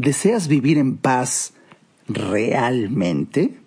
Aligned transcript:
¿Deseas 0.00 0.48
vivir 0.48 0.78
en 0.78 0.96
paz 0.96 1.52
realmente? 2.08 3.60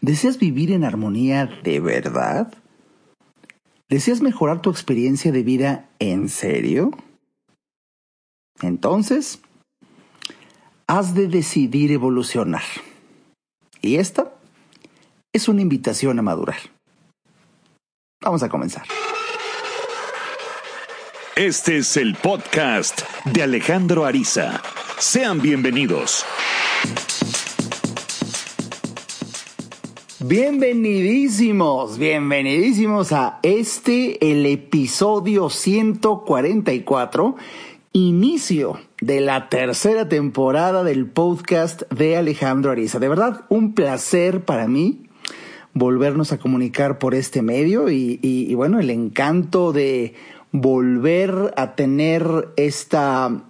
¿Deseas 0.00 0.38
vivir 0.38 0.70
en 0.70 0.84
armonía 0.84 1.46
de 1.64 1.80
verdad? 1.80 2.54
¿Deseas 3.88 4.20
mejorar 4.20 4.62
tu 4.62 4.70
experiencia 4.70 5.32
de 5.32 5.42
vida 5.42 5.88
en 5.98 6.28
serio? 6.28 6.92
Entonces, 8.62 9.40
has 10.86 11.16
de 11.16 11.26
decidir 11.26 11.90
evolucionar. 11.90 12.62
Y 13.82 13.96
esta 13.96 14.32
es 15.32 15.48
una 15.48 15.60
invitación 15.60 16.20
a 16.20 16.22
madurar. 16.22 16.60
Vamos 18.22 18.44
a 18.44 18.48
comenzar. 18.48 18.86
Este 21.34 21.78
es 21.78 21.96
el 21.96 22.14
podcast 22.14 23.00
de 23.24 23.42
Alejandro 23.42 24.04
Ariza. 24.04 24.62
Sean 24.98 25.42
bienvenidos. 25.42 26.24
Bienvenidísimos, 30.20 31.98
bienvenidísimos 31.98 33.12
a 33.12 33.40
este, 33.42 34.30
el 34.30 34.46
episodio 34.46 35.50
144, 35.50 37.34
inicio 37.92 38.78
de 39.00 39.20
la 39.20 39.48
tercera 39.48 40.08
temporada 40.08 40.84
del 40.84 41.06
podcast 41.06 41.82
de 41.92 42.16
Alejandro 42.16 42.70
Ariza. 42.70 43.00
De 43.00 43.08
verdad, 43.08 43.44
un 43.48 43.74
placer 43.74 44.44
para 44.44 44.68
mí 44.68 45.02
volvernos 45.72 46.30
a 46.32 46.38
comunicar 46.38 46.98
por 46.98 47.14
este 47.14 47.42
medio 47.42 47.90
y, 47.90 48.20
y 48.22 48.54
bueno, 48.54 48.78
el 48.78 48.90
encanto 48.90 49.72
de 49.72 50.14
volver 50.52 51.52
a 51.56 51.74
tener 51.74 52.52
esta, 52.56 53.42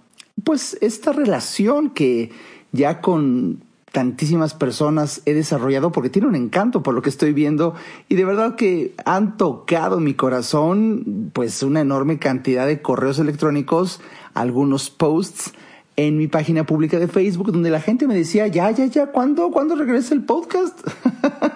pues, 0.43 0.77
esta 0.81 1.11
relación 1.11 1.89
que 1.89 2.31
ya 2.71 3.01
con 3.01 3.63
tantísimas 3.95 4.53
personas 4.53 5.21
he 5.25 5.33
desarrollado 5.33 5.93
porque 5.93 6.09
tiene 6.09 6.27
un 6.27 6.35
encanto 6.35 6.83
por 6.83 6.93
lo 6.93 7.01
que 7.01 7.09
estoy 7.09 7.31
viendo 7.31 7.75
y 8.09 8.15
de 8.15 8.25
verdad 8.25 8.55
que 8.55 8.93
han 9.05 9.37
tocado 9.37 10.01
mi 10.01 10.13
corazón 10.15 11.31
pues 11.31 11.63
una 11.63 11.79
enorme 11.79 12.19
cantidad 12.19 12.67
de 12.67 12.81
correos 12.81 13.19
electrónicos, 13.19 14.01
algunos 14.33 14.89
posts 14.89 15.53
en 15.95 16.17
mi 16.17 16.27
página 16.27 16.65
pública 16.65 16.99
de 16.99 17.07
Facebook 17.07 17.53
donde 17.53 17.69
la 17.69 17.79
gente 17.79 18.05
me 18.05 18.15
decía, 18.15 18.47
ya, 18.47 18.69
ya, 18.71 18.85
ya, 18.87 19.07
¿cuándo, 19.07 19.49
¿cuándo 19.51 19.75
regresa 19.75 20.13
el 20.13 20.25
podcast? 20.25 20.77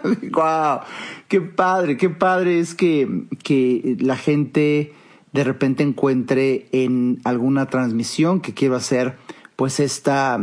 ¡Wow! 0.31 0.79
¡Qué 1.27 1.41
padre! 1.41 1.97
¡Qué 1.97 2.09
padre 2.09 2.59
es 2.59 2.73
que, 2.73 3.25
que 3.43 3.97
la 3.99 4.15
gente 4.15 4.93
de 5.31 5.43
repente 5.43 5.83
encuentre 5.83 6.67
en 6.71 7.19
alguna 7.23 7.67
transmisión 7.67 8.41
que 8.41 8.53
quiero 8.53 8.75
hacer 8.75 9.15
pues 9.55 9.79
esta 9.79 10.39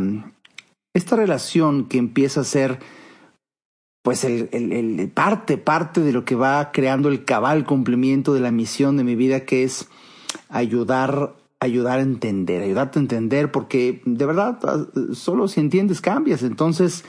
esta 0.95 1.17
relación 1.17 1.87
que 1.87 1.99
empieza 1.99 2.41
a 2.41 2.45
ser 2.45 2.79
pues 4.07 4.23
el, 4.23 4.49
el, 4.53 5.11
parte, 5.13 5.59
parte 5.59 6.01
de 6.01 6.13
lo 6.13 6.25
que 6.25 6.37
va 6.37 6.71
creando 6.71 7.09
el 7.09 7.25
cabal 7.25 7.67
cumplimiento 7.67 8.35
de 8.35 8.41
la 8.41 8.53
misión 8.53 8.97
de 8.97 9.03
mi 9.03 9.17
vida, 9.17 9.41
que 9.41 9.65
es 9.65 9.89
ayudar, 10.49 11.35
ayudar 11.59 11.99
a 11.99 12.03
entender, 12.03 12.63
ayudarte 12.63 13.01
a 13.01 13.03
entender, 13.03 13.51
porque 13.51 14.01
de 14.05 14.25
verdad 14.25 14.61
solo 15.13 15.49
si 15.49 15.59
entiendes 15.59 16.01
cambias. 16.01 16.45
Entonces, 16.45 17.05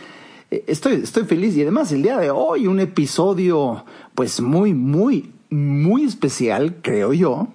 eh, 0.50 0.64
estoy, 0.66 0.95
estoy 0.95 1.25
feliz 1.25 1.56
y 1.56 1.62
además 1.62 1.91
el 1.91 2.02
día 2.02 2.17
de 2.17 2.31
hoy 2.31 2.66
un 2.66 2.80
episodio 2.80 3.86
pues 4.16 4.41
muy, 4.41 4.73
muy, 4.73 5.31
muy 5.52 6.03
especial, 6.03 6.78
creo 6.81 7.14
yo, 7.14 7.47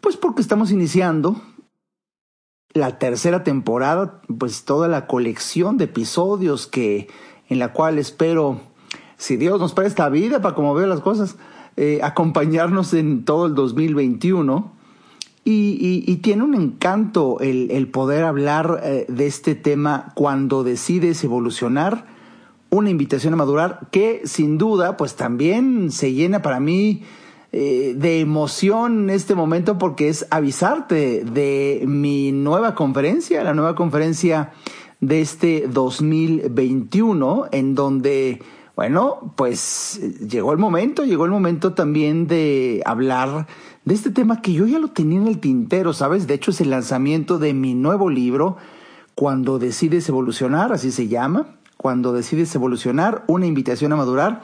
pues 0.00 0.16
porque 0.16 0.42
estamos 0.42 0.70
iniciando 0.70 1.40
la 2.72 2.98
tercera 2.98 3.44
temporada, 3.44 4.20
pues 4.38 4.64
toda 4.64 4.88
la 4.88 5.06
colección 5.06 5.76
de 5.76 5.84
episodios 5.84 6.66
que 6.66 7.08
en 7.48 7.58
la 7.58 7.72
cual 7.72 7.98
espero, 7.98 8.60
si 9.16 9.36
Dios 9.36 9.58
nos 9.58 9.72
presta 9.72 10.08
vida 10.08 10.40
para 10.40 10.54
como 10.54 10.74
veo 10.74 10.86
las 10.86 11.00
cosas, 11.00 11.36
eh, 11.76 12.00
acompañarnos 12.02 12.92
en 12.94 13.24
todo 13.24 13.46
el 13.46 13.54
2021. 13.54 14.72
Y, 15.44 16.04
y, 16.06 16.16
tiene 16.16 16.42
un 16.42 16.54
encanto 16.54 17.38
el, 17.40 17.70
el 17.70 17.88
poder 17.88 18.24
hablar 18.24 18.82
eh, 18.84 19.06
de 19.08 19.26
este 19.26 19.54
tema 19.54 20.12
cuando 20.14 20.62
decides 20.62 21.24
evolucionar, 21.24 22.04
una 22.68 22.90
invitación 22.90 23.32
a 23.32 23.36
madurar 23.36 23.88
que 23.90 24.20
sin 24.24 24.58
duda 24.58 24.98
pues 24.98 25.16
también 25.16 25.90
se 25.90 26.12
llena 26.12 26.42
para 26.42 26.60
mí 26.60 27.02
eh, 27.50 27.94
de 27.96 28.20
emoción 28.20 29.04
en 29.04 29.10
este 29.10 29.34
momento 29.34 29.78
porque 29.78 30.10
es 30.10 30.26
avisarte 30.30 31.24
de 31.24 31.82
mi 31.86 32.30
nueva 32.30 32.74
conferencia, 32.74 33.42
la 33.42 33.54
nueva 33.54 33.74
conferencia 33.74 34.52
de 35.00 35.22
este 35.22 35.66
2021, 35.66 37.46
en 37.50 37.74
donde, 37.74 38.42
bueno, 38.76 39.32
pues 39.34 39.98
llegó 40.28 40.52
el 40.52 40.58
momento, 40.58 41.06
llegó 41.06 41.24
el 41.24 41.30
momento 41.30 41.72
también 41.72 42.26
de 42.26 42.82
hablar 42.84 43.46
de 43.86 43.94
este 43.94 44.10
tema 44.10 44.42
que 44.42 44.52
yo 44.52 44.66
ya 44.66 44.78
lo 44.78 44.88
tenía 44.88 45.18
en 45.18 45.26
el 45.26 45.38
tintero, 45.38 45.94
¿sabes? 45.94 46.26
De 46.26 46.34
hecho 46.34 46.50
es 46.50 46.60
el 46.60 46.68
lanzamiento 46.68 47.38
de 47.38 47.54
mi 47.54 47.72
nuevo 47.74 48.10
libro, 48.10 48.58
Cuando 49.14 49.58
decides 49.58 50.06
evolucionar, 50.10 50.70
así 50.70 50.90
se 50.92 51.08
llama, 51.08 51.56
Cuando 51.78 52.12
decides 52.12 52.54
evolucionar, 52.54 53.24
una 53.26 53.46
invitación 53.46 53.94
a 53.94 53.96
madurar, 53.96 54.42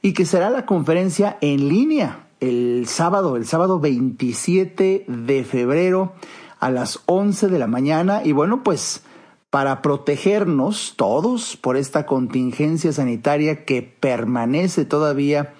y 0.00 0.14
que 0.14 0.24
será 0.24 0.48
la 0.48 0.64
conferencia 0.64 1.36
en 1.42 1.68
línea 1.68 2.29
el 2.40 2.86
sábado, 2.86 3.36
el 3.36 3.46
sábado 3.46 3.80
27 3.80 5.04
de 5.06 5.44
febrero 5.44 6.14
a 6.58 6.70
las 6.70 7.00
11 7.06 7.48
de 7.48 7.58
la 7.58 7.66
mañana. 7.66 8.22
Y 8.24 8.32
bueno, 8.32 8.62
pues 8.62 9.02
para 9.50 9.82
protegernos 9.82 10.94
todos 10.96 11.56
por 11.56 11.76
esta 11.76 12.06
contingencia 12.06 12.92
sanitaria 12.92 13.64
que 13.64 13.82
permanece 13.82 14.84
todavía. 14.84 15.54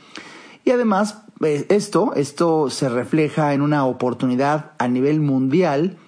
Y 0.64 0.70
además, 0.70 1.22
eh, 1.42 1.66
esto, 1.68 2.14
esto 2.14 2.70
se 2.70 2.88
refleja 2.88 3.52
en 3.52 3.62
una 3.62 3.84
oportunidad 3.84 4.72
a 4.78 4.88
nivel 4.88 5.20
mundial 5.20 5.98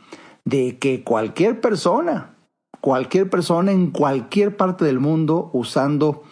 de 0.45 0.79
que 0.79 1.03
cualquier 1.03 1.61
persona, 1.61 2.35
cualquier 2.81 3.29
persona 3.31 3.73
en 3.73 3.91
cualquier 3.91 4.57
parte 4.57 4.85
del 4.85 5.01
mundo 5.01 5.51
usando 5.53 6.23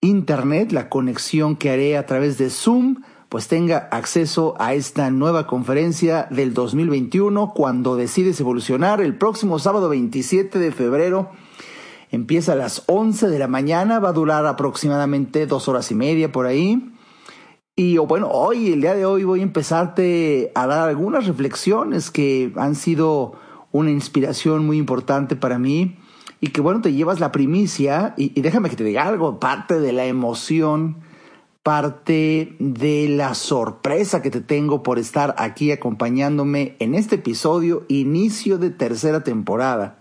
Internet, 0.00 0.72
la 0.72 0.90
conexión 0.90 1.56
que 1.56 1.70
haré 1.70 1.96
a 1.96 2.04
través 2.04 2.36
de 2.36 2.50
Zoom, 2.50 2.96
pues 3.34 3.48
tenga 3.48 3.88
acceso 3.90 4.54
a 4.60 4.74
esta 4.74 5.10
nueva 5.10 5.48
conferencia 5.48 6.28
del 6.30 6.54
2021 6.54 7.52
cuando 7.52 7.96
decides 7.96 8.38
evolucionar 8.38 9.00
el 9.00 9.18
próximo 9.18 9.58
sábado 9.58 9.88
27 9.88 10.60
de 10.60 10.70
febrero. 10.70 11.32
Empieza 12.12 12.52
a 12.52 12.54
las 12.54 12.84
11 12.86 13.26
de 13.26 13.40
la 13.40 13.48
mañana, 13.48 13.98
va 13.98 14.10
a 14.10 14.12
durar 14.12 14.46
aproximadamente 14.46 15.48
dos 15.48 15.66
horas 15.66 15.90
y 15.90 15.96
media 15.96 16.30
por 16.30 16.46
ahí. 16.46 16.92
Y 17.74 17.98
bueno, 17.98 18.28
hoy, 18.28 18.72
el 18.72 18.82
día 18.82 18.94
de 18.94 19.04
hoy, 19.04 19.24
voy 19.24 19.40
a 19.40 19.42
empezarte 19.42 20.52
a 20.54 20.68
dar 20.68 20.88
algunas 20.88 21.26
reflexiones 21.26 22.12
que 22.12 22.52
han 22.54 22.76
sido 22.76 23.32
una 23.72 23.90
inspiración 23.90 24.64
muy 24.64 24.78
importante 24.78 25.34
para 25.34 25.58
mí 25.58 25.98
y 26.40 26.50
que 26.50 26.60
bueno, 26.60 26.82
te 26.82 26.92
llevas 26.92 27.18
la 27.18 27.32
primicia 27.32 28.14
y, 28.16 28.30
y 28.38 28.42
déjame 28.42 28.70
que 28.70 28.76
te 28.76 28.84
diga 28.84 29.08
algo, 29.08 29.40
parte 29.40 29.80
de 29.80 29.92
la 29.92 30.06
emoción 30.06 31.02
parte 31.64 32.56
de 32.58 33.08
la 33.08 33.32
sorpresa 33.32 34.20
que 34.20 34.30
te 34.30 34.42
tengo 34.42 34.82
por 34.82 34.98
estar 34.98 35.34
aquí 35.38 35.72
acompañándome 35.72 36.76
en 36.78 36.94
este 36.94 37.14
episodio, 37.14 37.86
inicio 37.88 38.58
de 38.58 38.68
tercera 38.68 39.24
temporada. 39.24 39.96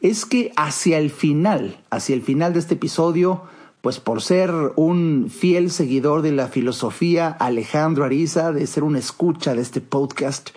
Es 0.00 0.24
que 0.24 0.52
hacia 0.56 0.96
el 0.96 1.10
final, 1.10 1.84
hacia 1.90 2.14
el 2.14 2.22
final 2.22 2.54
de 2.54 2.60
este 2.60 2.74
episodio, 2.76 3.42
pues 3.82 4.00
por 4.00 4.22
ser 4.22 4.52
un 4.76 5.28
fiel 5.28 5.70
seguidor 5.70 6.22
de 6.22 6.32
la 6.32 6.48
filosofía 6.48 7.28
Alejandro 7.28 8.06
Ariza, 8.06 8.50
de 8.50 8.66
ser 8.66 8.82
una 8.82 9.00
escucha 9.00 9.54
de 9.54 9.60
este 9.60 9.82
podcast, 9.82 10.48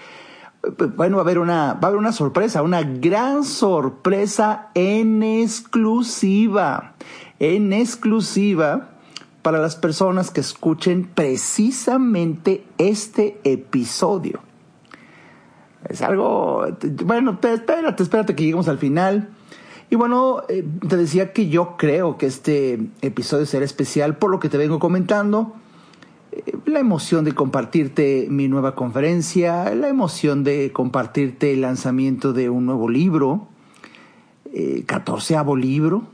bueno, 0.96 1.18
va 1.18 1.24
a 1.24 1.26
haber 1.26 1.40
una, 1.40 1.74
va 1.74 1.82
a 1.82 1.88
haber 1.88 2.00
una 2.00 2.14
sorpresa, 2.14 2.62
una 2.62 2.84
gran 2.84 3.44
sorpresa 3.44 4.70
en 4.74 5.22
exclusiva, 5.22 6.96
en 7.40 7.74
exclusiva 7.74 8.93
para 9.44 9.60
las 9.60 9.76
personas 9.76 10.32
que 10.32 10.42
escuchen 10.42 11.08
precisamente 11.14 12.66
este 12.78 13.40
episodio. 13.44 14.40
Es 15.88 16.02
algo, 16.02 16.66
bueno, 17.04 17.38
espérate, 17.44 18.04
espérate 18.04 18.36
que 18.36 18.44
lleguemos 18.44 18.70
al 18.70 18.80
final. 18.80 19.30
Y 19.90 19.96
bueno, 19.96 20.44
eh, 20.48 20.66
te 20.88 20.98
decía 20.98 21.34
que 21.34 21.50
yo 21.50 21.76
creo 21.78 22.18
que 22.18 22.26
este 22.26 22.80
episodio 23.02 23.46
será 23.46 23.66
especial 23.66 24.18
por 24.18 24.32
lo 24.32 24.40
que 24.40 24.50
te 24.50 24.58
vengo 24.58 24.80
comentando. 24.80 25.54
Eh, 26.32 26.58
la 26.66 26.80
emoción 26.80 27.26
de 27.26 27.34
compartirte 27.34 28.28
mi 28.30 28.48
nueva 28.48 28.76
conferencia, 28.76 29.76
la 29.76 29.90
emoción 29.90 30.46
de 30.46 30.72
compartirte 30.72 31.52
el 31.52 31.62
lanzamiento 31.62 32.32
de 32.32 32.50
un 32.50 32.66
nuevo 32.66 32.90
libro, 32.90 33.50
eh, 34.54 34.84
catorceavo 34.86 35.58
libro, 35.58 36.13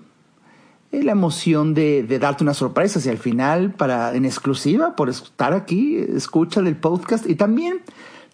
la 0.91 1.11
emoción 1.11 1.73
de, 1.73 2.03
darte 2.19 2.43
una 2.43 2.53
sorpresa 2.53 2.99
hacia 2.99 3.11
el 3.11 3.19
final 3.19 3.73
para 3.73 4.15
en 4.15 4.25
exclusiva 4.25 4.95
por 4.95 5.09
estar 5.09 5.53
aquí, 5.53 5.97
escucha 5.97 6.59
el 6.61 6.75
podcast. 6.75 7.29
Y 7.29 7.35
también 7.35 7.81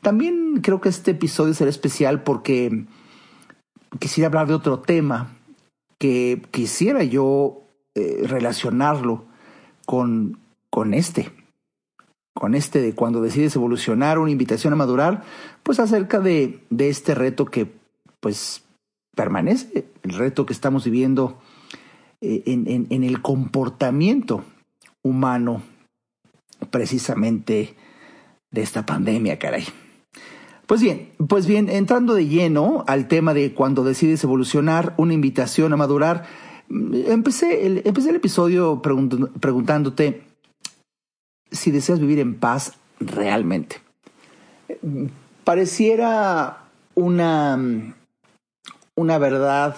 también 0.06 0.60
creo 0.62 0.82
que 0.82 0.90
este 0.90 1.12
episodio 1.12 1.56
será 1.56 1.70
especial 1.72 2.22
porque 2.22 2.86
quisiera 4.00 4.28
hablar 4.28 4.48
de 4.48 4.54
otro 4.54 4.80
tema 4.80 5.36
que 5.98 6.44
quisiera 6.52 7.04
yo 7.04 7.64
eh, 7.96 8.24
relacionarlo 8.28 9.26
con, 9.88 10.38
con 10.70 10.94
este, 10.94 11.32
con 12.36 12.54
este 12.54 12.82
de 12.82 12.94
cuando 12.94 13.20
decides 13.20 13.56
evolucionar, 13.56 14.20
una 14.20 14.30
invitación 14.30 14.74
a 14.74 14.76
madurar, 14.76 15.24
pues 15.64 15.80
acerca 15.80 16.20
de, 16.20 16.60
de 16.70 16.90
este 16.90 17.16
reto 17.16 17.46
que 17.46 17.74
pues 18.20 18.64
permanece, 19.16 19.88
el 20.04 20.14
reto 20.14 20.46
que 20.46 20.54
estamos 20.54 20.86
viviendo 20.86 21.40
en, 22.22 22.88
en, 22.90 23.04
el 23.04 23.22
comportamiento 23.22 24.44
humano 25.04 25.62
precisamente 26.72 27.76
de 28.52 28.62
esta 28.62 28.86
pandemia, 28.86 29.38
caray. 29.38 29.66
Pues 30.66 30.82
bien, 30.82 31.12
pues 31.28 31.46
bien, 31.46 31.70
entrando 31.70 32.16
de 32.16 32.28
lleno 32.28 32.84
al 32.88 33.08
tema 33.08 33.34
de 33.34 33.54
cuando 33.54 33.84
decides 33.84 34.24
evolucionar, 34.24 34.96
una 34.98 35.14
invitación 35.14 35.74
a 35.74 35.78
madurar, 35.78 36.26
empecé 36.70 37.68
el, 37.68 37.82
empecé 37.86 38.10
el 38.10 38.16
episodio 38.16 38.82
preguntándote 38.82 40.24
si 41.52 41.72
deseas 41.72 42.00
vivir 42.00 42.20
en 42.20 42.36
paz 42.36 42.74
realmente. 43.00 43.78
Pareciera 45.44 46.64
una, 46.96 47.94
una 48.96 49.18
verdad 49.20 49.76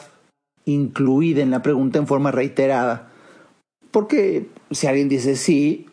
incluida 0.67 1.41
en 1.41 1.51
la 1.51 1.61
pregunta 1.61 1.97
en 1.97 2.07
forma 2.07 2.31
reiterada, 2.31 3.11
porque 3.91 4.47
si 4.69 4.87
alguien 4.87 5.09
dice 5.09 5.35
sí, 5.35 5.87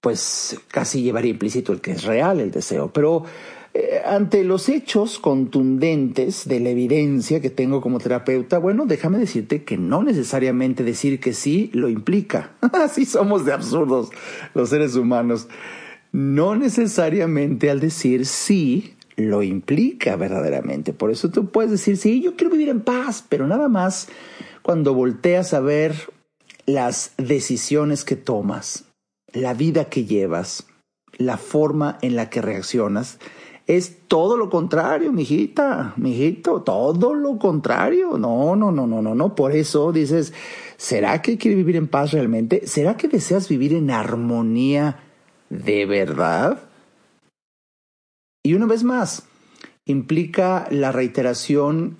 pues 0.00 0.58
casi 0.68 1.02
llevaría 1.02 1.32
implícito 1.32 1.72
el 1.72 1.80
que 1.80 1.90
es 1.90 2.04
real 2.04 2.40
el 2.40 2.50
deseo, 2.50 2.92
pero 2.92 3.24
eh, 3.74 4.00
ante 4.06 4.44
los 4.44 4.68
hechos 4.68 5.18
contundentes 5.18 6.48
de 6.48 6.60
la 6.60 6.70
evidencia 6.70 7.40
que 7.40 7.50
tengo 7.50 7.80
como 7.80 7.98
terapeuta, 7.98 8.58
bueno, 8.58 8.86
déjame 8.86 9.18
decirte 9.18 9.64
que 9.64 9.76
no 9.76 10.02
necesariamente 10.02 10.84
decir 10.84 11.20
que 11.20 11.32
sí 11.32 11.70
lo 11.74 11.88
implica. 11.88 12.52
Así 12.72 13.04
somos 13.04 13.44
de 13.44 13.52
absurdos 13.52 14.10
los 14.54 14.70
seres 14.70 14.94
humanos. 14.94 15.48
No 16.12 16.54
necesariamente 16.56 17.68
al 17.68 17.80
decir 17.80 18.26
sí 18.26 18.94
lo 19.18 19.42
implica 19.42 20.14
verdaderamente. 20.16 20.92
Por 20.92 21.10
eso 21.10 21.28
tú 21.28 21.50
puedes 21.50 21.72
decir, 21.72 21.96
sí, 21.96 22.22
yo 22.22 22.36
quiero 22.36 22.52
vivir 22.52 22.68
en 22.68 22.80
paz, 22.80 23.24
pero 23.28 23.46
nada 23.48 23.68
más 23.68 24.08
cuando 24.62 24.94
volteas 24.94 25.54
a 25.54 25.60
ver 25.60 25.94
las 26.66 27.12
decisiones 27.16 28.04
que 28.04 28.14
tomas, 28.14 28.84
la 29.32 29.54
vida 29.54 29.86
que 29.86 30.04
llevas, 30.04 30.66
la 31.16 31.36
forma 31.36 31.98
en 32.00 32.14
la 32.14 32.30
que 32.30 32.42
reaccionas, 32.42 33.18
es 33.66 34.06
todo 34.06 34.36
lo 34.36 34.48
contrario, 34.48 35.12
mijita, 35.12 35.94
mijito, 35.96 36.62
todo 36.62 37.12
lo 37.12 37.38
contrario. 37.38 38.18
No, 38.18 38.54
no, 38.54 38.70
no, 38.70 38.86
no, 38.86 39.02
no, 39.02 39.14
no. 39.14 39.34
Por 39.34 39.52
eso 39.52 39.90
dices, 39.90 40.32
¿será 40.76 41.20
que 41.22 41.36
quieres 41.36 41.58
vivir 41.58 41.76
en 41.76 41.88
paz 41.88 42.12
realmente? 42.12 42.66
¿Será 42.66 42.96
que 42.96 43.08
deseas 43.08 43.48
vivir 43.48 43.74
en 43.74 43.90
armonía 43.90 45.00
de 45.50 45.86
verdad? 45.86 46.67
Y 48.48 48.54
una 48.54 48.64
vez 48.64 48.82
más, 48.82 49.24
implica 49.84 50.66
la 50.70 50.90
reiteración, 50.90 51.98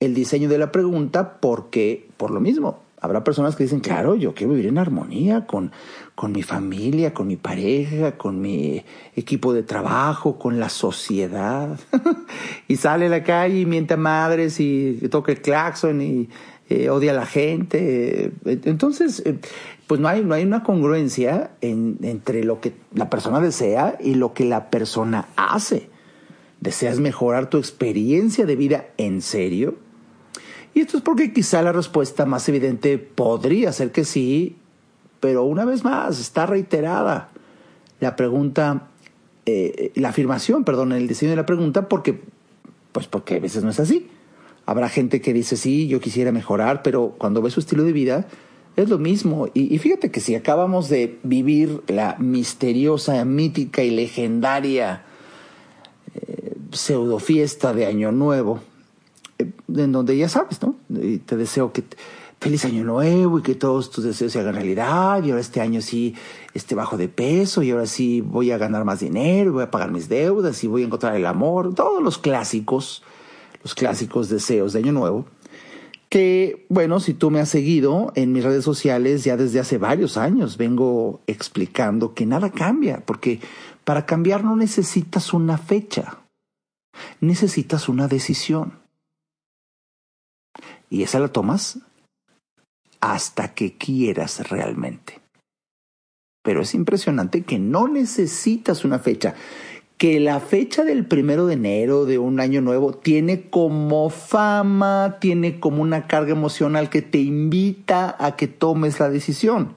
el 0.00 0.14
diseño 0.14 0.48
de 0.48 0.56
la 0.56 0.72
pregunta, 0.72 1.38
porque, 1.38 2.08
por 2.16 2.30
lo 2.30 2.40
mismo, 2.40 2.80
Habrá 2.98 3.22
personas 3.22 3.54
que 3.54 3.62
dicen, 3.62 3.80
claro, 3.80 4.16
yo 4.16 4.34
quiero 4.34 4.54
vivir 4.54 4.68
en 4.68 4.78
armonía 4.78 5.46
con, 5.46 5.70
con 6.14 6.32
mi 6.32 6.42
familia, 6.42 7.12
con 7.12 7.26
mi 7.26 7.36
pareja, 7.36 8.16
con 8.16 8.40
mi 8.40 8.82
equipo 9.14 9.52
de 9.52 9.62
trabajo, 9.62 10.38
con 10.38 10.58
la 10.58 10.70
sociedad. 10.70 11.78
y 12.68 12.76
sale 12.76 13.06
a 13.06 13.10
la 13.10 13.22
calle 13.22 13.60
y 13.60 13.66
miente 13.66 13.94
a 13.94 13.98
madres 13.98 14.58
y 14.60 14.94
toca 15.10 15.30
el 15.30 15.42
claxon 15.42 16.00
y 16.00 16.30
eh, 16.70 16.88
odia 16.88 17.12
a 17.12 17.14
la 17.14 17.26
gente. 17.26 18.32
Entonces, 18.44 19.22
eh, 19.26 19.38
pues 19.86 20.00
no 20.00 20.08
hay, 20.08 20.24
no 20.24 20.34
hay 20.34 20.44
una 20.44 20.62
congruencia 20.62 21.52
en, 21.60 21.98
entre 22.02 22.42
lo 22.44 22.60
que 22.60 22.74
la 22.92 23.08
persona 23.08 23.40
desea 23.40 23.96
y 24.00 24.14
lo 24.14 24.34
que 24.34 24.44
la 24.44 24.70
persona 24.70 25.28
hace. 25.36 25.88
¿Deseas 26.60 26.98
mejorar 26.98 27.50
tu 27.50 27.58
experiencia 27.58 28.46
de 28.46 28.56
vida 28.56 28.86
en 28.96 29.22
serio? 29.22 29.76
Y 30.74 30.80
esto 30.80 30.98
es 30.98 31.02
porque 31.02 31.32
quizá 31.32 31.62
la 31.62 31.72
respuesta 31.72 32.26
más 32.26 32.48
evidente 32.48 32.98
podría 32.98 33.72
ser 33.72 33.92
que 33.92 34.04
sí, 34.04 34.56
pero 35.20 35.44
una 35.44 35.64
vez 35.64 35.84
más 35.84 36.20
está 36.20 36.46
reiterada 36.46 37.30
la 38.00 38.16
pregunta, 38.16 38.88
eh, 39.46 39.92
la 39.94 40.10
afirmación, 40.10 40.64
perdón, 40.64 40.92
el 40.92 41.08
diseño 41.08 41.30
de 41.30 41.36
la 41.36 41.46
pregunta, 41.46 41.88
porque, 41.88 42.20
pues 42.92 43.06
porque 43.06 43.36
a 43.36 43.40
veces 43.40 43.64
no 43.64 43.70
es 43.70 43.80
así. 43.80 44.08
Habrá 44.66 44.88
gente 44.88 45.20
que 45.20 45.32
dice, 45.32 45.56
sí, 45.56 45.86
yo 45.86 46.00
quisiera 46.00 46.32
mejorar, 46.32 46.82
pero 46.82 47.14
cuando 47.16 47.40
ve 47.40 47.50
su 47.50 47.60
estilo 47.60 47.84
de 47.84 47.92
vida, 47.92 48.26
es 48.76 48.88
lo 48.88 48.98
mismo. 48.98 49.48
Y, 49.54 49.76
fíjate 49.78 50.10
que 50.10 50.20
si 50.20 50.34
acabamos 50.34 50.88
de 50.88 51.18
vivir 51.22 51.82
la 51.88 52.16
misteriosa, 52.18 53.24
mítica 53.24 53.82
y 53.82 53.90
legendaria 53.90 55.04
eh, 56.14 56.56
pseudo 56.72 57.18
fiesta 57.18 57.72
de 57.72 57.86
Año 57.86 58.12
Nuevo, 58.12 58.60
en 59.38 59.92
donde 59.92 60.16
ya 60.16 60.28
sabes, 60.28 60.62
¿no? 60.62 60.76
Y 60.88 61.18
te 61.18 61.36
deseo 61.36 61.72
que 61.72 61.84
feliz 62.40 62.64
año 62.64 62.84
nuevo 62.84 63.38
y 63.38 63.42
que 63.42 63.54
todos 63.54 63.90
tus 63.90 64.04
deseos 64.04 64.32
se 64.32 64.40
hagan 64.40 64.54
realidad 64.54 65.24
y 65.24 65.30
ahora 65.30 65.40
este 65.40 65.60
año 65.60 65.80
sí 65.80 66.14
esté 66.54 66.74
bajo 66.74 66.96
de 66.96 67.08
peso 67.08 67.62
y 67.62 67.70
ahora 67.70 67.86
sí 67.86 68.20
voy 68.20 68.50
a 68.50 68.58
ganar 68.58 68.84
más 68.84 69.00
dinero, 69.00 69.52
voy 69.52 69.62
a 69.64 69.70
pagar 69.70 69.90
mis 69.90 70.08
deudas 70.08 70.62
y 70.62 70.66
voy 70.66 70.82
a 70.82 70.86
encontrar 70.86 71.16
el 71.16 71.26
amor, 71.26 71.74
todos 71.74 72.02
los 72.02 72.18
clásicos, 72.18 73.02
los 73.62 73.74
clásicos 73.74 74.28
deseos 74.28 74.74
de 74.74 74.80
año 74.80 74.92
nuevo. 74.92 75.26
Que, 76.08 76.66
bueno, 76.68 77.00
si 77.00 77.14
tú 77.14 77.30
me 77.30 77.40
has 77.40 77.48
seguido 77.48 78.12
en 78.14 78.32
mis 78.32 78.44
redes 78.44 78.64
sociales 78.64 79.24
ya 79.24 79.36
desde 79.36 79.60
hace 79.60 79.78
varios 79.78 80.16
años, 80.16 80.56
vengo 80.56 81.20
explicando 81.26 82.14
que 82.14 82.26
nada 82.26 82.50
cambia, 82.50 83.04
porque 83.04 83.40
para 83.84 84.06
cambiar 84.06 84.44
no 84.44 84.56
necesitas 84.56 85.32
una 85.32 85.58
fecha, 85.58 86.18
necesitas 87.20 87.88
una 87.88 88.08
decisión 88.08 88.86
y 90.90 91.02
esa 91.02 91.18
la 91.18 91.28
tomas 91.28 91.78
hasta 93.00 93.54
que 93.54 93.76
quieras 93.76 94.48
realmente. 94.48 95.20
Pero 96.42 96.62
es 96.62 96.74
impresionante 96.74 97.42
que 97.42 97.58
no 97.58 97.88
necesitas 97.88 98.84
una 98.84 98.98
fecha, 98.98 99.34
que 99.98 100.20
la 100.20 100.40
fecha 100.40 100.84
del 100.84 101.06
primero 101.06 101.46
de 101.46 101.54
enero 101.54 102.04
de 102.04 102.18
un 102.18 102.38
año 102.38 102.60
nuevo 102.60 102.92
tiene 102.92 103.48
como 103.48 104.10
fama, 104.10 105.16
tiene 105.20 105.58
como 105.58 105.82
una 105.82 106.06
carga 106.06 106.32
emocional 106.32 106.90
que 106.90 107.00
te 107.00 107.18
invita 107.18 108.14
a 108.18 108.36
que 108.36 108.46
tomes 108.46 109.00
la 109.00 109.08
decisión. 109.08 109.74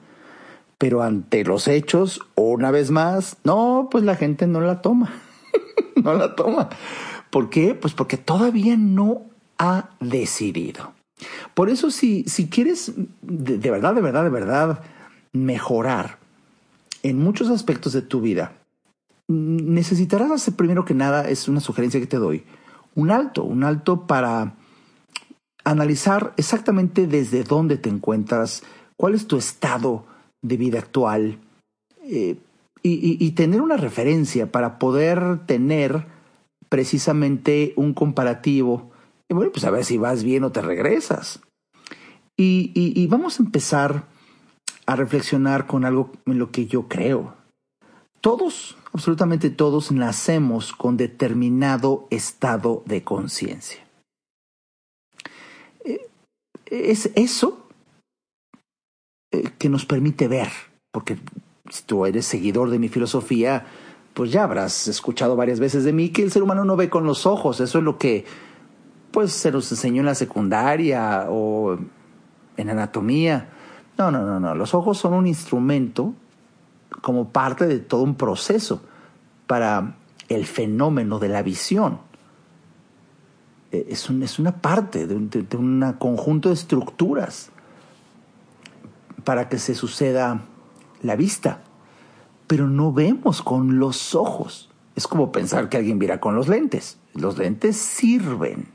Pero 0.77 1.03
ante 1.03 1.43
los 1.43 1.67
hechos, 1.67 2.21
una 2.35 2.71
vez 2.71 2.91
más, 2.91 3.37
no, 3.43 3.87
pues 3.89 4.03
la 4.03 4.15
gente 4.15 4.45
no 4.47 4.61
la 4.61 4.81
toma. 4.81 5.13
no 6.03 6.13
la 6.13 6.35
toma. 6.35 6.69
¿Por 7.29 7.49
qué? 7.49 7.73
Pues 7.75 7.93
porque 7.93 8.17
todavía 8.17 8.75
no 8.77 9.23
ha 9.57 9.91
decidido. 9.99 10.93
Por 11.53 11.69
eso 11.69 11.91
si, 11.91 12.23
si 12.25 12.49
quieres 12.49 12.93
de, 13.21 13.57
de 13.57 13.71
verdad, 13.71 13.93
de 13.93 14.01
verdad, 14.01 14.23
de 14.23 14.29
verdad 14.29 14.81
mejorar 15.31 16.17
en 17.03 17.17
muchos 17.17 17.49
aspectos 17.49 17.93
de 17.93 18.01
tu 18.01 18.21
vida, 18.21 18.53
necesitarás 19.29 20.31
hacer 20.31 20.55
primero 20.55 20.85
que 20.85 20.95
nada, 20.95 21.29
es 21.29 21.47
una 21.47 21.61
sugerencia 21.61 21.99
que 21.99 22.07
te 22.07 22.17
doy, 22.17 22.43
un 22.95 23.11
alto, 23.11 23.43
un 23.43 23.63
alto 23.63 24.07
para 24.07 24.55
analizar 25.63 26.33
exactamente 26.35 27.05
desde 27.05 27.43
dónde 27.43 27.77
te 27.77 27.89
encuentras, 27.89 28.63
cuál 28.97 29.13
es 29.13 29.27
tu 29.27 29.37
estado 29.37 30.05
de 30.41 30.57
vida 30.57 30.79
actual 30.79 31.37
eh, 32.03 32.37
y, 32.81 33.31
tener 33.31 33.61
una 33.61 33.77
referencia 33.77 34.51
para 34.51 34.79
poder 34.79 35.45
tener 35.45 36.07
precisamente 36.69 37.73
un 37.75 37.93
comparativo 37.93 38.89
y 39.29 39.35
bueno, 39.35 39.51
pues 39.51 39.63
a 39.65 39.69
ver 39.69 39.85
si 39.85 39.97
vas 39.97 40.23
bien 40.23 40.43
o 40.43 40.51
te 40.51 40.61
regresas. 40.61 41.39
Y 42.35 43.05
vamos 43.07 43.39
a 43.39 43.43
empezar 43.43 44.05
a 44.85 44.95
reflexionar 44.95 45.67
con 45.67 45.85
algo 45.85 46.11
en 46.25 46.39
lo 46.39 46.51
que 46.51 46.65
yo 46.65 46.87
creo. 46.87 47.35
Todos, 48.21 48.75
absolutamente 48.93 49.49
todos, 49.49 49.91
nacemos 49.91 50.73
con 50.73 50.97
determinado 50.97 52.07
estado 52.09 52.83
de 52.85 53.03
conciencia. 53.03 53.79
Eh, 55.85 56.07
es 56.65 57.11
eso 57.15 57.67
eh, 59.31 59.49
que 59.57 59.69
nos 59.69 59.85
permite 59.85 60.27
ver, 60.27 60.49
porque 60.91 61.17
si 61.69 61.83
tú 61.83 62.05
eres 62.05 62.25
seguidor 62.25 62.69
de 62.69 62.79
mi 62.79 62.89
filosofía, 62.89 63.65
pues 64.13 64.31
ya 64.31 64.43
habrás 64.43 64.87
escuchado 64.87 65.35
varias 65.35 65.59
veces 65.59 65.83
de 65.83 65.93
mí 65.93 66.09
que 66.09 66.23
el 66.23 66.31
ser 66.31 66.43
humano 66.43 66.65
no 66.65 66.75
ve 66.75 66.89
con 66.89 67.05
los 67.05 67.25
ojos, 67.25 67.59
eso 67.59 67.77
es 67.77 67.83
lo 67.83 67.97
que 67.97 68.25
pues 69.11 69.31
se 69.31 69.51
nos 69.51 69.71
enseñó 69.71 70.01
en 70.01 70.05
la 70.05 70.15
secundaria 70.15 71.27
o 71.29 71.77
en 72.57 72.69
anatomía. 72.69 73.49
No, 73.97 74.11
no, 74.11 74.25
no, 74.25 74.39
no. 74.39 74.55
Los 74.55 74.73
ojos 74.73 74.97
son 74.97 75.13
un 75.13 75.27
instrumento 75.27 76.13
como 77.01 77.29
parte 77.29 77.67
de 77.67 77.79
todo 77.79 78.03
un 78.03 78.15
proceso 78.15 78.81
para 79.47 79.95
el 80.27 80.45
fenómeno 80.45 81.19
de 81.19 81.29
la 81.29 81.41
visión. 81.41 81.99
eh, 83.71 83.87
es, 83.89 84.09
un, 84.09 84.23
es 84.23 84.39
una 84.39 84.61
parte 84.61 85.07
de 85.07 85.15
un 85.15 85.95
conjunto 85.99 86.49
de 86.49 86.55
estructuras 86.55 87.51
para 89.23 89.49
que 89.49 89.59
se 89.59 89.75
suceda 89.75 90.41
la 91.01 91.15
vista, 91.15 91.61
pero 92.47 92.67
no 92.67 92.91
vemos 92.91 93.41
con 93.41 93.79
los 93.79 94.15
ojos. 94.15 94.69
Es 94.95 95.07
como 95.07 95.31
pensar 95.31 95.69
que 95.69 95.77
alguien 95.77 95.99
viera 95.99 96.19
con 96.19 96.35
los 96.35 96.47
lentes. 96.47 96.97
Los 97.13 97.37
lentes 97.37 97.77
sirven 97.77 98.67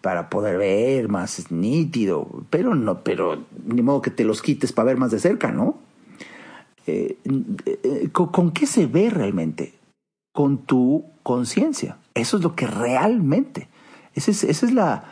para 0.00 0.28
poder 0.28 0.58
ver 0.58 1.08
más 1.08 1.50
nítido, 1.50 2.28
pero 2.50 2.74
no, 2.74 3.02
pero 3.02 3.44
ni 3.66 3.82
modo 3.82 4.02
que 4.02 4.10
te 4.10 4.24
los 4.24 4.42
quites 4.42 4.72
para 4.72 4.86
ver 4.86 4.96
más 4.98 5.10
de 5.10 5.18
cerca, 5.18 5.50
¿no? 5.50 5.78
Eh, 6.86 7.16
eh, 7.64 8.08
¿con, 8.12 8.50
qué 8.52 8.66
se 8.66 8.86
ve 8.86 9.10
realmente? 9.10 9.74
Con 10.32 10.58
tu 10.58 11.04
conciencia. 11.22 11.98
Eso 12.14 12.36
es 12.36 12.42
lo 12.42 12.54
que 12.54 12.66
realmente. 12.66 13.68
Esa 14.14 14.30
es, 14.30 14.44
esa 14.44 14.66
es 14.66 14.72
la, 14.72 15.04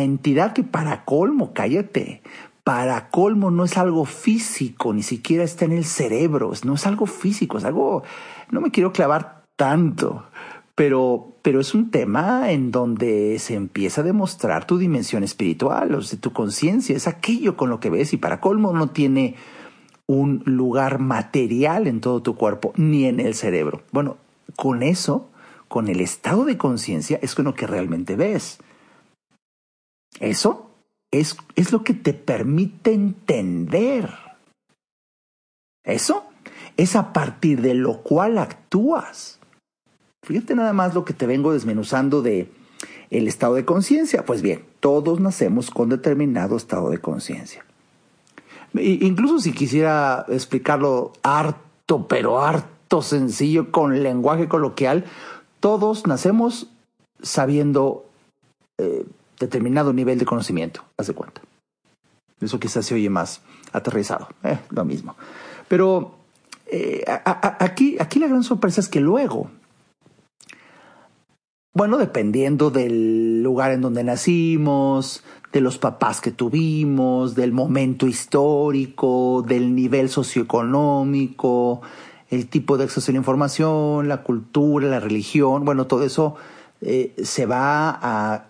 entidad 0.00 0.52
que 0.52 0.64
para 0.64 1.04
colmo, 1.04 1.52
cállate, 1.52 2.22
para 2.64 3.10
colmo 3.10 3.50
no 3.50 3.64
es 3.64 3.76
algo 3.78 4.04
físico, 4.04 4.92
ni 4.92 5.02
siquiera 5.02 5.44
está 5.44 5.64
en 5.64 5.72
el 5.72 5.84
cerebro, 5.84 6.52
no 6.64 6.74
es 6.74 6.86
algo 6.86 7.06
físico, 7.06 7.58
es 7.58 7.64
algo, 7.64 8.02
no 8.50 8.60
me 8.60 8.70
quiero 8.70 8.92
clavar 8.92 9.44
tanto, 9.56 10.24
pero, 10.74 11.34
pero 11.42 11.60
es 11.60 11.74
un 11.74 11.90
tema 11.90 12.50
en 12.50 12.70
donde 12.70 13.38
se 13.38 13.54
empieza 13.54 14.00
a 14.00 14.04
demostrar 14.04 14.66
tu 14.66 14.78
dimensión 14.78 15.22
espiritual, 15.24 15.94
o 15.94 16.02
sea, 16.02 16.18
tu 16.18 16.32
conciencia, 16.32 16.96
es 16.96 17.06
aquello 17.06 17.56
con 17.56 17.70
lo 17.70 17.80
que 17.80 17.90
ves 17.90 18.12
y 18.12 18.16
para 18.16 18.40
colmo 18.40 18.72
no 18.72 18.90
tiene 18.90 19.34
un 20.08 20.42
lugar 20.46 20.98
material 20.98 21.86
en 21.86 22.00
todo 22.00 22.22
tu 22.22 22.34
cuerpo, 22.34 22.72
ni 22.76 23.04
en 23.04 23.20
el 23.20 23.34
cerebro. 23.34 23.82
Bueno, 23.92 24.16
con 24.56 24.82
eso, 24.82 25.28
con 25.68 25.88
el 25.88 26.00
estado 26.00 26.44
de 26.44 26.56
conciencia, 26.56 27.18
es 27.22 27.34
con 27.34 27.44
lo 27.44 27.54
que 27.54 27.66
realmente 27.66 28.16
ves. 28.16 28.58
Eso 30.18 30.70
es, 31.12 31.36
es 31.54 31.72
lo 31.72 31.84
que 31.84 31.94
te 31.94 32.14
permite 32.14 32.92
entender. 32.92 34.10
Eso 35.84 36.24
es 36.76 36.96
a 36.96 37.12
partir 37.12 37.60
de 37.60 37.74
lo 37.74 38.02
cual 38.02 38.38
actúas. 38.38 39.38
Fíjate 40.24 40.54
nada 40.54 40.72
más 40.72 40.94
lo 40.94 41.04
que 41.04 41.12
te 41.12 41.26
vengo 41.26 41.52
desmenuzando 41.52 42.22
de 42.22 42.50
el 43.10 43.28
estado 43.28 43.54
de 43.54 43.64
conciencia. 43.64 44.24
Pues 44.24 44.40
bien, 44.40 44.64
todos 44.80 45.20
nacemos 45.20 45.70
con 45.70 45.90
determinado 45.90 46.56
estado 46.56 46.90
de 46.90 46.98
conciencia. 46.98 47.64
Incluso 48.74 49.38
si 49.38 49.52
quisiera 49.52 50.26
explicarlo 50.28 51.12
harto, 51.22 52.06
pero 52.06 52.40
harto 52.42 53.02
sencillo 53.02 53.70
con 53.70 54.02
lenguaje 54.02 54.48
coloquial, 54.48 55.04
todos 55.60 56.06
nacemos 56.06 56.68
sabiendo 57.22 58.06
eh, 58.78 59.04
determinado 59.38 59.92
nivel 59.92 60.18
de 60.18 60.24
conocimiento, 60.24 60.84
haz 60.96 61.08
de 61.08 61.14
cuenta. 61.14 61.40
Eso 62.40 62.60
quizás 62.60 62.86
se 62.86 62.94
oye 62.94 63.10
más 63.10 63.40
aterrizado, 63.72 64.28
eh, 64.44 64.58
lo 64.70 64.84
mismo. 64.84 65.16
Pero 65.66 66.14
eh, 66.66 67.04
aquí, 67.06 67.96
aquí 67.98 68.18
la 68.18 68.28
gran 68.28 68.44
sorpresa 68.44 68.80
es 68.80 68.88
que 68.88 69.00
luego, 69.00 69.50
bueno, 71.78 71.96
dependiendo 71.96 72.72
del 72.72 73.40
lugar 73.40 73.70
en 73.70 73.82
donde 73.82 74.02
nacimos, 74.02 75.22
de 75.52 75.60
los 75.60 75.78
papás 75.78 76.20
que 76.20 76.32
tuvimos, 76.32 77.36
del 77.36 77.52
momento 77.52 78.08
histórico, 78.08 79.44
del 79.46 79.76
nivel 79.76 80.08
socioeconómico, 80.08 81.80
el 82.30 82.48
tipo 82.48 82.78
de 82.78 82.84
acceso 82.84 83.12
a 83.12 83.12
la 83.12 83.18
información, 83.18 84.08
la 84.08 84.24
cultura, 84.24 84.88
la 84.88 84.98
religión, 84.98 85.64
bueno, 85.64 85.86
todo 85.86 86.02
eso 86.02 86.34
eh, 86.80 87.14
se 87.22 87.46
va 87.46 87.96
a 88.02 88.46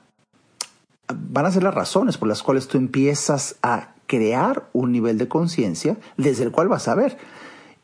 van 1.13 1.45
a 1.45 1.53
ser 1.53 1.63
las 1.63 1.75
razones 1.75 2.17
por 2.17 2.29
las 2.29 2.43
cuales 2.43 2.67
tú 2.67 2.79
empiezas 2.79 3.57
a 3.63 3.93
crear 4.07 4.71
un 4.73 4.91
nivel 4.91 5.19
de 5.19 5.29
conciencia 5.29 5.99
desde 6.17 6.45
el 6.45 6.51
cual 6.51 6.69
vas 6.69 6.89
a 6.89 6.95
ver. 6.95 7.19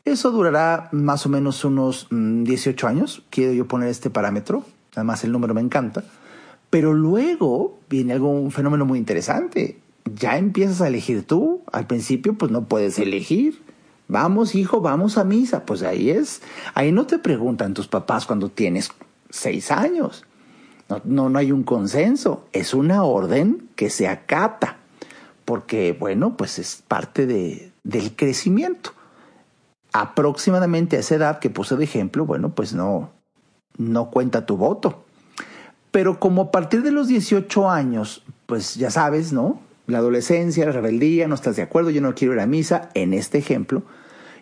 Eso 0.05 0.31
durará 0.31 0.89
más 0.91 1.27
o 1.27 1.29
menos 1.29 1.63
unos 1.65 2.07
18 2.09 2.83
mm, 2.83 2.89
años, 2.89 3.23
quiero 3.29 3.53
yo 3.53 3.67
poner 3.67 3.89
este 3.89 4.09
parámetro, 4.09 4.63
además 4.95 5.23
el 5.23 5.31
número 5.31 5.53
me 5.53 5.61
encanta, 5.61 6.03
pero 6.69 6.93
luego 6.93 7.79
viene 7.89 8.13
algún 8.13 8.51
fenómeno 8.51 8.85
muy 8.85 8.99
interesante. 8.99 9.79
Ya 10.19 10.37
empiezas 10.37 10.81
a 10.81 10.87
elegir 10.87 11.25
tú, 11.25 11.61
al 11.71 11.87
principio 11.87 12.33
pues 12.35 12.51
no 12.51 12.65
puedes 12.65 12.99
elegir. 12.99 13.63
Vamos, 14.07 14.53
hijo, 14.55 14.81
vamos 14.81 15.17
a 15.17 15.23
misa. 15.23 15.65
Pues 15.65 15.81
ahí 15.81 16.09
es. 16.09 16.41
Ahí 16.73 16.91
no 16.91 17.07
te 17.07 17.17
preguntan 17.17 17.73
tus 17.73 17.87
papás 17.87 18.25
cuando 18.25 18.49
tienes 18.49 18.91
seis 19.29 19.71
años. 19.71 20.25
No, 21.03 21.29
no, 21.29 21.39
hay 21.39 21.51
un 21.51 21.63
consenso, 21.63 22.45
es 22.53 22.75
una 22.75 23.03
orden 23.03 23.69
que 23.75 23.89
se 23.89 24.07
acata, 24.07 24.77
porque, 25.43 25.97
bueno, 25.99 26.37
pues 26.37 26.59
es 26.59 26.83
parte 26.87 27.25
de, 27.25 27.71
del 27.83 28.15
crecimiento. 28.15 28.91
Aproximadamente 29.93 30.97
a 30.97 30.99
esa 30.99 31.15
edad 31.15 31.39
que 31.39 31.49
puse 31.49 31.75
de 31.75 31.83
ejemplo, 31.85 32.25
bueno, 32.27 32.53
pues 32.53 32.73
no, 32.73 33.09
no 33.77 34.09
cuenta 34.09 34.45
tu 34.45 34.57
voto. 34.57 35.03
Pero 35.91 36.19
como 36.19 36.43
a 36.43 36.51
partir 36.51 36.83
de 36.83 36.91
los 36.91 37.07
18 37.07 37.69
años, 37.69 38.23
pues 38.45 38.75
ya 38.75 38.91
sabes, 38.91 39.31
¿no? 39.31 39.61
La 39.87 39.99
adolescencia, 39.99 40.65
la 40.65 40.71
rebeldía, 40.71 41.27
no 41.27 41.35
estás 41.35 41.55
de 41.55 41.61
acuerdo, 41.61 41.89
yo 41.89 42.01
no 42.01 42.15
quiero 42.15 42.33
ir 42.33 42.39
a 42.39 42.47
misa, 42.47 42.89
en 42.93 43.13
este 43.13 43.37
ejemplo. 43.37 43.83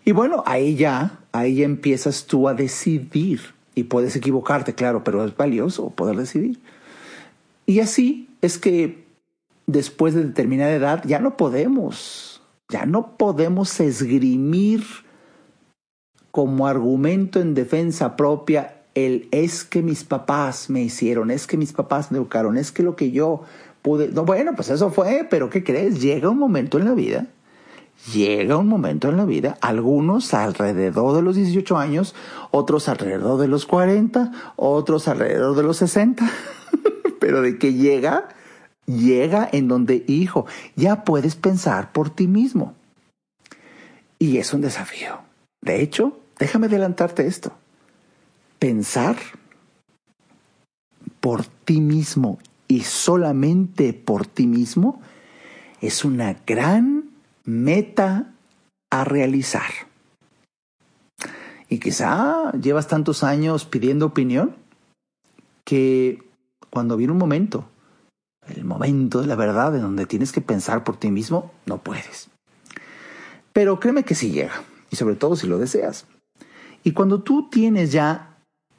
Y 0.06 0.12
bueno, 0.12 0.44
ahí 0.46 0.76
ya, 0.76 1.20
ahí 1.32 1.56
ya 1.56 1.66
empiezas 1.66 2.26
tú 2.26 2.48
a 2.48 2.54
decidir 2.54 3.54
y 3.76 3.84
puedes 3.84 4.16
equivocarte, 4.16 4.76
claro, 4.76 5.04
pero 5.04 5.24
es 5.26 5.36
valioso 5.36 5.90
poder 5.92 6.18
decidir. 6.18 6.60
Y 7.66 7.80
así 7.80 8.30
es 8.42 8.58
que 8.58 9.06
después 9.68 10.14
de 10.14 10.24
determinada 10.24 10.74
edad 10.74 11.04
ya 11.06 11.20
no 11.20 11.38
podemos, 11.38 12.42
ya 12.70 12.86
no 12.86 13.16
podemos 13.18 13.80
esgrimir 13.80 14.84
como 16.32 16.68
argumento 16.68 17.40
en 17.40 17.54
defensa 17.54 18.16
propia 18.16 18.83
el 18.96 19.28
es 19.32 19.64
que 19.64 19.82
mis 19.82 20.04
papás 20.04 20.70
me 20.70 20.82
hicieron, 20.82 21.32
es 21.32 21.48
que 21.48 21.58
mis 21.58 21.74
papás 21.74 22.12
me 22.12 22.18
educaron, 22.18 22.58
es 22.58 22.72
que 22.72 22.84
lo 22.84 22.96
que 22.96 23.12
yo 23.12 23.44
pude... 23.82 24.10
No, 24.10 24.26
bueno, 24.26 24.54
pues 24.56 24.70
eso 24.70 24.92
fue, 24.92 25.28
pero 25.30 25.50
¿qué 25.50 25.64
crees? 25.64 26.02
Llega 26.02 26.30
un 26.30 26.38
momento 26.38 26.78
en 26.78 26.86
la 26.86 26.94
vida 26.94 27.28
llega 28.12 28.58
un 28.58 28.68
momento 28.68 29.10
en 29.10 29.18
la 29.18 29.26
vida, 29.26 29.58
algunos 29.62 30.34
alrededor 30.34 31.16
de 31.16 31.22
los 31.22 31.36
18 31.36 31.78
años, 31.78 32.16
otros 32.52 32.90
alrededor 32.90 33.40
de 33.40 33.48
los 33.48 33.66
40, 33.66 34.32
otros 34.56 35.08
alrededor 35.08 35.56
de 35.56 35.64
los 35.64 35.78
60, 35.78 36.30
pero 37.20 37.42
de 37.42 37.58
que 37.58 37.74
llega, 37.74 38.30
llega 38.86 39.48
en 39.52 39.68
donde, 39.68 40.04
hijo, 40.08 40.46
ya 40.76 41.04
puedes 41.04 41.36
pensar 41.36 41.92
por 41.92 42.10
ti 42.10 42.28
mismo. 42.28 42.74
Y 44.20 44.38
es 44.38 44.54
un 44.54 44.62
desafío. 44.62 45.20
De 45.62 45.82
hecho, 45.82 46.18
déjame 46.40 46.68
adelantarte 46.68 47.28
esto. 47.28 47.54
Pensar 48.64 49.18
por 51.20 51.46
ti 51.46 51.82
mismo 51.82 52.40
y 52.70 52.84
solamente 52.84 53.92
por 53.92 54.26
ti 54.26 54.48
mismo 54.48 55.02
es 55.82 56.06
una 56.06 56.38
gran 56.48 57.10
meta 57.44 58.32
a 58.90 59.04
realizar. 59.04 59.70
Y 61.68 61.80
quizá 61.80 62.54
llevas 62.54 62.88
tantos 62.88 63.26
años 63.26 63.66
pidiendo 63.66 64.06
opinión 64.06 64.56
que 65.66 66.24
cuando 66.70 66.96
viene 66.96 67.12
un 67.12 67.20
momento, 67.20 67.68
el 68.48 68.64
momento 68.64 69.20
de 69.20 69.28
la 69.28 69.36
verdad 69.36 69.76
en 69.76 69.82
donde 69.82 70.06
tienes 70.06 70.32
que 70.32 70.40
pensar 70.40 70.86
por 70.86 70.96
ti 70.96 71.12
mismo, 71.12 71.52
no 71.66 71.80
puedes. 71.80 72.30
Pero 73.52 73.82
créeme 73.82 74.06
que 74.06 74.16
sí 74.16 74.32
llega, 74.32 74.64
y 74.90 74.96
sobre 74.96 75.16
todo 75.16 75.36
si 75.36 75.48
lo 75.48 75.58
deseas. 75.58 76.06
Y 76.86 76.94
cuando 76.94 77.24
tú 77.24 77.50
tienes 77.50 77.92
ya, 77.92 78.33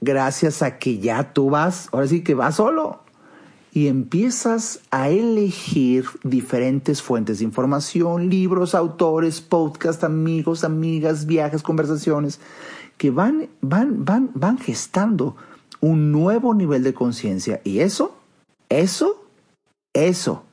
gracias 0.04 0.62
a 0.62 0.78
que 0.78 0.98
ya 0.98 1.32
tú 1.32 1.50
vas, 1.50 1.88
ahora 1.92 2.06
sí 2.06 2.22
que 2.22 2.34
vas 2.34 2.56
solo, 2.56 3.00
y 3.72 3.88
empiezas 3.88 4.80
a 4.92 5.08
elegir 5.08 6.04
diferentes 6.22 7.02
fuentes 7.02 7.40
de 7.40 7.44
información, 7.44 8.30
libros, 8.30 8.74
autores, 8.74 9.40
podcasts, 9.40 10.04
amigos, 10.04 10.62
amigas, 10.62 11.26
viajes, 11.26 11.62
conversaciones, 11.62 12.40
que 12.96 13.10
van, 13.10 13.48
van, 13.60 14.04
van, 14.04 14.30
van 14.34 14.58
gestando 14.58 15.34
un 15.80 16.12
nuevo 16.12 16.54
nivel 16.54 16.84
de 16.84 16.94
conciencia. 16.94 17.60
Y 17.64 17.80
eso, 17.80 18.16
eso, 18.68 19.26
eso 19.92 20.44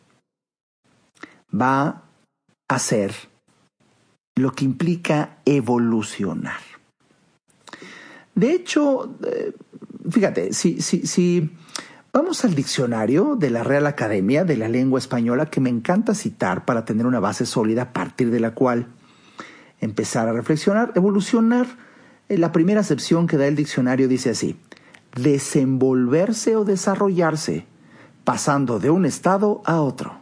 va 1.54 2.06
a 2.68 2.80
ser 2.80 3.14
lo 4.36 4.52
que 4.54 4.66
implica 4.66 5.38
evolucionar. 5.46 6.71
De 8.36 8.54
hecho, 8.54 9.16
eh, 9.26 9.54
fíjate, 10.10 10.54
si, 10.54 10.82
si, 10.82 11.06
si 11.06 11.52
Vamos 12.14 12.44
al 12.44 12.56
diccionario 12.56 13.38
de 13.38 13.50
la 13.50 13.64
Real 13.64 13.88
Academia 13.88 14.44
de 14.44 14.58
la 14.58 14.68
Lengua 14.68 15.00
Española 15.00 15.46
que 15.46 15.62
me 15.62 15.70
encanta 15.70 16.14
citar 16.14 16.66
para 16.66 16.84
tener 16.84 17.06
una 17.06 17.22
base 17.22 17.46
sólida 17.46 17.84
a 17.84 17.94
partir 17.94 18.32
de 18.32 18.42
la 18.42 18.54
cual 18.54 18.88
empezar 19.80 20.28
a 20.28 20.34
reflexionar, 20.34 20.92
evolucionar. 20.96 21.68
Eh, 22.28 22.38
la 22.38 22.52
primera 22.52 22.82
acepción 22.82 23.28
que 23.28 23.38
da 23.38 23.48
el 23.48 23.56
diccionario 23.56 24.10
dice 24.10 24.32
así, 24.32 24.58
desenvolverse 25.16 26.58
o 26.58 26.66
desarrollarse 26.66 27.66
pasando 28.26 28.78
de 28.80 28.90
un 28.90 29.06
estado 29.06 29.62
a 29.64 29.80
otro. 29.80 30.18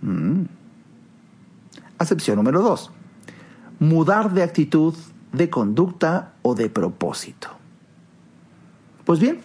Mm. 0.00 0.44
Acepción 1.98 2.36
número 2.36 2.62
dos. 2.62 2.90
Mudar 3.80 4.32
de 4.32 4.42
actitud, 4.42 4.94
de 5.32 5.50
conducta 5.50 6.34
o 6.42 6.54
de 6.54 6.68
propósito. 6.68 7.48
Pues 9.04 9.18
bien, 9.18 9.40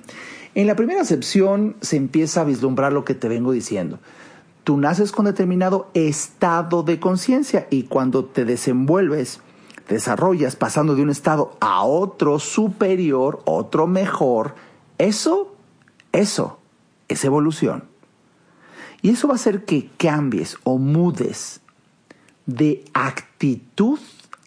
en 0.56 0.68
la 0.68 0.76
primera 0.76 1.02
acepción 1.02 1.76
se 1.82 1.98
empieza 1.98 2.42
a 2.42 2.46
vislumbrar 2.46 2.94
lo 2.94 3.06
que 3.06 3.16
te 3.16 3.28
vengo 3.28 3.52
diciendo. 3.52 4.00
Tú 4.64 4.78
naces 4.78 5.12
con 5.12 5.26
determinado 5.26 5.90
estado 5.94 6.84
de 6.84 7.00
conciencia 7.00 7.68
y 7.70 7.84
cuando 7.84 8.26
te 8.26 8.44
desenvuelves, 8.44 9.40
desarrollas 9.88 10.56
pasando 10.56 10.96
de 10.96 11.02
un 11.04 11.10
estado 11.10 11.56
a 11.62 11.84
otro 11.84 12.40
superior, 12.40 13.42
otro 13.46 13.88
mejor, 13.88 14.56
eso, 14.98 15.56
eso 16.12 16.60
es 17.08 17.24
evolución. 17.24 17.86
Y 19.02 19.12
eso 19.12 19.28
va 19.28 19.34
a 19.34 19.36
hacer 19.36 19.64
que 19.64 19.90
cambies 19.98 20.58
o 20.64 20.78
mudes 20.78 21.62
de 22.46 22.84
actitud, 22.94 24.00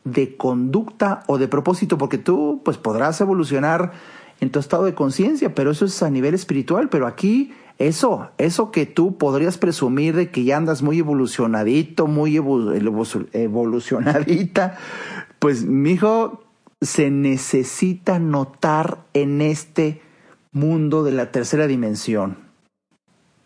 de 0.05 0.37
conducta 0.37 1.23
o 1.27 1.39
de 1.39 1.49
propósito, 1.49 1.99
porque 1.99 2.19
tú 2.19 2.63
pues 2.65 2.79
podrás 2.79 3.21
evolucionar 3.21 3.93
en 4.41 4.51
tu 4.51 4.59
estado 4.59 4.85
de 4.85 4.95
conciencia, 4.95 5.55
pero 5.55 5.71
eso 5.71 5.85
es 5.85 6.03
a 6.03 6.11
nivel 6.11 6.35
espiritual, 6.35 6.89
pero 6.89 7.07
aquí 7.07 7.53
eso, 7.79 8.31
eso 8.39 8.71
que 8.71 8.87
tú 8.87 9.19
podrías 9.19 9.59
presumir 9.59 10.15
de 10.15 10.31
que 10.31 10.45
ya 10.45 10.57
andas 10.57 10.83
muy 10.83 10.99
evolucionadito, 10.99 12.07
muy 12.07 12.37
evolucionadita, 12.37 14.79
pues 15.39 15.65
mijo, 15.65 16.45
se 16.81 17.11
necesita 17.11 18.19
notar 18.19 19.05
en 19.15 19.41
este 19.41 20.03
mundo 20.53 21.05
de 21.05 21.13
la 21.13 21.31
tercera 21.31 21.67
dimensión. 21.67 22.39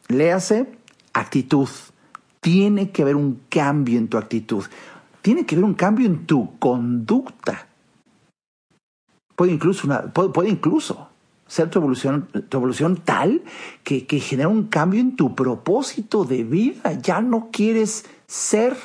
Léase 0.09 0.67
actitud. 1.13 1.69
Tiene 2.41 2.91
que 2.91 3.03
haber 3.03 3.17
un 3.17 3.41
cambio 3.49 3.99
en 3.99 4.09
tu 4.09 4.19
actitud. 4.19 4.65
Tiene 5.25 5.47
que 5.47 5.54
haber 5.54 5.64
un 5.64 5.73
cambio 5.73 6.04
en 6.04 6.26
tu 6.26 6.59
conducta. 6.59 7.66
Puede 9.35 9.52
incluso, 9.52 9.88
puede, 10.12 10.50
incluso 10.50 11.09
ser 11.47 11.71
tu 11.71 11.78
evolución, 11.78 12.28
tu 12.50 12.59
evolución 12.59 12.97
tal 13.02 13.43
que, 13.85 14.07
que 14.07 14.21
genera 14.21 14.50
un 14.50 14.64
cambio 14.64 15.00
en 15.00 15.16
tu 15.16 15.35
propósito 15.35 16.26
de 16.26 16.45
vida. 16.45 16.93
Ya 17.00 17.23
no 17.23 17.49
quieres 17.50 18.04
ser 18.26 18.76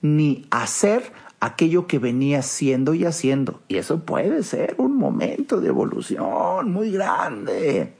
ni 0.00 0.46
hacer 0.52 1.12
aquello 1.40 1.88
que 1.88 1.98
venías 1.98 2.46
siendo 2.46 2.94
y 2.94 3.04
haciendo. 3.04 3.58
Y 3.66 3.78
eso 3.78 4.04
puede 4.04 4.44
ser 4.44 4.76
un 4.78 4.96
momento 4.96 5.60
de 5.60 5.66
evolución 5.66 6.70
muy 6.70 6.92
grande. 6.92 7.94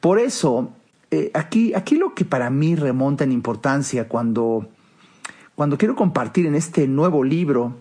Por 0.00 0.18
eso, 0.18 0.72
eh, 1.10 1.30
aquí, 1.32 1.72
aquí 1.72 1.96
lo 1.96 2.12
que 2.12 2.26
para 2.26 2.50
mí 2.50 2.76
remonta 2.76 3.24
en 3.24 3.32
importancia 3.32 4.08
cuando, 4.08 4.68
cuando 5.60 5.76
quiero 5.76 5.94
compartir 5.94 6.46
en 6.46 6.54
este 6.54 6.88
nuevo 6.88 7.22
libro 7.22 7.74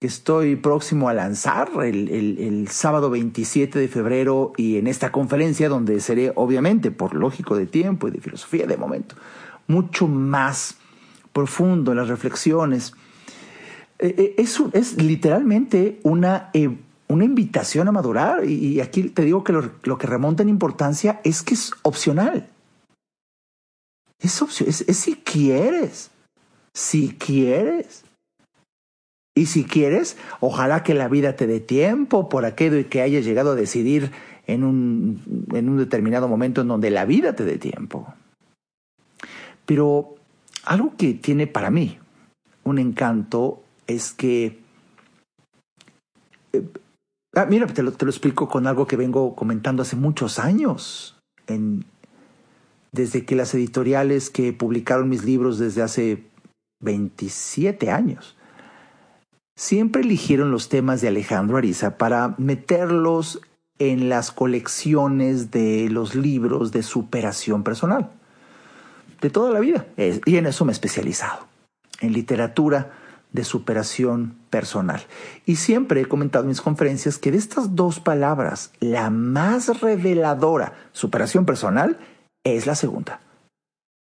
que 0.00 0.08
estoy 0.08 0.56
próximo 0.56 1.08
a 1.08 1.14
lanzar 1.14 1.68
el, 1.84 2.08
el, 2.08 2.66
sábado 2.66 3.10
27 3.10 3.78
de 3.78 3.86
febrero 3.86 4.52
y 4.56 4.76
en 4.78 4.88
esta 4.88 5.12
conferencia 5.12 5.68
donde 5.68 6.00
seré, 6.00 6.32
obviamente, 6.34 6.90
por 6.90 7.14
lógico 7.14 7.56
de 7.56 7.66
tiempo 7.66 8.08
y 8.08 8.10
de 8.10 8.20
filosofía 8.20 8.66
de 8.66 8.76
momento, 8.76 9.14
mucho 9.68 10.08
más 10.08 10.78
profundo 11.32 11.92
en 11.92 11.98
las 11.98 12.08
reflexiones 12.08 12.92
eh, 14.00 14.12
eh, 14.18 14.34
es, 14.36 14.60
es 14.72 15.00
literalmente 15.00 16.00
una, 16.02 16.50
eh, 16.54 16.76
una 17.06 17.24
invitación 17.24 17.86
a 17.86 17.92
madurar. 17.92 18.44
Y, 18.44 18.80
aquí 18.80 19.04
te 19.10 19.22
digo 19.22 19.44
que 19.44 19.52
lo, 19.52 19.96
que 19.96 20.06
remonta 20.08 20.42
en 20.42 20.48
importancia 20.48 21.20
es 21.22 21.44
que 21.44 21.54
es 21.54 21.70
opcional. 21.82 22.48
Es, 24.18 24.42
opción, 24.42 24.68
es, 24.68 24.84
si 24.96 25.14
quieres. 25.14 26.10
Si 26.76 27.08
quieres. 27.08 28.04
Y 29.34 29.46
si 29.46 29.64
quieres, 29.64 30.18
ojalá 30.40 30.82
que 30.82 30.92
la 30.92 31.08
vida 31.08 31.34
te 31.34 31.46
dé 31.46 31.58
tiempo 31.58 32.28
por 32.28 32.44
aquello 32.44 32.76
y 32.78 32.84
que 32.84 33.00
hayas 33.00 33.24
llegado 33.24 33.52
a 33.52 33.54
decidir 33.54 34.10
en 34.46 34.62
un, 34.62 35.46
en 35.54 35.70
un 35.70 35.78
determinado 35.78 36.28
momento 36.28 36.60
en 36.60 36.68
donde 36.68 36.90
la 36.90 37.06
vida 37.06 37.34
te 37.34 37.46
dé 37.46 37.56
tiempo. 37.56 38.14
Pero 39.64 40.16
algo 40.66 40.92
que 40.98 41.14
tiene 41.14 41.46
para 41.46 41.70
mí 41.70 41.98
un 42.64 42.78
encanto 42.78 43.62
es 43.86 44.12
que... 44.12 44.58
Eh, 46.52 46.68
ah, 47.34 47.46
mira, 47.48 47.66
te 47.68 47.82
lo, 47.82 47.92
te 47.92 48.04
lo, 48.04 48.10
explico 48.10 48.50
con 48.50 48.66
algo 48.66 48.86
que 48.86 48.96
vengo 48.96 49.34
comentando 49.34 49.80
hace 49.80 49.96
muchos 49.96 50.38
años. 50.38 51.16
Desde 52.92 53.24
que 53.24 53.34
las 53.34 53.54
editoriales 53.54 54.28
que 54.28 54.52
publicaron 54.52 55.08
mis 55.08 55.24
libros 55.24 55.58
desde 55.58 55.80
hace 55.80 56.35
27 56.80 57.90
años, 57.90 58.36
siempre 59.56 60.02
eligieron 60.02 60.50
los 60.50 60.68
temas 60.68 61.00
de 61.00 61.08
Alejandro 61.08 61.56
Ariza 61.56 61.98
para 61.98 62.34
meterlos 62.38 63.40
en 63.78 64.08
las 64.08 64.30
colecciones 64.32 65.50
de 65.50 65.88
los 65.90 66.14
libros 66.14 66.72
de 66.72 66.82
superación 66.82 67.62
personal. 67.62 68.10
De 69.20 69.30
toda 69.30 69.50
la 69.50 69.60
vida. 69.60 69.86
Y 69.96 70.36
en 70.36 70.46
eso 70.46 70.64
me 70.64 70.72
he 70.72 70.74
especializado. 70.74 71.46
En 72.00 72.12
literatura 72.12 72.92
de 73.32 73.44
superación 73.44 74.36
personal. 74.50 75.02
Y 75.44 75.56
siempre 75.56 76.00
he 76.00 76.06
comentado 76.06 76.44
en 76.44 76.48
mis 76.48 76.60
conferencias 76.60 77.18
que 77.18 77.32
de 77.32 77.38
estas 77.38 77.74
dos 77.74 78.00
palabras, 78.00 78.72
la 78.80 79.10
más 79.10 79.80
reveladora, 79.80 80.72
superación 80.92 81.44
personal, 81.44 81.98
es 82.44 82.66
la 82.66 82.74
segunda. 82.74 83.20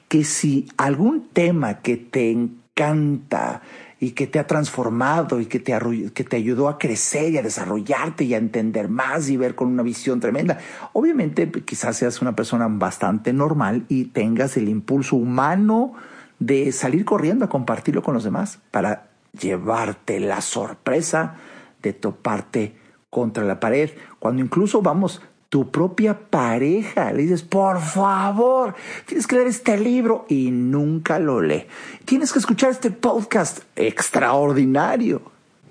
que 0.06 0.22
si 0.22 0.68
algún 0.76 1.30
tema 1.30 1.80
que 1.80 1.96
te 1.96 2.30
encanta, 2.30 3.60
y 4.00 4.10
que 4.10 4.26
te 4.26 4.38
ha 4.38 4.46
transformado 4.46 5.40
y 5.40 5.46
que 5.46 5.60
te, 5.60 5.78
que 6.12 6.24
te 6.24 6.36
ayudó 6.36 6.68
a 6.68 6.78
crecer 6.78 7.32
y 7.32 7.38
a 7.38 7.42
desarrollarte 7.42 8.24
y 8.24 8.34
a 8.34 8.36
entender 8.36 8.90
más 8.90 9.30
y 9.30 9.38
ver 9.38 9.54
con 9.54 9.68
una 9.68 9.82
visión 9.82 10.20
tremenda. 10.20 10.58
Obviamente 10.92 11.50
quizás 11.50 11.96
seas 11.96 12.20
una 12.20 12.36
persona 12.36 12.68
bastante 12.68 13.32
normal 13.32 13.86
y 13.88 14.04
tengas 14.06 14.58
el 14.58 14.68
impulso 14.68 15.16
humano 15.16 15.94
de 16.38 16.70
salir 16.72 17.06
corriendo 17.06 17.46
a 17.46 17.48
compartirlo 17.48 18.02
con 18.02 18.12
los 18.12 18.24
demás 18.24 18.58
para 18.70 19.08
llevarte 19.40 20.20
la 20.20 20.42
sorpresa 20.42 21.36
de 21.82 21.94
toparte 21.94 22.83
contra 23.14 23.44
la 23.44 23.60
pared, 23.60 23.90
cuando 24.18 24.42
incluso 24.42 24.82
vamos 24.82 25.22
tu 25.48 25.70
propia 25.70 26.18
pareja. 26.18 27.12
Le 27.12 27.22
dices, 27.22 27.44
por 27.44 27.80
favor, 27.80 28.74
tienes 29.06 29.28
que 29.28 29.36
leer 29.36 29.46
este 29.46 29.78
libro 29.78 30.26
y 30.28 30.50
nunca 30.50 31.20
lo 31.20 31.40
lee. 31.40 31.66
Tienes 32.04 32.32
que 32.32 32.40
escuchar 32.40 32.70
este 32.70 32.90
podcast 32.90 33.60
extraordinario. 33.76 35.22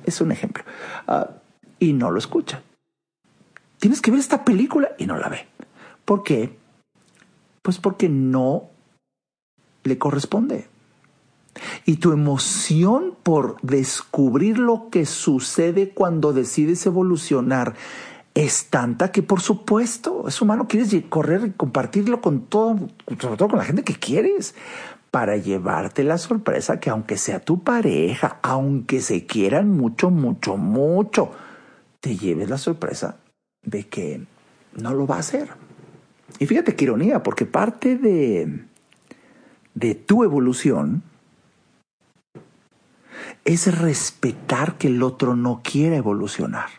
Es 0.06 0.22
un 0.22 0.32
ejemplo. 0.32 0.64
Ah, 1.06 1.32
y 1.80 1.92
no 1.92 2.12
lo 2.12 2.18
escucha. 2.18 2.64
Tienes 3.78 4.00
que 4.00 4.10
ver 4.10 4.22
esta 4.22 4.46
película 4.46 4.92
y 4.98 5.06
no 5.06 5.18
la 5.18 5.28
ve. 5.28 5.46
¿Por 6.06 6.24
qué? 6.24 6.58
Pues 7.62 7.78
porque 7.78 8.08
no 8.08 8.70
le 9.84 9.98
corresponde. 9.98 10.70
Y 11.86 11.98
tu 11.98 12.12
emoción 12.12 13.16
por 13.24 13.58
descubrir 13.62 14.58
lo 14.58 14.90
que 14.90 15.06
sucede 15.06 15.90
cuando 15.90 16.34
decides 16.34 16.86
evolucionar 16.86 17.76
es 18.34 18.70
tanta 18.70 19.12
que 19.12 19.22
por 19.22 19.42
supuesto 19.42 20.28
es 20.28 20.42
humano, 20.42 20.68
quieres 20.68 20.96
correr 21.10 21.46
y 21.46 21.52
compartirlo 21.52 22.20
con 22.22 22.48
todo, 22.48 22.88
sobre 23.20 23.38
todo 23.38 23.50
con 23.50 23.60
la 23.60 23.66
gente 23.66 23.84
que 23.84 23.94
quieres, 23.94 24.56
para 25.12 25.38
llevarte 25.38 26.04
la 26.04 26.18
sorpresa 26.18 26.80
que 26.80 26.90
aunque 26.90 27.18
sea 27.18 27.40
tu 27.40 27.64
pareja, 27.64 28.40
aunque 28.42 29.00
se 29.02 29.28
quieran 29.28 29.70
mucho, 29.70 30.10
mucho, 30.10 30.58
mucho, 30.58 31.32
te 32.00 32.18
lleves 32.18 32.50
la 32.50 32.58
sorpresa 32.58 33.18
de 33.62 33.88
que 33.88 34.26
no 34.76 34.94
lo 34.96 35.06
va 35.06 35.18
a 35.18 35.20
hacer. 35.20 35.50
Y 36.40 36.48
fíjate 36.48 36.76
qué 36.76 36.86
ironía, 36.86 37.22
porque 37.22 37.46
parte 37.46 37.96
de, 37.96 38.66
de 39.76 39.94
tu 39.94 40.24
evolución 40.24 41.04
es 43.46 43.78
respetar 43.80 44.78
que 44.78 44.88
el 44.88 45.04
otro 45.04 45.36
no 45.36 45.62
quiera 45.64 45.96
evolucionar. 45.96 46.70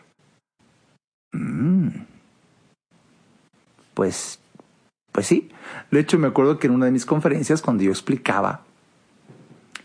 Mm. 1.31 1.89
Pues, 3.93 4.39
pues 5.11 5.27
sí. 5.27 5.49
De 5.91 5.99
hecho, 5.99 6.17
me 6.17 6.27
acuerdo 6.27 6.59
que 6.59 6.67
en 6.67 6.73
una 6.73 6.85
de 6.85 6.91
mis 6.91 7.05
conferencias, 7.05 7.61
cuando 7.61 7.83
yo 7.83 7.91
explicaba, 7.91 8.63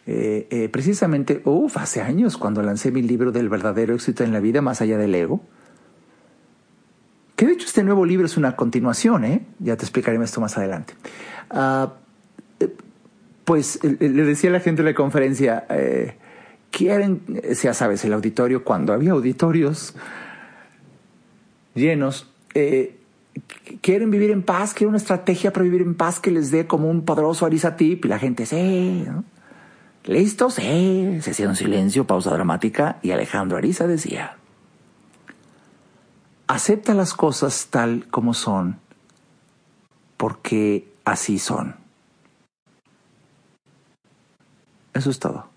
eh, 0.07 0.47
eh, 0.51 0.69
precisamente, 0.69 1.43
uff, 1.45 1.77
hace 1.77 2.01
años, 2.01 2.37
cuando 2.37 2.63
lancé 2.63 2.91
mi 2.91 3.03
libro 3.03 3.31
del 3.31 3.49
verdadero 3.49 3.95
éxito 3.95 4.25
en 4.25 4.33
la 4.33 4.41
vida, 4.41 4.63
más 4.63 4.81
allá 4.81 4.99
del 4.99 5.15
ego, 5.15 5.41
que 7.37 7.47
de 7.47 7.53
hecho 7.53 7.67
este 7.67 7.85
nuevo 7.85 8.05
libro 8.05 8.27
es 8.27 8.37
una 8.37 8.57
continuación, 8.57 9.25
¿eh? 9.25 9.47
Ya 9.61 9.77
te 9.77 9.85
explicaré 9.85 10.23
esto 10.23 10.41
más 10.41 10.59
adelante. 10.59 10.95
Ah, 11.49 11.95
pues 13.45 13.83
le 13.83 14.25
decía 14.25 14.51
a 14.51 14.53
la 14.53 14.61
gente 14.61 14.83
de 14.83 14.91
la 14.91 14.95
conferencia 14.95 15.67
quieren, 16.71 17.23
ya 17.63 17.75
sabes, 17.75 18.05
el 18.05 18.13
auditorio, 18.13 18.65
cuando 18.65 18.93
había 18.93 19.13
auditorios 19.13 19.95
llenos, 21.75 22.29
eh, 22.55 22.97
quieren 23.81 24.11
vivir 24.11 24.31
en 24.31 24.43
paz, 24.43 24.75
quieren 24.75 24.91
una 24.91 24.99
estrategia 24.99 25.53
para 25.53 25.65
vivir 25.65 25.83
en 25.83 25.95
paz 25.95 26.21
que 26.21 26.31
les 26.31 26.51
dé 26.51 26.67
como 26.67 26.89
un 26.89 27.05
poderoso 27.05 27.47
Arisa 27.47 27.77
Tip 27.77 28.05
y 28.05 28.09
la 28.09 28.19
gente, 28.19 28.47
sí, 28.47 29.07
¿listos? 30.05 30.55
Sí, 30.55 31.19
se 31.21 31.31
hacía 31.31 31.49
un 31.49 31.57
silencio, 31.57 32.07
pausa 32.07 32.31
dramática 32.31 32.99
y 33.03 33.11
Alejandro 33.11 33.59
Ariza 33.59 33.87
decía, 33.87 34.37
acepta 36.47 36.95
las 36.95 37.15
cosas 37.15 37.69
tal 37.71 38.07
como 38.11 38.35
son, 38.35 38.79
porque 40.17 40.93
así 41.05 41.39
son. 41.39 41.77
Eso 44.93 45.11
es 45.11 45.19
todo. 45.19 45.50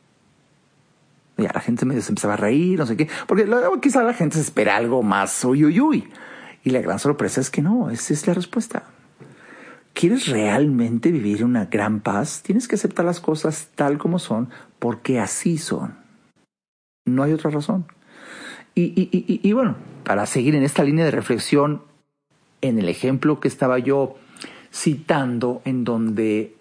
Ya 1.37 1.51
la 1.53 1.61
gente 1.61 1.85
me 1.85 1.95
empezaba 1.95 2.35
a 2.35 2.37
reír, 2.37 2.77
no 2.77 2.85
sé 2.85 2.95
qué, 2.95 3.09
porque 3.27 3.45
luego 3.45 3.81
quizá 3.81 4.03
la 4.03 4.13
gente 4.13 4.35
se 4.35 4.41
espera 4.41 4.77
algo 4.77 5.01
más 5.01 5.43
uy, 5.45 5.65
uy, 5.65 5.79
uy. 5.79 6.07
Y 6.63 6.69
la 6.69 6.81
gran 6.81 6.99
sorpresa 6.99 7.41
es 7.41 7.49
que 7.49 7.61
no, 7.61 7.89
esa 7.89 8.13
es 8.13 8.27
la 8.27 8.33
respuesta. 8.33 8.83
¿Quieres 9.93 10.27
realmente 10.27 11.11
vivir 11.11 11.43
una 11.43 11.65
gran 11.65 11.99
paz? 11.99 12.41
Tienes 12.43 12.67
que 12.67 12.75
aceptar 12.75 13.05
las 13.05 13.19
cosas 13.19 13.69
tal 13.75 13.97
como 13.97 14.19
son, 14.19 14.49
porque 14.79 15.19
así 15.19 15.57
son. 15.57 15.95
No 17.05 17.23
hay 17.23 17.33
otra 17.33 17.51
razón. 17.51 17.85
Y, 18.75 18.83
y, 18.95 19.39
y 19.43 19.53
bueno, 19.53 19.75
para 20.03 20.25
seguir 20.25 20.55
en 20.55 20.63
esta 20.63 20.83
línea 20.83 21.05
de 21.05 21.11
reflexión, 21.11 21.83
en 22.61 22.79
el 22.79 22.89
ejemplo 22.89 23.39
que 23.39 23.47
estaba 23.47 23.77
yo 23.77 24.15
citando, 24.73 25.61
en 25.65 25.83
donde 25.83 26.55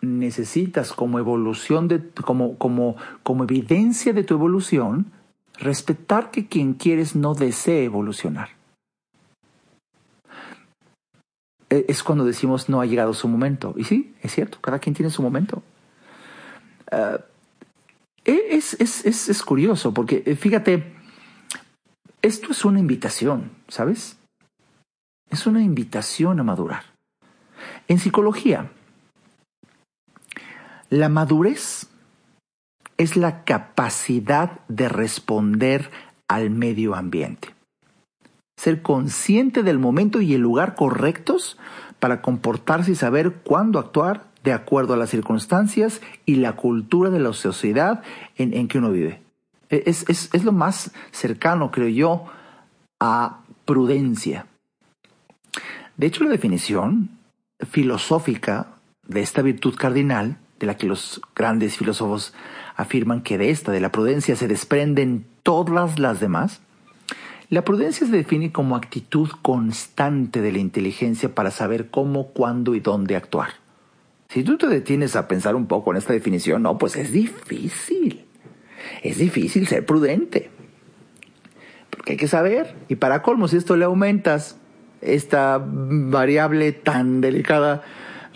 necesitas 0.00 0.92
como 0.92 1.18
evolución 1.18 1.88
de, 1.88 2.10
como, 2.24 2.56
como, 2.58 2.96
como 3.22 3.44
evidencia 3.44 4.12
de 4.12 4.24
tu 4.24 4.34
evolución, 4.34 5.12
respetar 5.58 6.30
que 6.30 6.46
quien 6.46 6.74
quieres 6.74 7.16
no 7.16 7.34
desee 7.34 7.84
evolucionar. 7.84 8.50
E, 11.70 11.86
es 11.88 12.02
cuando 12.02 12.24
decimos 12.24 12.68
no 12.68 12.80
ha 12.80 12.86
llegado 12.86 13.14
su 13.14 13.28
momento. 13.28 13.74
Y 13.76 13.84
sí, 13.84 14.14
es 14.22 14.32
cierto, 14.32 14.58
cada 14.60 14.78
quien 14.78 14.94
tiene 14.94 15.10
su 15.10 15.22
momento. 15.22 15.62
Ah, 16.90 17.20
e, 18.24 18.48
es, 18.50 18.74
es, 18.80 19.04
es, 19.06 19.28
es 19.28 19.42
curioso 19.42 19.94
porque, 19.94 20.22
eh, 20.26 20.36
fíjate, 20.36 20.94
esto 22.22 22.52
es 22.52 22.64
una 22.64 22.80
invitación, 22.80 23.50
¿sabes? 23.68 24.18
Es 25.30 25.46
una 25.46 25.62
invitación 25.62 26.40
a 26.40 26.44
madurar. 26.44 26.84
En 27.88 27.98
psicología, 27.98 28.70
la 30.90 31.08
madurez 31.08 31.88
es 32.96 33.16
la 33.16 33.44
capacidad 33.44 34.60
de 34.68 34.88
responder 34.88 35.90
al 36.28 36.50
medio 36.50 36.94
ambiente. 36.94 37.54
Ser 38.56 38.82
consciente 38.82 39.62
del 39.62 39.78
momento 39.78 40.20
y 40.20 40.34
el 40.34 40.40
lugar 40.40 40.74
correctos 40.74 41.58
para 42.00 42.22
comportarse 42.22 42.92
y 42.92 42.94
saber 42.94 43.34
cuándo 43.44 43.78
actuar 43.78 44.24
de 44.44 44.52
acuerdo 44.52 44.94
a 44.94 44.96
las 44.96 45.10
circunstancias 45.10 46.00
y 46.24 46.36
la 46.36 46.52
cultura 46.54 47.10
de 47.10 47.18
la 47.18 47.32
sociedad 47.32 48.02
en, 48.36 48.68
que 48.68 48.78
uno 48.78 48.90
vive. 48.90 49.20
E, 49.68 49.82
es, 49.86 50.04
es 50.08 50.44
lo 50.44 50.52
más 50.52 50.92
cercano, 51.10 51.70
creo 51.70 51.88
yo, 51.88 52.26
a 53.00 53.40
prudencia. 53.64 54.46
De 55.96 56.06
hecho, 56.06 56.24
la 56.24 56.30
definición 56.30 57.10
filosófica 57.68 58.68
de 59.06 59.20
esta 59.20 59.42
virtud 59.42 59.74
cardinal 59.76 60.38
de 60.58 60.66
la 60.66 60.76
que 60.76 60.86
los 60.86 61.20
grandes 61.34 61.76
filósofos 61.76 62.34
afirman 62.76 63.22
que 63.22 63.38
de 63.38 63.50
esta, 63.50 63.72
de 63.72 63.80
la 63.80 63.92
prudencia, 63.92 64.36
se 64.36 64.48
desprenden 64.48 65.26
todas 65.42 65.98
las 65.98 66.20
demás, 66.20 66.60
la 67.48 67.64
prudencia 67.64 68.06
se 68.06 68.12
define 68.12 68.50
como 68.50 68.74
actitud 68.74 69.30
constante 69.42 70.40
de 70.40 70.52
la 70.52 70.58
inteligencia 70.58 71.34
para 71.34 71.50
saber 71.50 71.90
cómo, 71.90 72.28
cuándo 72.28 72.74
y 72.74 72.80
dónde 72.80 73.14
actuar. 73.14 73.50
Si 74.28 74.42
tú 74.42 74.58
te 74.58 74.66
detienes 74.66 75.14
a 75.14 75.28
pensar 75.28 75.54
un 75.54 75.66
poco 75.66 75.92
en 75.92 75.98
esta 75.98 76.12
definición, 76.12 76.62
no, 76.62 76.76
pues 76.76 76.96
es 76.96 77.12
difícil. 77.12 78.24
Es 79.02 79.18
difícil 79.18 79.68
ser 79.68 79.86
prudente. 79.86 80.50
Porque 81.90 82.12
hay 82.12 82.18
que 82.18 82.26
saber. 82.26 82.74
Y 82.88 82.96
para 82.96 83.22
colmo, 83.22 83.46
si 83.46 83.56
esto 83.56 83.76
le 83.76 83.84
aumentas 83.84 84.58
esta 85.00 85.62
variable 85.64 86.72
tan 86.72 87.20
delicada 87.20 87.84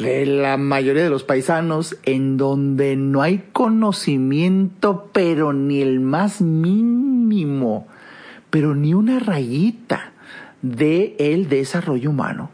de 0.01 0.27
la 0.27 0.57
mayoría 0.57 1.05
de 1.05 1.11
los 1.11 1.23
paisanos 1.25 1.97
en 2.05 2.37
donde 2.37 2.95
no 2.97 3.23
hay 3.23 3.45
conocimiento, 3.53 5.11
pero 5.13 5.53
ni 5.53 5.83
el 5.83 6.01
más 6.01 6.41
mínimo, 6.41 7.87
pero 8.51 8.75
ni 8.75 8.95
una 8.95 9.19
rayita 9.19 10.13
de 10.63 11.17
el 11.19 11.49
desarrollo 11.49 12.11
humano, 12.11 12.51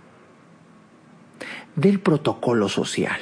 del 1.77 2.01
protocolo 2.01 2.69
social, 2.69 3.21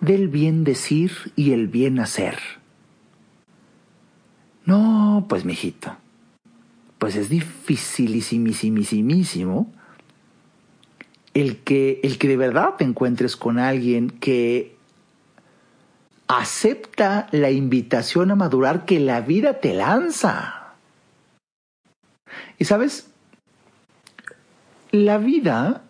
del 0.00 0.28
bien 0.28 0.64
decir 0.64 1.32
y 1.36 1.52
el 1.52 1.68
bien 1.68 1.98
hacer. 1.98 2.38
No, 4.64 5.26
pues 5.28 5.44
mijito, 5.44 5.96
pues 6.98 7.16
es 7.16 7.28
dificilísimísimísimo 7.28 9.72
el 11.34 11.58
que, 11.58 12.00
el 12.02 12.18
que 12.18 12.28
de 12.28 12.36
verdad 12.36 12.74
te 12.76 12.84
encuentres 12.84 13.36
con 13.36 13.58
alguien 13.58 14.10
que 14.10 14.76
acepta 16.28 17.28
la 17.30 17.50
invitación 17.50 18.30
a 18.30 18.36
madurar 18.36 18.84
que 18.84 19.00
la 19.00 19.20
vida 19.20 19.60
te 19.60 19.74
lanza. 19.74 20.74
Y 22.58 22.64
sabes, 22.64 23.10
la 24.90 25.18
vida 25.18 25.82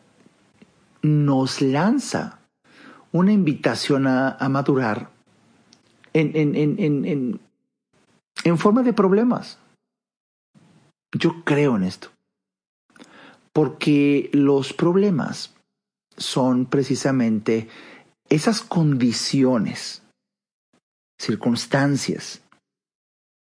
nos 1.02 1.60
lanza 1.60 2.38
una 3.12 3.32
invitación 3.32 4.06
a, 4.06 4.36
madurar 4.48 5.10
en, 6.12 6.32
en, 6.34 6.54
en, 6.56 7.04
en, 7.04 7.40
en 8.44 8.58
forma 8.58 8.82
de 8.82 8.92
problemas. 8.92 9.58
Yo 11.12 11.44
creo 11.44 11.76
en 11.76 11.84
esto 11.84 12.10
porque 13.52 14.30
los 14.32 14.72
problemas 14.72 15.54
son 16.16 16.66
precisamente 16.66 17.68
esas 18.28 18.60
condiciones, 18.60 20.02
circunstancias, 21.18 22.42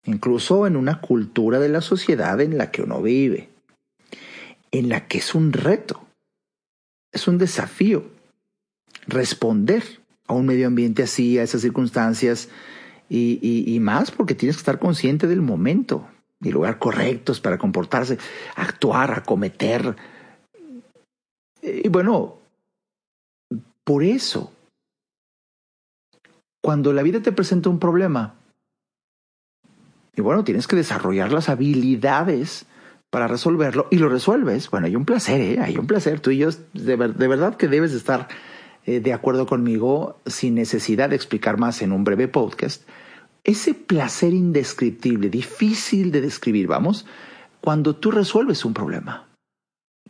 incluso 0.05 0.67
en 0.67 0.75
una 0.75 1.01
cultura 1.01 1.59
de 1.59 1.69
la 1.69 1.81
sociedad 1.81 2.39
en 2.41 2.57
la 2.57 2.71
que 2.71 2.83
uno 2.83 3.01
vive, 3.01 3.49
en 4.71 4.89
la 4.89 5.07
que 5.07 5.17
es 5.17 5.33
un 5.33 5.53
reto, 5.53 6.05
es 7.11 7.27
un 7.27 7.37
desafío 7.37 8.11
responder 9.07 9.83
a 10.27 10.33
un 10.33 10.45
medio 10.45 10.67
ambiente 10.67 11.03
así, 11.03 11.37
a 11.37 11.43
esas 11.43 11.61
circunstancias, 11.61 12.49
y, 13.09 13.77
más 13.81 14.09
porque 14.11 14.33
tienes 14.33 14.55
que 14.55 14.61
estar 14.61 14.79
consciente 14.79 15.27
del 15.27 15.41
momento, 15.41 16.07
y 16.41 16.51
lugar 16.51 16.79
correctos 16.79 17.39
para 17.39 17.57
comportarse, 17.57 18.17
actuar, 18.55 19.11
acometer. 19.11 19.95
Y 21.61 21.87
bueno, 21.89 22.37
por 23.83 24.03
eso, 24.03 24.51
cuando 26.61 26.93
la 26.93 27.03
vida 27.03 27.21
te 27.21 27.31
presenta 27.31 27.69
un 27.69 27.79
problema, 27.79 28.35
y 30.15 30.21
bueno, 30.21 30.43
tienes 30.43 30.67
que 30.67 30.75
desarrollar 30.75 31.31
las 31.31 31.49
habilidades 31.49 32.65
para 33.09 33.27
resolverlo 33.27 33.87
y 33.91 33.97
lo 33.97 34.09
resuelves. 34.09 34.69
Bueno, 34.69 34.87
hay 34.87 34.95
un 34.95 35.05
placer, 35.05 35.41
¿eh? 35.41 35.59
hay 35.59 35.77
un 35.77 35.87
placer. 35.87 36.19
Tú 36.19 36.31
y 36.31 36.37
yo, 36.37 36.49
de, 36.73 36.95
de 36.95 37.27
verdad 37.27 37.57
que 37.57 37.67
debes 37.67 37.93
estar 37.93 38.27
eh, 38.85 38.99
de 38.99 39.13
acuerdo 39.13 39.45
conmigo 39.45 40.19
sin 40.25 40.55
necesidad 40.55 41.09
de 41.09 41.15
explicar 41.15 41.57
más 41.57 41.81
en 41.81 41.91
un 41.91 42.03
breve 42.03 42.27
podcast 42.27 42.83
ese 43.45 43.75
placer 43.75 44.33
indescriptible, 44.33 45.29
difícil 45.29 46.11
de 46.11 46.19
describir, 46.19 46.67
vamos, 46.67 47.05
cuando 47.61 47.95
tú 47.95 48.11
resuelves 48.11 48.65
un 48.65 48.73
problema. 48.73 49.27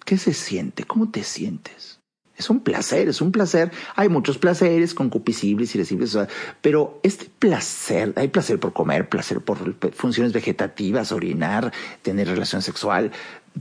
¿Qué 0.05 0.17
se 0.17 0.33
siente? 0.33 0.85
¿Cómo 0.85 1.11
te 1.11 1.23
sientes? 1.23 1.99
Es 2.37 2.49
un 2.49 2.61
placer, 2.61 3.07
es 3.07 3.21
un 3.21 3.31
placer. 3.31 3.71
Hay 3.95 4.09
muchos 4.09 4.37
placeres 4.37 4.93
concupiscibles, 4.93 5.73
irascibles, 5.73 6.17
pero 6.61 6.99
este 7.03 7.29
placer, 7.39 8.13
hay 8.15 8.27
placer 8.27 8.59
por 8.59 8.73
comer, 8.73 9.07
placer 9.07 9.39
por 9.41 9.57
funciones 9.93 10.33
vegetativas, 10.33 11.11
orinar, 11.11 11.71
tener 12.01 12.27
relación 12.27 12.61
sexual, 12.61 13.11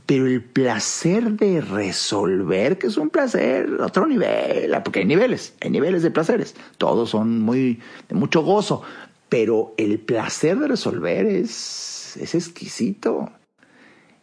pero 0.07 0.27
el 0.27 0.43
placer 0.43 1.33
de 1.33 1.61
resolver, 1.61 2.79
que 2.79 2.89
es 2.89 2.97
un 2.97 3.11
placer, 3.11 3.81
otro 3.81 4.07
nivel, 4.07 4.77
porque 4.83 5.01
hay 5.01 5.07
niveles, 5.07 5.55
hay 5.61 5.71
niveles 5.71 6.03
de 6.03 6.11
placeres, 6.11 6.57
todos 6.79 7.11
son 7.11 7.43
muy 7.43 7.81
de 8.09 8.15
mucho 8.17 8.43
gozo, 8.43 8.83
pero 9.29 9.75
el 9.77 9.99
placer 9.99 10.59
de 10.59 10.69
resolver 10.69 11.27
es, 11.27 12.17
es 12.17 12.35
exquisito. 12.35 13.31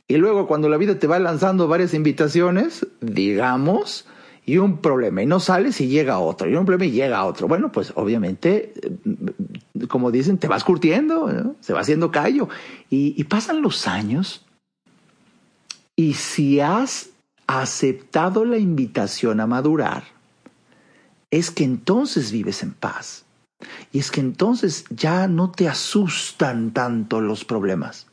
Y 0.07 0.17
luego 0.17 0.47
cuando 0.47 0.69
la 0.69 0.77
vida 0.77 0.99
te 0.99 1.07
va 1.07 1.19
lanzando 1.19 1.67
varias 1.67 1.93
invitaciones, 1.93 2.85
digamos, 2.99 4.05
y 4.45 4.57
un 4.57 4.79
problema 4.79 5.21
y 5.21 5.25
no 5.25 5.39
sales 5.39 5.79
y 5.81 5.87
llega 5.87 6.19
otro 6.19 6.49
y 6.49 6.55
un 6.55 6.65
problema 6.65 6.85
y 6.85 6.91
llega 6.91 7.23
otro. 7.25 7.47
Bueno, 7.47 7.71
pues 7.71 7.93
obviamente, 7.95 8.73
eh, 8.81 9.87
como 9.87 10.11
dicen, 10.11 10.37
te 10.37 10.47
vas 10.47 10.63
curtiendo, 10.63 11.55
se 11.61 11.73
va 11.73 11.81
haciendo 11.81 12.11
callo 12.11 12.49
y, 12.89 13.13
y 13.17 13.23
pasan 13.25 13.61
los 13.61 13.87
años 13.87 14.45
y 15.95 16.15
si 16.15 16.59
has 16.59 17.09
aceptado 17.47 18.45
la 18.45 18.57
invitación 18.57 19.39
a 19.39 19.47
madurar, 19.47 20.03
es 21.29 21.51
que 21.51 21.63
entonces 21.63 22.31
vives 22.31 22.63
en 22.63 22.71
paz. 22.71 23.25
Y 23.91 23.99
es 23.99 24.11
que 24.11 24.21
entonces 24.21 24.85
ya 24.89 25.27
no 25.27 25.51
te 25.51 25.67
asustan 25.67 26.71
tanto 26.71 27.21
los 27.21 27.45
problemas 27.45 28.07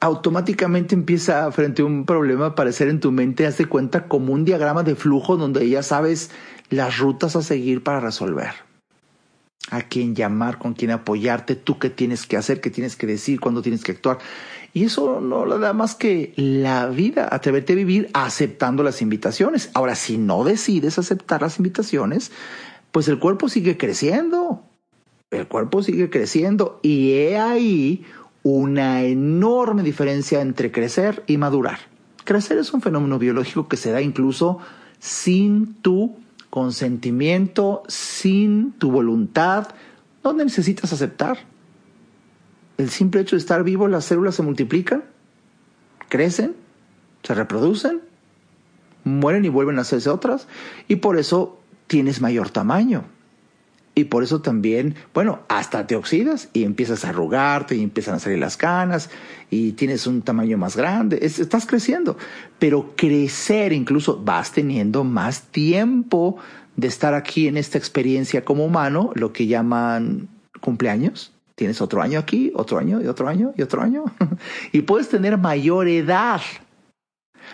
automáticamente 0.00 0.94
empieza 0.94 1.50
frente 1.52 1.82
a 1.82 1.84
un 1.84 2.04
problema 2.04 2.46
a 2.46 2.48
aparecer 2.48 2.88
en 2.88 3.00
tu 3.00 3.12
mente, 3.12 3.46
haz 3.46 3.58
de 3.58 3.66
cuenta 3.66 4.08
como 4.08 4.32
un 4.32 4.44
diagrama 4.44 4.82
de 4.82 4.94
flujo 4.94 5.36
donde 5.36 5.68
ya 5.68 5.82
sabes 5.82 6.30
las 6.70 6.98
rutas 6.98 7.36
a 7.36 7.42
seguir 7.42 7.82
para 7.82 8.00
resolver. 8.00 8.50
A 9.70 9.82
quién 9.82 10.14
llamar, 10.14 10.58
con 10.58 10.74
quién 10.74 10.92
apoyarte, 10.92 11.56
tú 11.56 11.78
qué 11.78 11.90
tienes 11.90 12.26
que 12.26 12.36
hacer, 12.36 12.60
qué 12.60 12.70
tienes 12.70 12.94
que 12.94 13.06
decir, 13.06 13.40
cuándo 13.40 13.62
tienes 13.62 13.82
que 13.82 13.92
actuar. 13.92 14.18
Y 14.72 14.84
eso 14.84 15.20
no 15.20 15.44
le 15.44 15.58
da 15.58 15.72
más 15.72 15.96
que 15.96 16.32
la 16.36 16.86
vida, 16.86 17.28
atreverte 17.32 17.72
a 17.72 17.76
vivir 17.76 18.08
aceptando 18.12 18.84
las 18.84 19.02
invitaciones. 19.02 19.70
Ahora, 19.74 19.96
si 19.96 20.18
no 20.18 20.44
decides 20.44 20.98
aceptar 20.98 21.42
las 21.42 21.58
invitaciones, 21.58 22.30
pues 22.96 23.08
el 23.08 23.18
cuerpo 23.18 23.50
sigue 23.50 23.76
creciendo. 23.76 24.64
El 25.30 25.46
cuerpo 25.48 25.82
sigue 25.82 26.08
creciendo 26.08 26.80
y 26.82 27.12
he 27.12 27.36
ahí 27.36 28.06
una 28.42 29.02
enorme 29.02 29.82
diferencia 29.82 30.40
entre 30.40 30.72
crecer 30.72 31.22
y 31.26 31.36
madurar. 31.36 31.78
Crecer 32.24 32.56
es 32.56 32.72
un 32.72 32.80
fenómeno 32.80 33.18
biológico 33.18 33.68
que 33.68 33.76
se 33.76 33.90
da 33.90 34.00
incluso 34.00 34.60
sin 34.98 35.74
tu 35.82 36.16
consentimiento, 36.48 37.82
sin 37.86 38.72
tu 38.72 38.90
voluntad, 38.90 39.68
¿Dónde 40.22 40.46
necesitas 40.46 40.90
aceptar. 40.90 41.40
El 42.78 42.88
simple 42.88 43.20
hecho 43.20 43.36
de 43.36 43.40
estar 43.40 43.62
vivo, 43.62 43.88
las 43.88 44.06
células 44.06 44.36
se 44.36 44.42
multiplican, 44.42 45.04
crecen, 46.08 46.56
se 47.22 47.34
reproducen, 47.34 48.00
mueren 49.04 49.44
y 49.44 49.50
vuelven 49.50 49.76
a 49.76 49.82
hacerse 49.82 50.08
otras, 50.08 50.48
y 50.88 50.96
por 50.96 51.18
eso 51.18 51.60
tienes 51.86 52.20
mayor 52.20 52.50
tamaño. 52.50 53.04
Y 53.98 54.04
por 54.04 54.22
eso 54.22 54.42
también, 54.42 54.94
bueno, 55.14 55.40
hasta 55.48 55.86
te 55.86 55.96
oxidas 55.96 56.50
y 56.52 56.64
empiezas 56.64 57.06
a 57.06 57.08
arrugarte 57.08 57.76
y 57.76 57.82
empiezan 57.82 58.16
a 58.16 58.18
salir 58.18 58.38
las 58.38 58.58
canas 58.58 59.08
y 59.50 59.72
tienes 59.72 60.06
un 60.06 60.20
tamaño 60.20 60.58
más 60.58 60.76
grande. 60.76 61.18
estás 61.22 61.64
creciendo. 61.64 62.18
Pero 62.58 62.92
crecer, 62.94 63.72
incluso 63.72 64.22
vas 64.22 64.52
teniendo 64.52 65.02
más 65.02 65.44
tiempo 65.44 66.36
de 66.76 66.88
estar 66.88 67.14
aquí 67.14 67.48
en 67.48 67.56
esta 67.56 67.78
experiencia 67.78 68.44
como 68.44 68.66
humano, 68.66 69.12
lo 69.14 69.32
que 69.32 69.46
llaman 69.46 70.28
cumpleaños. 70.60 71.32
Tienes 71.54 71.80
otro 71.80 72.02
año 72.02 72.18
aquí, 72.18 72.52
otro 72.54 72.76
año 72.76 73.00
y 73.00 73.06
otro 73.06 73.28
año 73.28 73.54
y 73.56 73.62
otro 73.62 73.80
año. 73.80 74.04
y 74.72 74.82
puedes 74.82 75.08
tener 75.08 75.38
mayor 75.38 75.88
edad, 75.88 76.42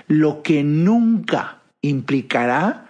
lo 0.09 0.43
que 0.43 0.65
nunca 0.65 1.61
implicará 1.83 2.82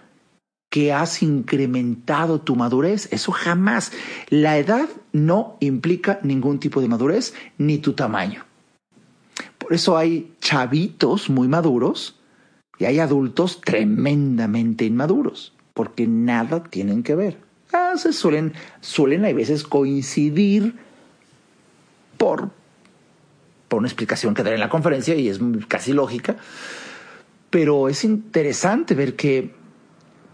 que 0.73 0.91
has 0.91 1.21
incrementado 1.21 2.41
tu 2.41 2.55
madurez. 2.55 3.07
Eso 3.13 3.31
jamás. 3.31 3.91
La 4.29 4.57
edad 4.57 4.89
no 5.11 5.55
implica 5.59 6.19
ningún 6.23 6.59
tipo 6.59 6.81
de 6.81 6.87
madurez 6.87 7.35
ni 7.59 7.77
tu 7.77 7.93
tamaño. 7.93 8.43
Por 9.59 9.71
eso 9.71 9.95
hay 9.95 10.33
chavitos 10.39 11.29
muy 11.29 11.47
maduros 11.47 12.19
y 12.79 12.85
hay 12.85 12.97
adultos 12.97 13.61
tremendamente 13.61 14.83
inmaduros, 14.85 15.53
porque 15.75 16.07
nada 16.07 16.63
tienen 16.63 17.03
que 17.03 17.13
ver. 17.13 17.37
Ah, 17.71 17.93
se 17.95 18.11
suelen, 18.11 18.53
suelen 18.81 19.25
a 19.25 19.31
veces 19.31 19.63
coincidir 19.65 20.73
por, 22.17 22.49
por 23.67 23.77
una 23.77 23.87
explicación 23.87 24.33
que 24.33 24.41
daré 24.41 24.55
en 24.55 24.61
la 24.61 24.69
conferencia 24.69 25.13
y 25.13 25.29
es 25.29 25.39
casi 25.67 25.93
lógica, 25.93 26.37
pero 27.51 27.89
es 27.89 28.03
interesante 28.03 28.95
ver 28.95 29.15
que 29.15 29.61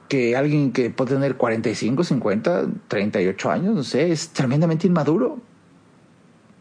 que 0.10 0.36
alguien 0.36 0.74
que 0.74 0.90
puede 0.90 1.14
tener 1.14 1.38
45, 1.38 2.04
50, 2.04 2.68
38 2.88 3.52
años, 3.52 3.76
no 3.76 3.84
sé, 3.84 4.12
es 4.12 4.30
tremendamente 4.30 4.88
inmaduro, 4.88 5.40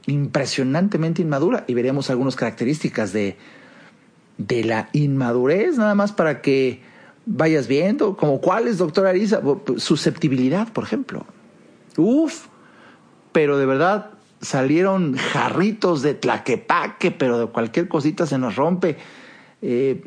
impresionantemente 0.06 1.22
inmadura. 1.22 1.64
Y 1.66 1.74
veremos 1.74 2.10
algunas 2.10 2.36
características 2.36 3.12
de, 3.12 3.38
de 4.36 4.64
la 4.64 4.90
inmadurez, 4.92 5.78
nada 5.78 5.94
más 5.94 6.12
para 6.12 6.42
que 6.42 6.82
vayas 7.24 7.68
viendo, 7.68 8.16
como 8.16 8.40
cuál 8.40 8.68
es, 8.68 8.78
doctora 8.78 9.10
Arisa, 9.10 9.40
susceptibilidad, 9.78 10.70
por 10.72 10.84
ejemplo. 10.84 11.24
Uf, 11.96 12.46
pero 13.32 13.56
de 13.56 13.64
verdad 13.66 14.10
salieron 14.42 15.16
jarritos 15.16 16.02
de 16.02 16.12
tlaquepaque, 16.12 17.10
pero 17.10 17.38
de 17.38 17.46
cualquier 17.46 17.88
cosita 17.88 18.26
se 18.26 18.36
nos 18.36 18.56
rompe 18.56 18.98
eh, 19.60 20.02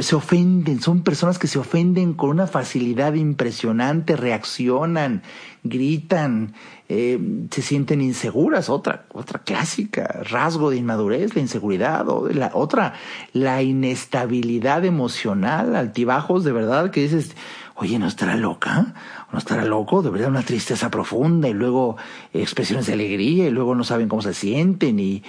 se 0.00 0.14
ofenden, 0.14 0.80
son 0.80 1.02
personas 1.02 1.38
que 1.38 1.48
se 1.48 1.58
ofenden 1.58 2.14
con 2.14 2.30
una 2.30 2.46
facilidad 2.46 3.14
impresionante, 3.14 4.14
reaccionan, 4.14 5.22
gritan, 5.64 6.54
eh, 6.88 7.18
se 7.50 7.62
sienten 7.62 8.00
inseguras, 8.00 8.68
otra, 8.68 9.06
otra 9.12 9.40
clásica, 9.40 10.22
rasgo 10.22 10.70
de 10.70 10.76
inmadurez, 10.76 11.34
la 11.34 11.40
inseguridad, 11.40 12.08
o 12.08 12.28
la 12.28 12.52
otra, 12.54 12.94
la 13.32 13.62
inestabilidad 13.62 14.84
emocional, 14.84 15.74
altibajos 15.74 16.44
de 16.44 16.52
verdad 16.52 16.90
que 16.90 17.02
dices, 17.02 17.34
oye, 17.74 17.98
¿no 17.98 18.06
estará 18.06 18.36
loca? 18.36 18.94
¿No 19.32 19.38
estará 19.38 19.64
loco? 19.64 20.02
De 20.02 20.10
verdad 20.10 20.28
una 20.28 20.42
tristeza 20.42 20.90
profunda 20.90 21.48
y 21.48 21.54
luego 21.54 21.96
expresiones 22.32 22.86
de 22.86 22.92
alegría 22.92 23.48
y 23.48 23.50
luego 23.50 23.74
no 23.74 23.84
saben 23.84 24.08
cómo 24.08 24.22
se 24.22 24.34
sienten 24.34 25.00
y 25.00 25.22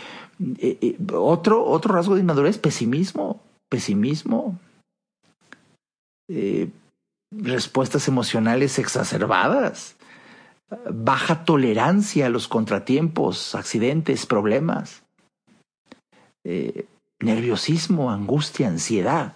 eh, 0.58 0.77
eh, 0.82 0.97
otro, 1.13 1.63
otro 1.65 1.93
rasgo 1.93 2.15
de 2.15 2.21
inmadurez, 2.21 2.58
pesimismo, 2.58 3.41
pesimismo, 3.69 4.60
eh, 6.30 6.69
respuestas 7.32 8.08
emocionales 8.08 8.80
exacerbadas, 8.80 9.95
baja 10.89 11.45
tolerancia 11.45 12.25
a 12.25 12.30
los 12.30 12.47
contratiempos, 12.47 13.56
accidentes, 13.56 14.25
problemas, 14.25 15.04
nerviosismo, 17.21 18.10
angustia, 18.12 18.67
ansiedad. 18.67 19.36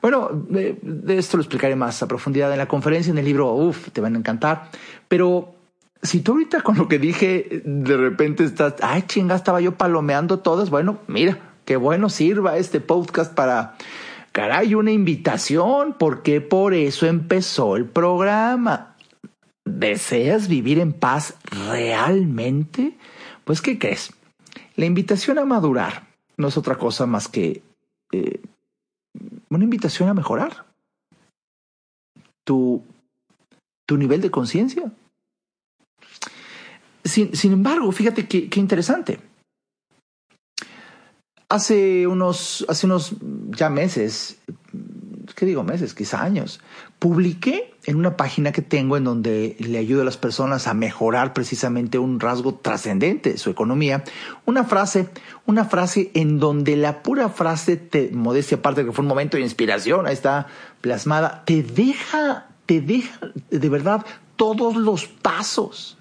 Bueno, 0.00 0.30
de, 0.32 0.78
esto 1.18 1.36
lo 1.36 1.42
explicaré 1.42 1.74
más 1.74 2.02
a 2.02 2.08
profundidad 2.08 2.52
en 2.52 2.58
la 2.58 2.68
conferencia, 2.68 3.10
en 3.10 3.18
el 3.18 3.24
libro, 3.24 3.52
uff, 3.52 3.90
te 3.90 4.00
van 4.00 4.14
a 4.14 4.18
encantar, 4.18 4.70
pero 5.08 5.57
si 6.02 6.20
tú 6.20 6.32
ahorita 6.32 6.62
con 6.62 6.76
lo 6.76 6.88
que 6.88 6.98
dije 6.98 7.62
de 7.64 7.96
repente 7.96 8.44
estás, 8.44 8.74
ay 8.82 9.02
chinga, 9.02 9.34
estaba 9.34 9.60
yo 9.60 9.76
palomeando 9.76 10.38
todas, 10.38 10.70
bueno, 10.70 10.98
mira, 11.06 11.38
qué 11.64 11.76
bueno 11.76 12.08
sirva 12.08 12.56
este 12.56 12.80
podcast 12.80 13.34
para, 13.34 13.76
caray, 14.32 14.74
una 14.74 14.92
invitación, 14.92 15.94
porque 15.98 16.40
por 16.40 16.74
eso 16.74 17.06
empezó 17.06 17.76
el 17.76 17.86
programa. 17.86 18.96
¿Deseas 19.64 20.48
vivir 20.48 20.78
en 20.78 20.92
paz 20.92 21.34
realmente? 21.44 22.96
Pues, 23.44 23.60
¿qué 23.60 23.78
crees? 23.78 24.12
La 24.76 24.86
invitación 24.86 25.38
a 25.38 25.44
madurar 25.44 26.06
no 26.36 26.48
es 26.48 26.56
otra 26.56 26.76
cosa 26.76 27.04
más 27.06 27.28
que 27.28 27.62
eh, 28.12 28.40
una 29.50 29.64
invitación 29.64 30.08
a 30.08 30.14
mejorar 30.14 30.64
tu, 32.44 32.82
tu 33.86 33.96
nivel 33.98 34.20
de 34.20 34.30
conciencia 34.30 34.90
sin, 37.08 37.52
embargo, 37.52 37.90
fíjate 37.92 38.26
qué, 38.26 38.48
interesante. 38.60 39.20
Hace 41.48 42.06
unos, 42.06 42.64
hace 42.68 42.86
unos 42.86 43.14
ya 43.50 43.70
meses, 43.70 44.38
¿qué 45.34 45.46
digo 45.46 45.64
meses? 45.64 45.94
Quizá 45.94 46.22
años, 46.22 46.60
publiqué 46.98 47.74
en 47.86 47.96
una 47.96 48.18
página 48.18 48.52
que 48.52 48.60
tengo 48.60 48.98
en 48.98 49.04
donde 49.04 49.56
le 49.58 49.78
ayudo 49.78 50.02
a 50.02 50.04
las 50.04 50.18
personas 50.18 50.66
a 50.66 50.74
mejorar 50.74 51.32
precisamente 51.32 51.98
un 51.98 52.20
rasgo 52.20 52.54
trascendente 52.54 53.32
de 53.32 53.38
su 53.38 53.48
economía, 53.48 54.04
una 54.44 54.64
frase, 54.64 55.08
una 55.46 55.64
frase 55.64 56.10
en 56.12 56.38
donde 56.38 56.76
la 56.76 57.02
pura 57.02 57.30
frase, 57.30 57.76
te, 57.76 58.10
modestia 58.12 58.58
aparte 58.58 58.84
que 58.84 58.92
fue 58.92 59.02
un 59.02 59.08
momento 59.08 59.38
de 59.38 59.42
inspiración, 59.42 60.06
ahí 60.06 60.12
está 60.12 60.48
plasmada, 60.82 61.44
te 61.46 61.62
deja, 61.62 62.48
te 62.66 62.82
deja 62.82 63.18
de 63.50 63.68
verdad 63.70 64.04
todos 64.36 64.76
los 64.76 65.06
pasos 65.06 65.97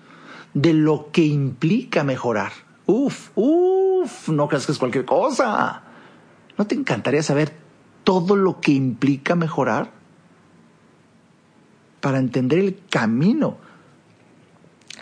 de 0.58 0.74
lo 0.74 1.12
que 1.12 1.24
implica 1.24 2.04
mejorar. 2.04 2.52
Uf, 2.88 3.30
uf, 3.36 4.30
no 4.30 4.48
creas 4.48 4.66
que 4.66 4.72
es 4.72 4.80
cualquier 4.80 5.06
cosa. 5.06 5.84
¿No 6.58 6.66
te 6.66 6.74
encantaría 6.74 7.22
saber 7.22 7.54
todo 8.04 8.36
lo 8.36 8.60
que 8.60 8.72
implica 8.72 9.36
mejorar? 9.36 9.92
Para 12.02 12.18
entender 12.18 12.58
el 12.58 12.82
camino 12.90 13.58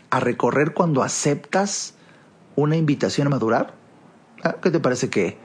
a 0.09 0.19
recorrer 0.19 0.73
cuando 0.73 1.03
aceptas 1.03 1.93
una 2.57 2.75
invitación 2.75 3.27
a 3.27 3.29
madurar. 3.29 3.75
Ah, 4.43 4.57
¿Qué 4.61 4.71
te 4.71 4.81
parece 4.81 5.09
que, 5.09 5.37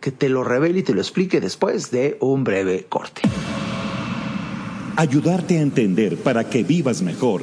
que 0.00 0.12
te 0.12 0.28
lo 0.28 0.44
revele 0.44 0.78
y 0.78 0.82
te 0.84 0.94
lo 0.94 1.00
explique 1.00 1.40
después 1.40 1.90
de 1.90 2.16
un 2.20 2.44
breve 2.44 2.86
corte. 2.88 3.22
Ayudarte 4.94 5.58
a 5.58 5.62
entender 5.62 6.16
para 6.16 6.48
que 6.48 6.62
vivas 6.62 7.02
mejor. 7.02 7.42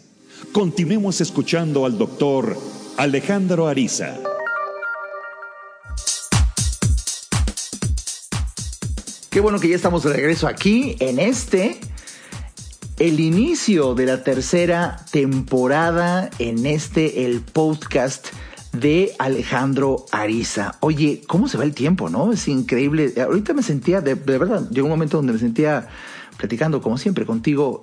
Continuemos 0.51 1.21
escuchando 1.21 1.85
al 1.85 1.97
doctor 1.97 2.57
Alejandro 2.97 3.69
Ariza. 3.69 4.17
Qué 9.29 9.39
bueno 9.39 9.61
que 9.61 9.69
ya 9.69 9.77
estamos 9.77 10.03
de 10.03 10.11
regreso 10.11 10.47
aquí 10.47 10.97
en 10.99 11.19
este, 11.19 11.79
el 12.99 13.21
inicio 13.21 13.95
de 13.95 14.05
la 14.05 14.25
tercera 14.25 15.05
temporada 15.11 16.29
en 16.37 16.65
este, 16.65 17.25
el 17.25 17.39
podcast 17.39 18.27
de 18.73 19.13
Alejandro 19.19 20.05
Ariza. 20.11 20.75
Oye, 20.81 21.21
¿cómo 21.27 21.47
se 21.47 21.57
va 21.57 21.63
el 21.63 21.73
tiempo, 21.73 22.09
no? 22.09 22.33
Es 22.33 22.49
increíble. 22.49 23.13
Ahorita 23.21 23.53
me 23.53 23.63
sentía, 23.63 24.01
de, 24.01 24.15
verdad, 24.15 24.69
llegó 24.69 24.87
un 24.87 24.91
momento 24.91 25.15
donde 25.15 25.31
me 25.31 25.39
sentía 25.39 25.87
platicando 26.35 26.81
como 26.81 26.97
siempre 26.97 27.25
contigo, 27.25 27.79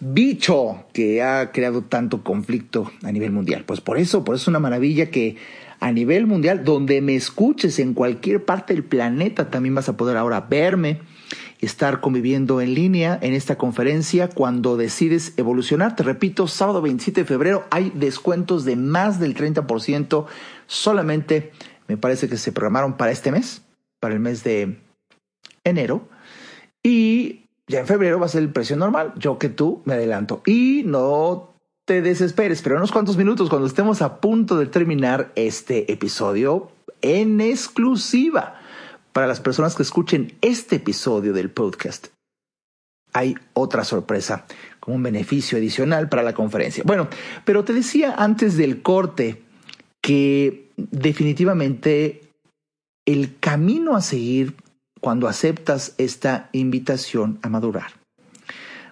bicho 0.00 0.84
que 0.92 1.22
ha 1.22 1.52
creado 1.52 1.82
tanto 1.82 2.22
conflicto 2.22 2.90
a 3.02 3.12
nivel 3.12 3.32
mundial. 3.32 3.64
Pues 3.64 3.80
por 3.80 3.98
eso, 3.98 4.24
por 4.24 4.34
eso 4.34 4.42
es 4.42 4.48
una 4.48 4.58
maravilla 4.58 5.10
que 5.10 5.36
a 5.80 5.92
nivel 5.92 6.26
mundial, 6.26 6.64
donde 6.64 7.00
me 7.00 7.14
escuches 7.14 7.78
en 7.78 7.94
cualquier 7.94 8.44
parte 8.44 8.74
del 8.74 8.84
planeta, 8.84 9.50
también 9.50 9.74
vas 9.74 9.88
a 9.88 9.96
poder 9.96 10.16
ahora 10.16 10.40
verme 10.40 11.00
estar 11.60 12.00
conviviendo 12.00 12.60
en 12.60 12.74
línea 12.74 13.18
en 13.22 13.34
esta 13.34 13.56
conferencia 13.56 14.28
cuando 14.28 14.76
decides 14.76 15.34
evolucionar. 15.36 15.96
Te 15.96 16.02
repito, 16.02 16.48
sábado 16.48 16.82
27 16.82 17.22
de 17.22 17.26
febrero 17.26 17.64
hay 17.70 17.92
descuentos 17.94 18.64
de 18.64 18.76
más 18.76 19.20
del 19.20 19.34
30%. 19.34 20.26
Solamente 20.66 21.52
me 21.88 21.96
parece 21.96 22.28
que 22.28 22.36
se 22.36 22.52
programaron 22.52 22.96
para 22.96 23.12
este 23.12 23.30
mes, 23.30 23.62
para 24.00 24.14
el 24.14 24.20
mes 24.20 24.44
de 24.44 24.78
enero. 25.64 26.08
Y 26.82 27.46
ya 27.66 27.80
en 27.80 27.86
febrero 27.86 28.20
va 28.20 28.26
a 28.26 28.30
ser 28.30 28.42
el 28.42 28.52
precio 28.52 28.76
normal. 28.76 29.12
Yo 29.16 29.38
que 29.38 29.48
tú 29.48 29.82
me 29.84 29.94
adelanto. 29.94 30.42
Y 30.46 30.82
no 30.84 31.54
te 31.84 32.02
desesperes, 32.02 32.62
pero 32.62 32.76
unos 32.76 32.92
cuantos 32.92 33.16
minutos, 33.16 33.48
cuando 33.48 33.66
estemos 33.66 34.02
a 34.02 34.20
punto 34.20 34.56
de 34.58 34.66
terminar 34.66 35.32
este 35.36 35.90
episodio 35.92 36.70
en 37.00 37.40
exclusiva 37.40 38.60
para 39.12 39.26
las 39.26 39.40
personas 39.40 39.76
que 39.76 39.84
escuchen 39.84 40.36
este 40.40 40.76
episodio 40.76 41.32
del 41.32 41.50
podcast, 41.50 42.08
hay 43.12 43.36
otra 43.54 43.84
sorpresa 43.84 44.46
como 44.80 44.96
un 44.96 45.02
beneficio 45.04 45.58
adicional 45.58 46.08
para 46.08 46.22
la 46.22 46.34
conferencia. 46.34 46.82
Bueno, 46.84 47.08
pero 47.44 47.64
te 47.64 47.72
decía 47.72 48.14
antes 48.18 48.56
del 48.56 48.82
corte 48.82 49.45
que 50.06 50.70
definitivamente 50.76 52.20
el 53.08 53.40
camino 53.40 53.96
a 53.96 54.00
seguir 54.00 54.54
cuando 55.00 55.26
aceptas 55.26 55.96
esta 55.98 56.48
invitación 56.52 57.40
a 57.42 57.48
madurar. 57.48 57.90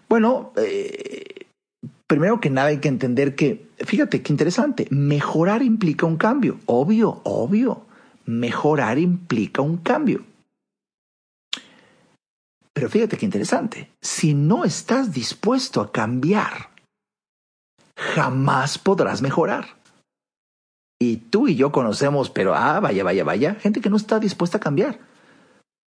Bueno, 0.08 0.52
eh, 0.56 1.46
primero 2.08 2.40
que 2.40 2.50
nada 2.50 2.70
hay 2.70 2.78
que 2.78 2.88
entender 2.88 3.36
que, 3.36 3.64
fíjate 3.78 4.22
qué 4.22 4.32
interesante, 4.32 4.88
mejorar 4.90 5.62
implica 5.62 6.04
un 6.04 6.16
cambio, 6.16 6.58
obvio, 6.66 7.20
obvio 7.22 7.86
mejorar 8.26 8.98
implica 8.98 9.62
un 9.62 9.76
cambio. 9.76 10.24
Pero 12.72 12.88
fíjate 12.90 13.16
qué 13.16 13.24
interesante, 13.24 13.88
si 14.00 14.34
no 14.34 14.64
estás 14.64 15.12
dispuesto 15.12 15.80
a 15.80 15.92
cambiar, 15.92 16.70
jamás 17.96 18.78
podrás 18.78 19.22
mejorar. 19.22 19.83
Y 21.00 21.16
tú 21.16 21.48
y 21.48 21.56
yo 21.56 21.72
conocemos, 21.72 22.30
pero 22.30 22.54
ah, 22.54 22.80
vaya, 22.80 23.04
vaya, 23.04 23.24
vaya, 23.24 23.54
gente 23.56 23.80
que 23.80 23.90
no 23.90 23.96
está 23.96 24.20
dispuesta 24.20 24.58
a 24.58 24.60
cambiar. 24.60 25.00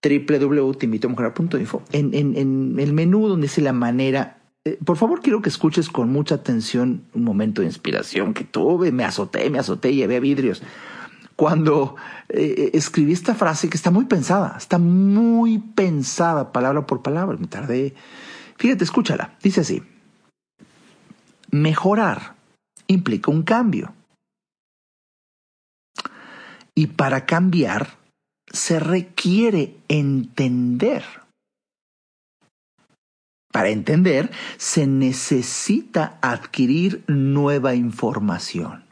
www.teinvitoamejorar.info, 0.01 1.83
en, 1.91 2.13
en, 2.13 2.37
en 2.37 2.75
el 2.79 2.93
menú 2.93 3.27
donde 3.27 3.47
dice 3.47 3.61
la 3.61 3.73
manera, 3.73 4.39
eh, 4.65 4.77
por 4.83 4.97
favor 4.97 5.21
quiero 5.21 5.41
que 5.41 5.49
escuches 5.49 5.89
con 5.89 6.11
mucha 6.11 6.35
atención 6.35 7.03
un 7.13 7.23
momento 7.23 7.61
de 7.61 7.67
inspiración 7.67 8.33
que 8.33 8.43
tuve, 8.43 8.91
me 8.91 9.03
azoté, 9.03 9.49
me 9.49 9.59
azoté 9.59 9.91
y 9.91 9.97
llevé 9.97 10.19
vidrios. 10.19 10.61
Cuando 11.35 11.95
eh, 12.27 12.71
escribí 12.73 13.13
esta 13.13 13.33
frase 13.33 13.69
que 13.69 13.77
está 13.77 13.91
muy 13.91 14.05
pensada, 14.05 14.55
está 14.57 14.77
muy 14.77 15.59
pensada 15.59 16.51
palabra 16.51 16.85
por 16.85 17.01
palabra, 17.01 17.37
me 17.37 17.47
tardé. 17.47 17.93
Fíjate, 18.57 18.83
escúchala, 18.83 19.37
dice 19.41 19.61
así, 19.61 19.81
mejorar 21.49 22.35
implica 22.87 23.31
un 23.31 23.43
cambio. 23.43 23.93
Y 26.75 26.87
para 26.87 27.25
cambiar 27.25 27.98
se 28.51 28.79
requiere 28.79 29.75
entender. 29.87 31.03
Para 33.51 33.69
entender 33.69 34.31
se 34.57 34.85
necesita 34.85 36.19
adquirir 36.21 37.03
nueva 37.07 37.75
información. 37.75 38.85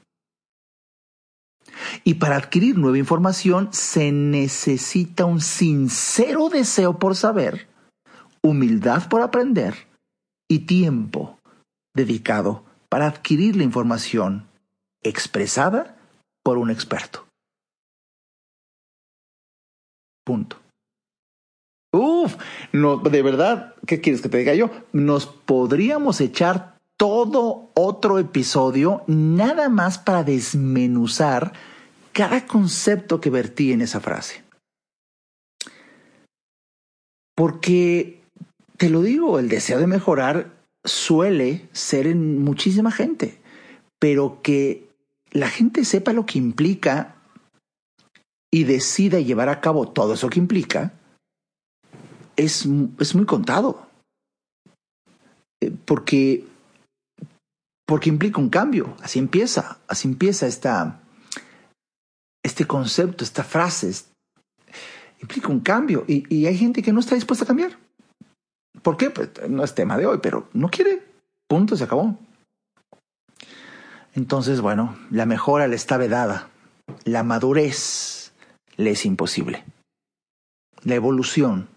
Y 2.03 2.15
para 2.15 2.37
adquirir 2.37 2.77
nueva 2.77 2.97
información 2.97 3.69
se 3.71 4.11
necesita 4.11 5.25
un 5.25 5.41
sincero 5.41 6.49
deseo 6.49 6.97
por 6.97 7.15
saber, 7.15 7.67
humildad 8.41 9.07
por 9.09 9.21
aprender 9.21 9.87
y 10.49 10.59
tiempo 10.59 11.37
dedicado 11.95 12.63
para 12.89 13.07
adquirir 13.07 13.55
la 13.55 13.63
información 13.63 14.47
expresada 15.03 15.97
por 16.43 16.57
un 16.57 16.71
experto. 16.71 17.26
Punto. 20.27 20.57
Uf, 21.93 22.35
no, 22.73 22.97
de 22.97 23.21
verdad, 23.21 23.75
¿qué 23.85 24.01
quieres 24.01 24.21
que 24.21 24.27
te 24.27 24.39
diga 24.39 24.53
yo? 24.53 24.69
Nos 24.91 25.25
podríamos 25.25 26.19
echar 26.19 26.75
todo 26.97 27.71
otro 27.75 28.19
episodio 28.19 29.03
nada 29.07 29.69
más 29.69 29.97
para 29.97 30.25
desmenuzar 30.25 31.53
cada 32.11 32.45
concepto 32.45 33.21
que 33.21 33.29
vertí 33.29 33.71
en 33.71 33.79
esa 33.79 34.01
frase. 34.01 34.43
Porque, 37.33 38.21
te 38.75 38.89
lo 38.89 39.01
digo, 39.01 39.39
el 39.39 39.47
deseo 39.47 39.79
de 39.79 39.87
mejorar 39.87 40.51
suele 40.83 41.69
ser 41.71 42.05
en 42.05 42.43
muchísima 42.43 42.91
gente, 42.91 43.39
pero 43.97 44.41
que 44.41 44.89
la 45.31 45.47
gente 45.47 45.85
sepa 45.85 46.11
lo 46.11 46.25
que 46.25 46.37
implica 46.37 47.15
y 48.51 48.63
decida 48.63 49.19
llevar 49.19 49.49
a 49.49 49.61
cabo 49.61 49.89
todo 49.89 50.13
eso 50.13 50.29
que 50.29 50.39
implica, 50.39 50.93
es, 52.35 52.67
es 52.99 53.15
muy 53.15 53.25
contado. 53.25 53.87
Eh, 55.61 55.71
porque, 55.85 56.45
porque 57.85 58.09
implica 58.09 58.39
un 58.39 58.49
cambio. 58.49 58.95
Así 59.01 59.19
empieza, 59.19 59.79
así 59.87 60.07
empieza 60.07 60.47
esta, 60.47 61.01
este 62.43 62.65
concepto, 62.65 63.23
esta 63.23 63.43
frase. 63.43 63.91
Implica 65.19 65.47
un 65.49 65.59
cambio 65.59 66.05
y, 66.07 66.33
y 66.33 66.45
hay 66.45 66.57
gente 66.57 66.81
que 66.81 66.93
no 66.93 66.99
está 66.99 67.15
dispuesta 67.15 67.43
a 67.43 67.47
cambiar. 67.47 67.77
¿Por 68.81 68.97
qué? 68.97 69.09
Pues 69.09 69.29
no 69.49 69.63
es 69.63 69.73
tema 69.73 69.97
de 69.97 70.05
hoy, 70.05 70.19
pero 70.21 70.47
no 70.53 70.69
quiere. 70.69 71.03
Punto, 71.47 71.75
se 71.75 71.83
acabó. 71.83 72.17
Entonces, 74.13 74.61
bueno, 74.61 74.97
la 75.09 75.25
mejora 75.25 75.67
le 75.67 75.75
está 75.75 75.97
vedada. 75.97 76.49
La 77.03 77.23
madurez 77.23 78.16
le 78.77 78.91
es 78.91 79.05
imposible. 79.05 79.63
La 80.83 80.95
evolución 80.95 81.67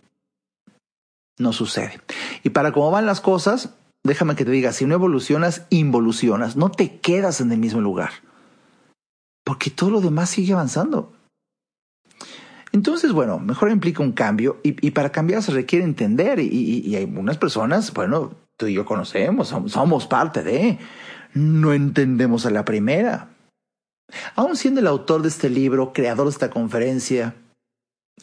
no 1.38 1.52
sucede. 1.52 2.00
Y 2.44 2.50
para 2.50 2.72
cómo 2.72 2.90
van 2.90 3.06
las 3.06 3.20
cosas, 3.20 3.74
déjame 4.04 4.36
que 4.36 4.44
te 4.44 4.50
diga, 4.50 4.72
si 4.72 4.86
no 4.86 4.94
evolucionas, 4.94 5.66
involucionas, 5.70 6.56
no 6.56 6.70
te 6.70 7.00
quedas 7.00 7.40
en 7.40 7.50
el 7.50 7.58
mismo 7.58 7.80
lugar. 7.80 8.10
Porque 9.44 9.70
todo 9.70 9.90
lo 9.90 10.00
demás 10.00 10.30
sigue 10.30 10.52
avanzando. 10.52 11.12
Entonces, 12.72 13.12
bueno, 13.12 13.40
mejor 13.40 13.70
implica 13.70 14.02
un 14.02 14.12
cambio 14.12 14.60
y, 14.62 14.90
para 14.92 15.10
cambiar 15.10 15.42
se 15.42 15.50
requiere 15.50 15.84
entender 15.84 16.38
y, 16.38 16.46
y, 16.86 16.94
hay 16.94 17.04
unas 17.04 17.36
personas, 17.36 17.92
bueno, 17.92 18.32
tú 18.56 18.66
y 18.66 18.74
yo 18.74 18.84
conocemos, 18.84 19.48
somos 19.48 20.06
parte 20.06 20.44
de, 20.44 20.78
no 21.34 21.72
entendemos 21.72 22.46
a 22.46 22.50
la 22.50 22.64
primera, 22.64 23.28
Aún 24.36 24.56
siendo 24.56 24.80
el 24.80 24.86
autor 24.86 25.22
de 25.22 25.28
este 25.28 25.50
libro, 25.50 25.92
creador 25.92 26.26
de 26.26 26.32
esta 26.32 26.50
conferencia, 26.50 27.34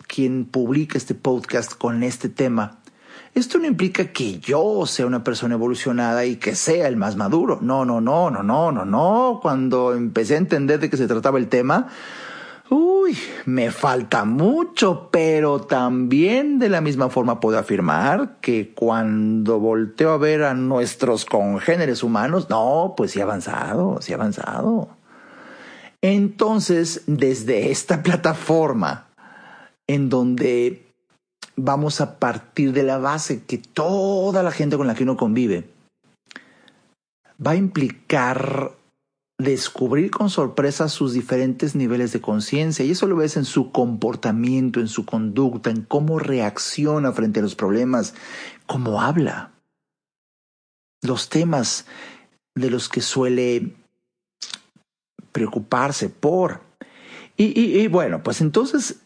quien 0.07 0.45
publica 0.45 0.97
este 0.97 1.15
podcast 1.15 1.73
con 1.73 2.03
este 2.03 2.29
tema, 2.29 2.81
esto 3.37 3.59
no 3.59 3.67
implica 3.67 4.05
que 4.05 4.39
yo 4.39 4.85
sea 4.87 5.05
una 5.05 5.23
persona 5.23 5.53
evolucionada 5.53 6.25
y 6.25 6.37
que 6.37 6.55
sea 6.55 6.87
el 6.87 6.95
más 6.95 7.15
maduro. 7.17 7.59
No, 7.61 7.85
no, 7.85 8.01
no, 8.01 8.31
no, 8.31 8.41
no, 8.41 8.71
no, 8.71 8.83
no. 8.85 9.39
Cuando 9.41 9.93
empecé 9.93 10.33
a 10.33 10.39
entender 10.39 10.79
de 10.79 10.89
qué 10.89 10.97
se 10.97 11.07
trataba 11.07 11.37
el 11.37 11.47
tema, 11.47 11.87
uy, 12.71 13.15
me 13.45 13.69
falta 13.69 14.25
mucho, 14.25 15.09
pero 15.11 15.61
también 15.61 16.57
de 16.57 16.69
la 16.69 16.81
misma 16.81 17.09
forma 17.09 17.39
puedo 17.39 17.59
afirmar 17.59 18.37
que 18.41 18.73
cuando 18.73 19.59
volteo 19.59 20.13
a 20.13 20.17
ver 20.17 20.43
a 20.43 20.55
nuestros 20.55 21.25
congéneres 21.25 22.01
humanos, 22.01 22.49
no, 22.49 22.95
pues 22.97 23.11
sí 23.11 23.19
ha 23.19 23.23
avanzado, 23.23 23.99
sí 24.01 24.13
ha 24.13 24.15
avanzado. 24.15 24.96
Entonces, 26.09 27.01
desde 27.05 27.69
esta 27.69 28.01
plataforma, 28.07 29.07
en 29.87 30.07
donde 30.07 30.85
vamos 31.57 31.99
a 31.99 32.17
partir 32.17 32.71
de 32.71 32.83
la 32.83 32.97
base 32.97 33.43
que 33.43 33.57
toda 33.57 34.41
la 34.41 34.51
gente 34.51 34.77
con 34.77 34.87
la 34.87 34.95
que 34.95 35.03
uno 35.03 35.17
convive 35.17 35.67
va 37.45 37.51
a 37.51 37.55
implicar 37.55 38.71
descubrir 39.37 40.09
con 40.09 40.29
sorpresa 40.29 40.87
sus 40.87 41.11
diferentes 41.11 41.75
niveles 41.75 42.13
de 42.13 42.21
conciencia. 42.21 42.85
Y 42.85 42.91
eso 42.91 43.05
lo 43.07 43.17
ves 43.17 43.35
en 43.35 43.43
su 43.43 43.73
comportamiento, 43.73 44.79
en 44.79 44.87
su 44.87 45.05
conducta, 45.05 45.71
en 45.71 45.81
cómo 45.81 46.19
reacciona 46.19 47.11
frente 47.11 47.41
a 47.41 47.43
los 47.43 47.55
problemas, 47.55 48.13
cómo 48.65 49.01
habla, 49.01 49.51
los 51.01 51.27
temas 51.27 51.85
de 52.55 52.69
los 52.69 52.87
que 52.87 53.01
suele 53.01 53.73
preocuparse 55.37 56.09
por. 56.09 56.61
Y, 57.35 57.79
y, 57.79 57.87
bueno, 57.89 58.23
pues 58.23 58.41
entonces, 58.41 59.01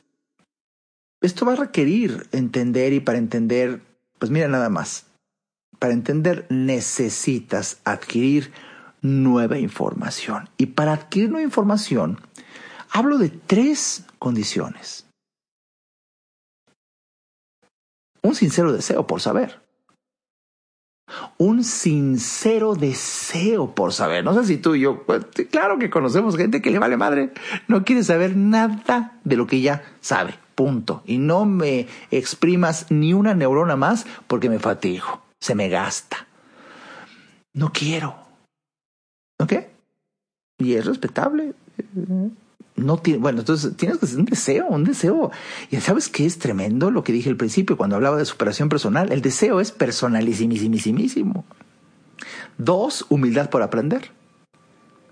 esto 1.20 1.46
va 1.46 1.52
a 1.52 1.58
requerir 1.58 2.30
entender 2.32 2.94
y 2.94 3.02
para 3.02 3.18
entender, 3.18 3.82
pues 4.18 4.32
mira 4.32 4.48
nada 4.48 4.70
más, 4.70 5.08
para 5.78 5.92
entender 5.92 6.48
necesitas 6.48 7.82
adquirir 7.84 8.54
nueva 9.02 9.58
información. 9.58 10.48
Y 10.56 10.68
para 10.68 10.94
adquirir 10.94 11.30
nueva 11.32 11.44
información, 11.44 12.18
hablo 12.90 13.18
de 13.18 13.28
tres 13.28 14.06
condiciones. 14.18 15.06
Un 18.24 18.36
sincero 18.36 18.72
deseo 18.72 19.06
por 19.06 19.20
saber 19.20 19.60
un 21.38 21.64
sincero 21.64 22.76
deseo 22.76 23.74
por 23.74 23.94
saber. 23.94 24.24
No 24.24 24.34
sé 24.34 24.46
si 24.46 24.58
tú 24.58 24.76
y 24.76 24.82
yo, 24.82 25.04
pues, 25.04 25.26
claro 25.50 25.80
que 25.80 25.90
conocemos 25.90 26.38
gente 26.38 26.62
que 26.62 26.72
le 26.72 26.80
vale 26.80 26.98
madre, 26.98 27.34
no 27.68 27.84
quiere 27.84 28.04
saber 28.04 28.36
nada 28.36 29.20
de 29.24 29.36
lo 29.36 29.48
que 29.48 29.62
ya 29.62 29.84
sabe, 30.02 30.36
punto. 30.56 31.04
Y 31.06 31.18
no 31.18 31.46
me 31.46 31.88
exprimas 32.12 32.88
ni 32.90 33.14
una 33.14 33.34
neurona 33.34 33.76
más 33.76 34.06
porque 34.28 34.50
me 34.50 34.60
fatigo, 34.60 35.22
se 35.40 35.56
me 35.56 35.70
gasta. 35.70 36.28
No 37.54 37.72
quiero. 37.74 38.16
¿Ok? 39.40 39.54
Y 40.60 40.76
es 40.76 40.86
respetable 40.86 41.54
no 42.82 42.98
tiene, 42.98 43.20
bueno, 43.20 43.40
entonces 43.40 43.76
tienes 43.78 43.98
que 43.98 44.06
un 44.16 44.26
deseo, 44.26 44.68
un 44.68 44.84
deseo. 44.84 45.32
Y 45.70 45.78
sabes 45.78 46.10
qué 46.10 46.26
es 46.26 46.40
tremendo 46.40 46.92
lo 46.92 47.04
que 47.04 47.14
dije 47.14 47.30
al 47.30 47.38
principio 47.38 47.78
cuando 47.78 47.96
hablaba 47.96 48.18
de 48.18 48.26
superación 48.26 48.70
personal. 48.70 49.12
El 49.12 49.22
deseo 49.22 49.60
es 49.60 49.72
personalísimísimo. 49.72 51.46
Dos, 52.58 53.06
humildad 53.10 53.50
por 53.50 53.62
aprender. 53.62 54.12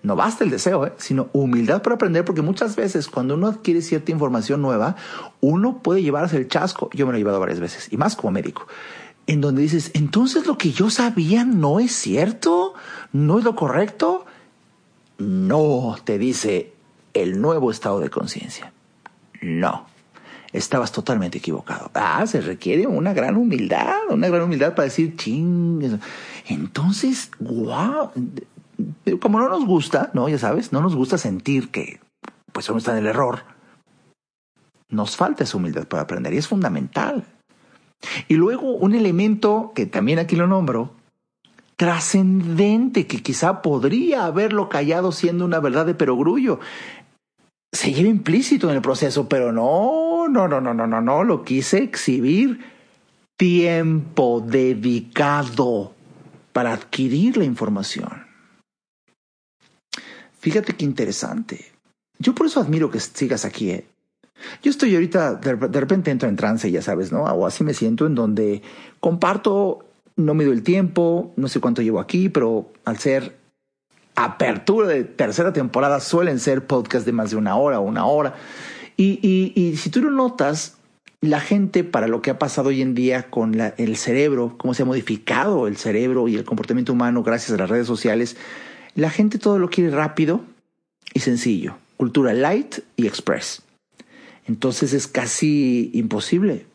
No 0.01 0.15
basta 0.15 0.43
el 0.43 0.49
deseo, 0.49 0.85
¿eh? 0.85 0.93
sino 0.97 1.29
humildad 1.33 1.81
por 1.81 1.93
aprender, 1.93 2.23
porque 2.23 2.41
muchas 2.41 2.75
veces 2.75 3.07
cuando 3.07 3.33
uno 3.33 3.47
adquiere 3.47 3.81
cierta 3.81 4.11
información 4.11 4.61
nueva, 4.61 4.95
uno 5.41 5.79
puede 5.83 6.01
llevarse 6.01 6.37
el 6.37 6.47
chasco. 6.47 6.89
Yo 6.93 7.05
me 7.05 7.11
lo 7.11 7.17
he 7.17 7.19
llevado 7.19 7.39
varias 7.39 7.59
veces, 7.59 7.91
y 7.91 7.97
más 7.97 8.15
como 8.15 8.31
médico, 8.31 8.67
en 9.27 9.41
donde 9.41 9.61
dices, 9.61 9.91
entonces 9.93 10.47
lo 10.47 10.57
que 10.57 10.71
yo 10.71 10.89
sabía 10.89 11.43
no 11.43 11.79
es 11.79 11.91
cierto, 11.91 12.73
no 13.11 13.39
es 13.39 13.43
lo 13.43 13.55
correcto. 13.55 14.25
No, 15.17 15.97
te 16.05 16.17
dice, 16.17 16.73
el 17.13 17.41
nuevo 17.41 17.71
estado 17.71 17.99
de 17.99 18.09
conciencia. 18.09 18.73
No, 19.41 19.85
estabas 20.53 20.91
totalmente 20.91 21.37
equivocado. 21.37 21.91
Ah, 21.93 22.25
se 22.27 22.41
requiere 22.41 22.87
una 22.87 23.13
gran 23.13 23.37
humildad, 23.37 24.09
una 24.09 24.27
gran 24.27 24.43
humildad 24.43 24.75
para 24.75 24.85
decir, 24.85 25.15
ching. 25.15 25.99
Entonces, 26.47 27.31
wow, 27.39 28.11
como 29.19 29.39
no 29.39 29.49
nos 29.49 29.65
gusta, 29.65 30.09
¿no? 30.13 30.29
Ya 30.29 30.37
sabes, 30.37 30.71
no 30.71 30.81
nos 30.81 30.95
gusta 30.95 31.17
sentir 31.17 31.69
que 31.69 31.99
pues 32.51 32.69
uno 32.69 32.79
está 32.79 32.91
en 32.91 32.99
el 32.99 33.07
error. 33.07 33.43
Nos 34.89 35.15
falta 35.15 35.43
esa 35.43 35.57
humildad 35.57 35.87
para 35.87 36.03
aprender 36.03 36.33
y 36.33 36.37
es 36.37 36.47
fundamental. 36.47 37.25
Y 38.27 38.35
luego 38.35 38.71
un 38.71 38.95
elemento 38.95 39.71
que 39.75 39.85
también 39.85 40.19
aquí 40.19 40.35
lo 40.35 40.47
nombro, 40.47 40.93
trascendente, 41.75 43.07
que 43.07 43.21
quizá 43.21 43.61
podría 43.61 44.25
haberlo 44.25 44.69
callado 44.69 45.11
siendo 45.11 45.45
una 45.45 45.59
verdad 45.59 45.85
de 45.85 45.95
perogrullo. 45.95 46.59
Se 47.71 47.93
lleva 47.93 48.09
implícito 48.09 48.69
en 48.69 48.75
el 48.75 48.81
proceso, 48.81 49.29
pero 49.29 49.51
no, 49.51 50.27
no, 50.27 50.47
no, 50.47 50.59
no, 50.59 50.73
no, 50.73 50.87
no, 50.87 51.01
no, 51.01 51.23
lo 51.23 51.43
quise 51.43 51.79
exhibir. 51.79 52.59
Tiempo 53.37 54.41
dedicado 54.45 55.93
para 56.51 56.73
adquirir 56.73 57.37
la 57.37 57.45
información. 57.45 58.27
Fíjate 60.39 60.73
qué 60.75 60.85
interesante. 60.85 61.71
Yo 62.17 62.35
por 62.35 62.47
eso 62.47 62.59
admiro 62.59 62.91
que 62.91 62.99
sigas 62.99 63.45
aquí, 63.45 63.71
¿eh? 63.71 63.85
Yo 64.63 64.71
estoy 64.71 64.93
ahorita, 64.93 65.35
de, 65.35 65.79
repente 65.79 66.11
entro 66.11 66.29
en 66.29 66.35
trance, 66.35 66.71
ya 66.71 66.81
sabes, 66.81 67.11
¿no? 67.11 67.23
O 67.23 67.45
así 67.45 67.63
me 67.63 67.73
siento, 67.73 68.07
en 68.07 68.15
donde 68.15 68.61
comparto, 68.99 69.85
no 70.15 70.33
mido 70.33 70.51
el 70.51 70.63
tiempo, 70.63 71.33
no 71.35 71.47
sé 71.47 71.59
cuánto 71.59 71.81
llevo 71.81 71.99
aquí, 71.99 72.29
pero 72.29 72.71
al 72.85 72.97
ser 72.97 73.38
apertura 74.23 74.87
de 74.87 75.03
tercera 75.03 75.53
temporada 75.53 75.99
suelen 75.99 76.39
ser 76.39 76.65
podcasts 76.65 77.05
de 77.05 77.11
más 77.13 77.31
de 77.31 77.37
una 77.37 77.55
hora 77.55 77.79
o 77.79 77.83
una 77.83 78.05
hora. 78.05 78.35
Y, 78.97 79.75
si 79.77 79.89
tú 79.89 80.01
lo 80.01 80.11
notas, 80.11 80.77
la 81.21 81.39
gente 81.39 81.85
para 81.85 82.07
lo 82.07 82.21
que 82.21 82.31
ha 82.31 82.37
pasado 82.39 82.69
hoy 82.69 82.81
en 82.81 82.95
día 82.95 83.29
con 83.29 83.55
el 83.77 83.95
cerebro, 83.95 84.55
cómo 84.57 84.73
se 84.73 84.83
ha 84.83 84.85
modificado 84.85 85.67
el 85.67 85.77
cerebro 85.77 86.27
y 86.27 86.35
el 86.35 86.43
comportamiento 86.43 86.91
humano 86.91 87.23
gracias 87.23 87.51
a 87.51 87.61
las 87.61 87.69
redes 87.69 87.87
sociales, 87.87 88.35
la 88.95 89.09
gente 89.09 89.39
todo 89.39 89.57
lo 89.57 89.69
quiere 89.69 89.89
rápido 89.89 90.41
y 91.13 91.21
sencillo. 91.21 91.77
Cultura 91.95 92.33
light 92.33 92.79
y 92.97 93.07
express. 93.07 93.61
Entonces 94.47 94.91
es 94.93 95.07
casi 95.07 95.91
imposible 95.93 96.65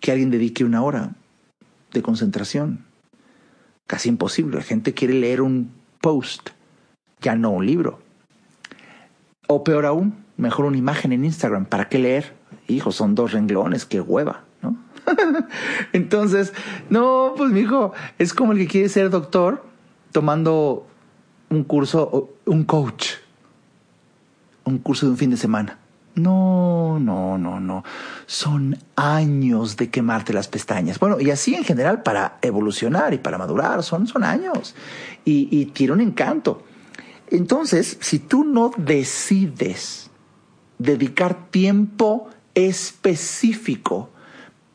que 0.00 0.10
alguien 0.10 0.30
dedique 0.30 0.64
una 0.64 0.82
hora 0.82 1.12
de 1.92 2.02
concentración. 2.02 2.84
Casi 3.86 4.08
imposible. 4.08 4.56
La 4.56 4.62
gente 4.62 4.94
quiere 4.94 5.14
leer 5.14 5.40
un 5.42 5.81
post, 6.02 6.50
ya 7.22 7.34
no 7.34 7.50
un 7.50 7.64
libro. 7.64 8.00
O 9.46 9.64
peor 9.64 9.86
aún, 9.86 10.22
mejor 10.36 10.66
una 10.66 10.76
imagen 10.76 11.12
en 11.12 11.24
Instagram. 11.24 11.64
¿Para 11.64 11.88
qué 11.88 11.98
leer? 11.98 12.34
Hijo, 12.68 12.92
son 12.92 13.14
dos 13.14 13.32
renglones, 13.32 13.86
qué 13.86 14.02
hueva, 14.02 14.44
¿no? 14.60 14.76
Entonces, 15.94 16.52
no, 16.90 17.32
pues 17.36 17.50
mi 17.50 17.60
hijo, 17.60 17.94
es 18.18 18.34
como 18.34 18.52
el 18.52 18.58
que 18.58 18.66
quiere 18.66 18.88
ser 18.90 19.08
doctor 19.08 19.64
tomando 20.10 20.86
un 21.48 21.64
curso, 21.64 22.30
un 22.44 22.64
coach, 22.64 23.12
un 24.64 24.78
curso 24.78 25.06
de 25.06 25.12
un 25.12 25.18
fin 25.18 25.30
de 25.30 25.36
semana. 25.36 25.78
No, 26.14 26.98
no, 27.00 27.38
no, 27.38 27.58
no. 27.58 27.84
Son 28.26 28.76
años 28.96 29.76
de 29.76 29.90
quemarte 29.90 30.32
las 30.32 30.48
pestañas. 30.48 30.98
Bueno, 30.98 31.20
y 31.20 31.30
así 31.30 31.54
en 31.54 31.64
general 31.64 32.02
para 32.02 32.38
evolucionar 32.42 33.14
y 33.14 33.18
para 33.18 33.38
madurar, 33.38 33.82
son, 33.82 34.06
son 34.06 34.24
años. 34.24 34.74
Y, 35.24 35.48
y 35.50 35.66
tiene 35.66 35.94
un 35.94 36.00
encanto. 36.00 36.64
Entonces, 37.30 37.96
si 38.00 38.18
tú 38.18 38.44
no 38.44 38.72
decides 38.76 40.10
dedicar 40.78 41.50
tiempo 41.50 42.28
específico 42.54 44.10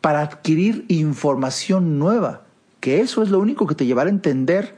para 0.02 0.22
adquirir 0.22 0.86
información 0.88 2.00
nueva, 2.00 2.44
que 2.80 3.02
eso 3.02 3.22
es 3.22 3.30
lo 3.30 3.40
único 3.40 3.68
que 3.68 3.76
te 3.76 3.86
llevará 3.86 4.10
a 4.10 4.14
entender 4.14 4.78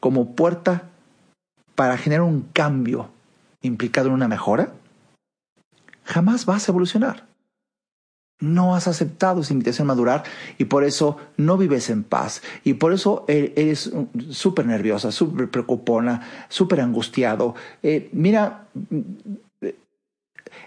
como 0.00 0.34
puerta 0.34 0.90
para 1.74 1.96
generar 1.98 2.24
un 2.24 2.42
cambio 2.52 3.10
implicado 3.62 4.08
en 4.08 4.14
una 4.14 4.28
mejora, 4.28 4.72
jamás 6.08 6.46
vas 6.46 6.68
a 6.68 6.72
evolucionar. 6.72 7.26
No 8.40 8.74
has 8.74 8.88
aceptado 8.88 9.40
esa 9.40 9.52
invitación 9.52 9.86
a 9.86 9.92
madurar 9.92 10.22
y 10.58 10.64
por 10.64 10.84
eso 10.84 11.18
no 11.36 11.58
vives 11.58 11.90
en 11.90 12.02
paz. 12.04 12.40
Y 12.64 12.74
por 12.74 12.92
eso 12.92 13.24
e-, 13.28 13.52
eres 13.56 13.92
súper 14.30 14.66
nerviosa, 14.66 15.12
súper 15.12 15.50
preocupona, 15.50 16.46
súper 16.48 16.80
angustiado. 16.80 17.54
Eh, 17.82 18.08
mira, 18.12 18.68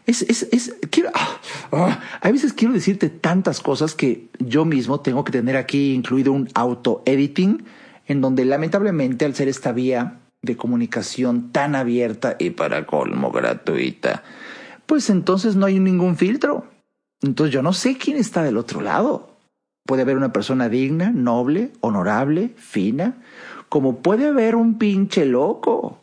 es, 0.06 0.22
es, 0.24 0.48
es 0.52 0.76
quiero, 0.90 1.10
ah, 1.16 1.40
ah, 1.72 2.00
a 2.22 2.32
veces 2.32 2.54
quiero 2.54 2.74
decirte 2.74 3.10
tantas 3.10 3.62
cosas 3.62 3.96
que 3.96 4.28
yo 4.40 4.66
mismo 4.66 5.00
tengo 5.00 5.24
que 5.24 5.32
tener 5.32 5.58
aquí 5.58 5.94
incluido 5.94 6.34
un 6.34 6.50
auto-editing, 6.54 7.64
en 8.06 8.22
donde 8.22 8.46
lamentablemente 8.46 9.26
al 9.26 9.34
ser 9.34 9.48
esta 9.48 9.72
vía 9.72 10.20
de 10.42 10.58
comunicación 10.58 11.52
tan 11.52 11.76
abierta 11.76 12.36
y 12.38 12.52
para 12.52 12.86
colmo 12.86 13.32
gratuita, 13.32 14.24
pues 14.92 15.10
entonces 15.10 15.56
no 15.56 15.68
hay 15.68 15.80
ningún 15.80 16.18
filtro. 16.18 16.66
Entonces 17.22 17.54
yo 17.54 17.62
no 17.62 17.72
sé 17.72 17.98
quién 17.98 18.18
está 18.18 18.44
del 18.44 18.58
otro 18.58 18.82
lado. 18.82 19.38
Puede 19.86 20.02
haber 20.02 20.18
una 20.18 20.34
persona 20.34 20.68
digna, 20.68 21.14
noble, 21.14 21.72
honorable, 21.80 22.50
fina, 22.58 23.24
como 23.70 24.00
puede 24.00 24.28
haber 24.28 24.54
un 24.54 24.78
pinche 24.78 25.26
loco, 25.26 26.02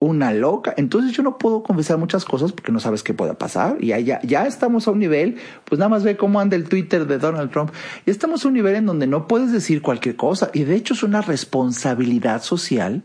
una 0.00 0.32
loca. 0.32 0.72
Entonces 0.78 1.12
yo 1.12 1.22
no 1.22 1.36
puedo 1.36 1.62
confesar 1.62 1.98
muchas 1.98 2.24
cosas 2.24 2.52
porque 2.52 2.72
no 2.72 2.80
sabes 2.80 3.02
qué 3.02 3.12
pueda 3.12 3.34
pasar. 3.34 3.76
Y 3.84 3.88
ya, 3.88 4.22
ya 4.22 4.46
estamos 4.46 4.88
a 4.88 4.92
un 4.92 5.00
nivel, 5.00 5.36
pues 5.66 5.78
nada 5.78 5.90
más 5.90 6.04
ve 6.04 6.16
cómo 6.16 6.40
anda 6.40 6.56
el 6.56 6.70
Twitter 6.70 7.06
de 7.06 7.18
Donald 7.18 7.50
Trump. 7.50 7.70
Ya 8.06 8.12
estamos 8.12 8.46
a 8.46 8.48
un 8.48 8.54
nivel 8.54 8.76
en 8.76 8.86
donde 8.86 9.06
no 9.06 9.28
puedes 9.28 9.52
decir 9.52 9.82
cualquier 9.82 10.16
cosa. 10.16 10.50
Y 10.54 10.64
de 10.64 10.74
hecho 10.74 10.94
es 10.94 11.02
una 11.02 11.20
responsabilidad 11.20 12.40
social 12.40 13.02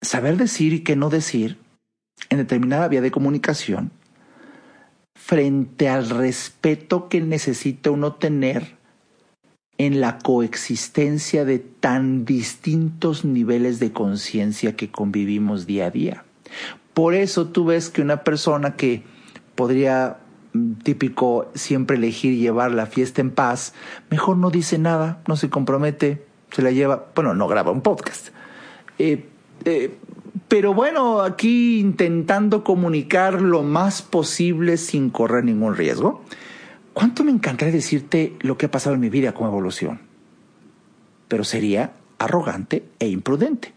saber 0.00 0.38
decir 0.38 0.72
y 0.72 0.82
qué 0.82 0.96
no 0.96 1.10
decir 1.10 1.65
en 2.30 2.38
determinada 2.38 2.88
vía 2.88 3.00
de 3.00 3.10
comunicación 3.10 3.90
frente 5.14 5.88
al 5.88 6.08
respeto 6.08 7.08
que 7.08 7.20
necesita 7.20 7.90
uno 7.90 8.14
tener 8.14 8.76
en 9.78 10.00
la 10.00 10.18
coexistencia 10.18 11.44
de 11.44 11.58
tan 11.58 12.24
distintos 12.24 13.24
niveles 13.24 13.78
de 13.78 13.92
conciencia 13.92 14.76
que 14.76 14.90
convivimos 14.90 15.66
día 15.66 15.86
a 15.86 15.90
día. 15.90 16.24
Por 16.94 17.14
eso 17.14 17.48
tú 17.48 17.66
ves 17.66 17.90
que 17.90 18.02
una 18.02 18.24
persona 18.24 18.76
que 18.76 19.02
podría 19.54 20.18
mm, 20.52 20.74
típico 20.82 21.50
siempre 21.54 21.96
elegir 21.96 22.38
llevar 22.38 22.70
la 22.70 22.86
fiesta 22.86 23.20
en 23.20 23.30
paz, 23.30 23.74
mejor 24.10 24.36
no 24.38 24.50
dice 24.50 24.78
nada, 24.78 25.20
no 25.26 25.36
se 25.36 25.50
compromete, 25.50 26.24
se 26.52 26.62
la 26.62 26.70
lleva, 26.70 27.06
bueno, 27.14 27.34
no 27.34 27.48
graba 27.48 27.72
un 27.72 27.82
podcast. 27.82 28.28
Eh, 28.98 29.26
eh, 29.64 29.98
pero 30.48 30.74
bueno, 30.74 31.22
aquí 31.22 31.78
intentando 31.78 32.62
comunicar 32.62 33.40
lo 33.40 33.62
más 33.62 34.02
posible 34.02 34.76
sin 34.76 35.10
correr 35.10 35.44
ningún 35.44 35.76
riesgo. 35.76 36.22
¿Cuánto 36.92 37.24
me 37.24 37.30
encantaría 37.30 37.74
decirte 37.74 38.36
lo 38.40 38.58
que 38.58 38.66
ha 38.66 38.70
pasado 38.70 38.94
en 38.94 39.00
mi 39.00 39.08
vida 39.08 39.32
como 39.32 39.48
evolución? 39.48 40.00
Pero 41.28 41.44
sería 41.44 41.92
arrogante 42.18 42.84
e 42.98 43.08
imprudente. 43.08 43.72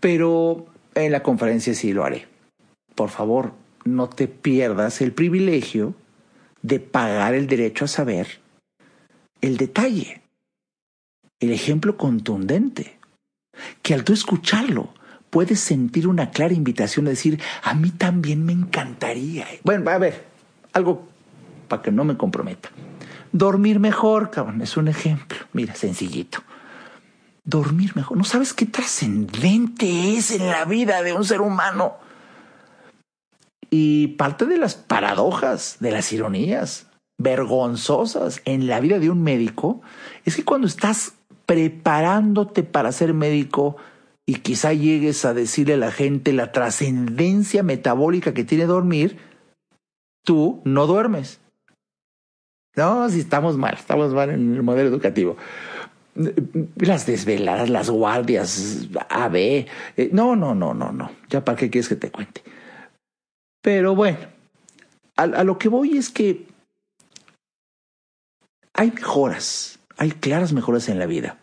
Pero 0.00 0.66
en 0.94 1.12
la 1.12 1.22
conferencia 1.22 1.74
sí 1.74 1.92
lo 1.92 2.04
haré. 2.04 2.26
Por 2.94 3.10
favor, 3.10 3.52
no 3.84 4.08
te 4.08 4.28
pierdas 4.28 5.00
el 5.00 5.12
privilegio 5.12 5.94
de 6.62 6.80
pagar 6.80 7.34
el 7.34 7.46
derecho 7.46 7.84
a 7.84 7.88
saber 7.88 8.40
el 9.40 9.58
detalle, 9.58 10.22
el 11.40 11.52
ejemplo 11.52 11.98
contundente 11.98 12.98
que 13.82 13.94
al 13.94 14.04
tú 14.04 14.12
escucharlo 14.12 14.92
puedes 15.30 15.60
sentir 15.60 16.06
una 16.06 16.30
clara 16.30 16.54
invitación 16.54 17.06
a 17.06 17.10
decir, 17.10 17.40
a 17.62 17.74
mí 17.74 17.90
también 17.90 18.44
me 18.44 18.52
encantaría. 18.52 19.46
Bueno, 19.64 19.90
a 19.90 19.98
ver, 19.98 20.24
algo 20.72 21.08
para 21.68 21.82
que 21.82 21.90
no 21.90 22.04
me 22.04 22.16
comprometa. 22.16 22.70
Dormir 23.32 23.80
mejor, 23.80 24.30
cabrón, 24.30 24.62
es 24.62 24.76
un 24.76 24.86
ejemplo. 24.86 25.38
Mira, 25.52 25.74
sencillito. 25.74 26.38
Dormir 27.42 27.96
mejor. 27.96 28.16
No 28.16 28.24
sabes 28.24 28.54
qué 28.54 28.64
trascendente 28.64 30.16
es 30.16 30.30
en 30.30 30.46
la 30.46 30.64
vida 30.64 31.02
de 31.02 31.12
un 31.12 31.24
ser 31.24 31.40
humano. 31.40 31.96
Y 33.70 34.08
parte 34.08 34.46
de 34.46 34.56
las 34.56 34.76
paradojas, 34.76 35.78
de 35.80 35.90
las 35.90 36.12
ironías 36.12 36.86
vergonzosas 37.18 38.40
en 38.44 38.66
la 38.68 38.80
vida 38.80 38.98
de 38.98 39.10
un 39.10 39.22
médico 39.22 39.82
es 40.24 40.36
que 40.36 40.44
cuando 40.44 40.66
estás 40.66 41.14
preparándote 41.46 42.62
para 42.62 42.92
ser 42.92 43.14
médico 43.14 43.76
y 44.26 44.36
quizá 44.36 44.72
llegues 44.72 45.24
a 45.24 45.34
decirle 45.34 45.74
a 45.74 45.78
la 45.78 45.92
gente 45.92 46.32
la 46.32 46.52
trascendencia 46.52 47.62
metabólica 47.62 48.32
que 48.32 48.44
tiene 48.44 48.64
dormir, 48.66 49.18
tú 50.24 50.62
no 50.64 50.86
duermes. 50.86 51.40
No, 52.76 53.08
si 53.08 53.20
estamos 53.20 53.56
mal, 53.56 53.74
estamos 53.74 54.12
mal 54.14 54.30
en 54.30 54.54
el 54.54 54.62
modelo 54.62 54.88
educativo. 54.88 55.36
Las 56.76 57.06
desveladas, 57.06 57.68
las 57.68 57.90
guardias, 57.90 58.88
AB. 59.10 59.36
Eh, 59.36 59.68
no, 60.12 60.34
no, 60.36 60.54
no, 60.54 60.74
no, 60.74 60.90
no. 60.92 61.10
Ya 61.28 61.44
para 61.44 61.58
qué 61.58 61.70
quieres 61.70 61.88
que 61.88 61.96
te 61.96 62.10
cuente. 62.10 62.42
Pero 63.60 63.94
bueno, 63.94 64.18
a 65.16 65.44
lo 65.44 65.58
que 65.58 65.68
voy 65.68 65.96
es 65.96 66.10
que 66.10 66.46
hay 68.74 68.90
mejoras 68.90 69.78
hay 69.96 70.12
claras 70.12 70.52
mejoras 70.52 70.88
en 70.88 70.98
la 70.98 71.06
vida. 71.06 71.38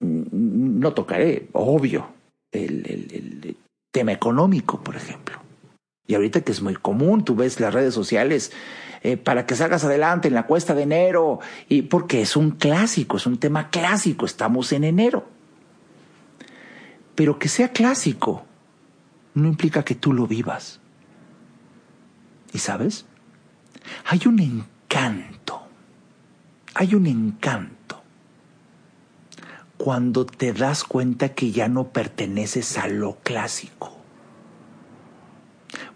No 0.00 0.92
tocaré, 0.92 1.48
obvio, 1.52 2.08
el, 2.52 3.56
tema 3.90 4.12
económico, 4.12 4.82
por 4.82 4.96
ejemplo. 4.96 5.38
Y 6.06 6.14
ahorita 6.14 6.40
que 6.42 6.52
es 6.52 6.60
muy 6.60 6.74
común, 6.74 7.24
tú 7.24 7.36
ves 7.36 7.60
las 7.60 7.72
redes 7.72 7.94
sociales 7.94 8.52
eh, 9.02 9.16
para 9.16 9.46
que 9.46 9.54
salgas 9.54 9.84
adelante 9.84 10.28
en 10.28 10.34
la 10.34 10.46
cuesta 10.46 10.74
de 10.74 10.82
enero, 10.82 11.38
y 11.68 11.82
porque 11.82 12.20
es 12.20 12.36
un 12.36 12.50
clásico, 12.50 13.16
es 13.16 13.26
un 13.26 13.38
tema 13.38 13.70
clásico, 13.70 14.26
estamos 14.26 14.72
en 14.72 14.84
enero. 14.84 15.26
Pero 17.14 17.38
que 17.38 17.48
sea 17.48 17.68
clásico 17.68 18.44
no 19.34 19.48
implica 19.48 19.84
que 19.84 19.94
tú 19.94 20.12
lo 20.12 20.26
vivas. 20.26 20.80
¿Y 22.52 22.58
sabes? 22.58 23.06
Hay 24.06 24.22
un 24.26 24.40
encanto, 24.40 25.63
hay 26.84 26.94
un 26.94 27.06
encanto 27.06 28.02
cuando 29.78 30.26
te 30.26 30.52
das 30.52 30.84
cuenta 30.84 31.30
que 31.30 31.50
ya 31.50 31.66
no 31.66 31.88
perteneces 31.88 32.76
a 32.76 32.88
lo 32.88 33.16
clásico. 33.22 33.96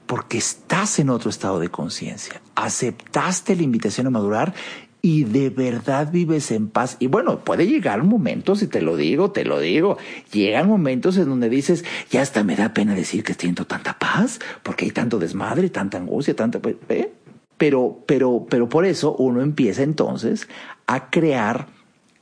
Porque 0.07 0.39
estás 0.39 0.99
en 0.99 1.11
otro 1.11 1.29
estado 1.29 1.61
de 1.61 1.69
conciencia. 1.69 2.41
Aceptaste 2.55 3.55
la 3.55 3.63
invitación 3.63 4.07
a 4.07 4.11
madurar 4.11 4.55
y 5.03 5.25
de 5.25 5.51
verdad 5.51 6.11
vives 6.11 6.51
en 6.51 6.69
paz. 6.69 6.97
Y 7.01 7.07
bueno, 7.07 7.41
puede 7.45 7.67
llegar 7.67 8.03
momentos, 8.03 8.63
y 8.63 8.67
te 8.67 8.81
lo 8.81 8.97
digo, 8.97 9.31
te 9.31 9.45
lo 9.45 9.61
digo, 9.61 9.99
llegan 10.33 10.69
momentos 10.69 11.19
en 11.19 11.27
donde 11.27 11.51
dices, 11.51 11.85
ya 12.11 12.23
hasta 12.23 12.43
me 12.45 12.57
da 12.57 12.73
pena 12.73 12.95
decir 12.95 13.23
que 13.23 13.35
siento 13.35 13.67
tanta 13.67 13.99
paz, 13.99 14.41
porque 14.63 14.87
hay 14.87 14.91
tanto 14.91 15.19
desmadre, 15.19 15.69
tanta 15.69 15.99
angustia, 15.99 16.35
tanta... 16.35 16.61
¿eh? 16.89 17.13
Pero, 17.59 18.05
pero, 18.07 18.47
pero 18.49 18.69
por 18.69 18.85
eso 18.87 19.15
uno 19.17 19.43
empieza 19.43 19.83
entonces 19.83 20.49
a 20.87 21.11
crear 21.11 21.67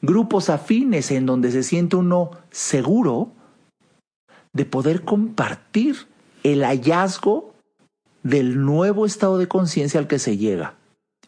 grupos 0.03 0.51
afines 0.51 1.11
en 1.11 1.26
donde 1.26 1.51
se 1.53 1.62
siente 1.62 1.97
uno 1.97 2.30
seguro 2.51 3.32
de 4.53 4.64
poder 4.64 5.05
compartir 5.05 6.07
el 6.43 6.64
hallazgo 6.64 7.55
del 8.22 8.64
nuevo 8.64 9.05
estado 9.05 9.39
de 9.39 9.49
conciencia 9.49 10.01
al 10.01 10.09
que 10.09 10.18
se 10.18 10.37
llega. 10.39 10.74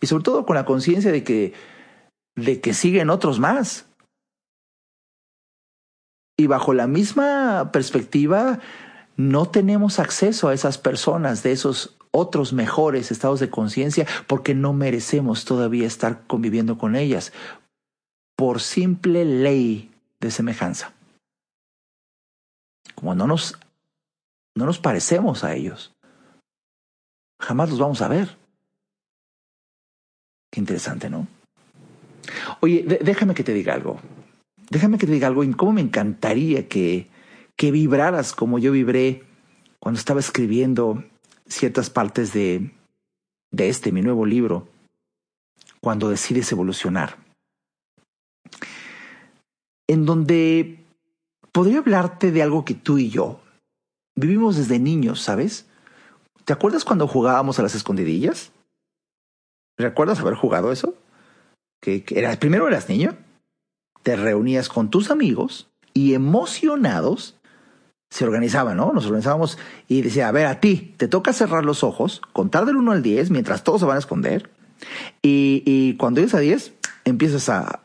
Y 0.01 0.07
sobre 0.07 0.25
todo 0.25 0.47
con 0.47 0.57
la 0.57 0.65
conciencia 0.65 1.13
de 1.13 1.23
que, 1.25 1.53
de 2.37 2.61
que 2.61 2.73
siguen 2.73 3.11
otros 3.11 3.39
más. 3.39 3.87
Y 6.39 6.47
bajo 6.47 6.73
la 6.73 6.87
misma 6.87 7.71
perspectiva, 7.73 8.61
no 9.17 9.47
tenemos 9.49 9.99
acceso 9.99 10.49
a 10.49 10.55
esas 10.55 10.79
personas 10.79 11.43
de 11.43 11.53
esos 11.53 11.98
otros 12.19 12.53
mejores 12.53 13.11
estados 13.11 13.41
de 13.41 13.51
conciencia 13.51 14.07
porque 14.27 14.55
no 14.55 14.73
merecemos 14.73 15.45
todavía 15.45 15.87
estar 15.87 16.27
conviviendo 16.27 16.77
con 16.77 16.97
ellas 16.97 17.33
por 18.37 18.61
simple 18.61 19.25
ley 19.25 19.91
de 20.21 20.31
semejanza. 20.31 20.93
Como 22.95 23.15
no 23.15 23.27
nos, 23.27 23.59
no 24.57 24.67
nos 24.67 24.79
parecemos 24.79 25.45
a 25.45 25.55
ellos, 25.55 25.93
jamás 27.41 27.71
los 27.71 27.79
vamos 27.79 28.03
a 28.03 28.09
ver. 28.09 28.37
Qué 30.51 30.61
interesante, 30.61 31.09
¿no? 31.11 31.27
Oye, 32.61 32.85
déjame 33.03 33.35
que 33.35 33.45
te 33.45 33.55
diga 33.55 33.75
algo. 33.75 34.01
Déjame 34.71 34.99
que 34.99 35.07
te 35.07 35.13
diga 35.13 35.29
algo. 35.29 35.45
Cómo 35.57 35.73
me 35.73 35.81
encantaría 35.81 36.69
que, 36.69 37.09
que 37.57 37.71
vibraras 37.71 38.33
como 38.33 38.59
yo 38.59 38.73
vibré 38.73 39.25
cuando 39.79 39.99
estaba 39.99 40.21
escribiendo 40.21 41.05
ciertas 41.49 41.91
partes 41.91 42.33
de, 42.33 42.71
de 43.51 43.69
este, 43.69 43.93
mi 43.93 44.03
nuevo 44.03 44.27
libro, 44.27 44.69
cuando 45.81 46.09
decides 46.09 46.51
evolucionar. 46.53 47.17
En 49.87 50.05
donde 50.05 50.85
podría 51.53 51.79
hablarte 51.79 52.31
de 52.31 52.43
algo 52.43 52.65
que 52.65 52.75
tú 52.75 52.99
y 52.99 53.11
yo 53.11 53.41
vivimos 54.17 54.57
desde 54.57 54.79
niños, 54.79 55.23
¿sabes? 55.23 55.67
¿Te 56.45 56.53
acuerdas 56.53 56.85
cuando 56.85 57.07
jugábamos 57.07 57.59
a 57.59 57.63
las 57.63 57.75
escondidillas? 57.75 58.53
¿Recuerdas 59.79 60.19
haber 60.21 60.35
jugado 60.35 60.73
eso? 60.73 60.95
Que, 61.81 62.05
eras, 62.11 62.37
primero 62.39 62.67
eras 62.67 62.89
niño, 62.89 63.17
te 64.03 64.17
reunías 64.17 64.69
con 64.69 64.91
tus 64.91 65.11
amigos 65.11 65.69
y 65.95 66.15
emocionados 66.15 67.38
se 68.11 68.25
organizaban, 68.25 68.77
¿no? 68.77 68.93
Nos 68.93 69.07
organizábamos 69.07 69.59
y 69.87 70.03
decía, 70.03 70.29
a 70.29 70.33
ver, 70.33 70.47
a 70.47 70.61
ti 70.61 70.95
te 70.97 71.09
toca 71.09 71.33
cerrar 71.33 71.65
los 71.65 71.85
ojos, 71.85 72.23
contar 72.33 72.65
del 72.65 72.77
1 72.77 72.93
al 72.93 73.03
10 73.03 73.31
mientras 73.31 73.65
todos 73.65 73.81
se 73.81 73.87
van 73.87 73.97
a 73.97 74.01
esconder 74.01 74.51
y, 75.23 75.95
cuando 75.99 76.21
llegues 76.21 76.35
a 76.35 76.41
10 76.41 76.73
empiezas 77.05 77.49
a, 77.49 77.81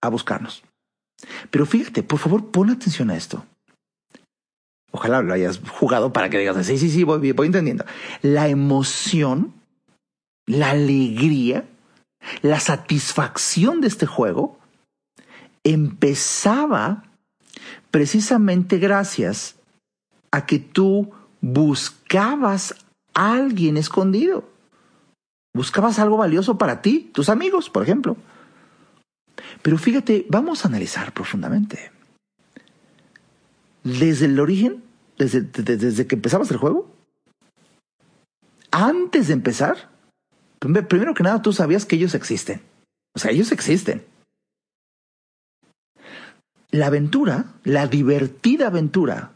a 0.00 0.08
buscarnos. 0.08 0.62
Pero 1.50 1.66
fíjate, 1.66 2.02
por 2.02 2.18
favor, 2.18 2.50
pon 2.50 2.70
atención 2.70 3.10
a 3.10 3.16
esto. 3.16 3.44
Ojalá 4.90 5.20
lo 5.20 5.34
hayas 5.34 5.60
jugado 5.68 6.12
para 6.12 6.30
que 6.30 6.38
digas, 6.38 6.64
sí, 6.66 6.78
sí, 6.78 6.90
sí, 6.90 7.04
voy 7.04 7.46
entendiendo. 7.46 7.84
La 8.22 8.48
emoción 8.48 9.52
la 10.48 10.70
alegría, 10.70 11.68
la 12.40 12.58
satisfacción 12.58 13.80
de 13.80 13.88
este 13.88 14.06
juego 14.06 14.58
empezaba 15.62 17.04
precisamente 17.90 18.78
gracias 18.78 19.56
a 20.30 20.46
que 20.46 20.58
tú 20.58 21.10
buscabas 21.40 22.74
a 23.14 23.34
alguien 23.34 23.76
escondido. 23.76 24.48
Buscabas 25.54 25.98
algo 25.98 26.16
valioso 26.16 26.58
para 26.58 26.82
ti, 26.82 27.10
tus 27.12 27.28
amigos, 27.28 27.70
por 27.70 27.82
ejemplo. 27.82 28.16
Pero 29.62 29.78
fíjate, 29.78 30.26
vamos 30.28 30.64
a 30.64 30.68
analizar 30.68 31.12
profundamente. 31.12 31.90
Desde 33.82 34.26
el 34.26 34.38
origen, 34.38 34.82
desde, 35.16 35.40
desde 35.42 36.06
que 36.06 36.16
empezabas 36.16 36.50
el 36.50 36.58
juego, 36.58 36.90
antes 38.70 39.28
de 39.28 39.34
empezar, 39.34 39.88
Primero 40.58 41.14
que 41.14 41.22
nada, 41.22 41.40
tú 41.40 41.52
sabías 41.52 41.86
que 41.86 41.96
ellos 41.96 42.14
existen. 42.14 42.60
O 43.14 43.18
sea, 43.18 43.30
ellos 43.30 43.52
existen. 43.52 44.04
La 46.70 46.86
aventura, 46.88 47.54
la 47.64 47.86
divertida 47.86 48.66
aventura, 48.66 49.32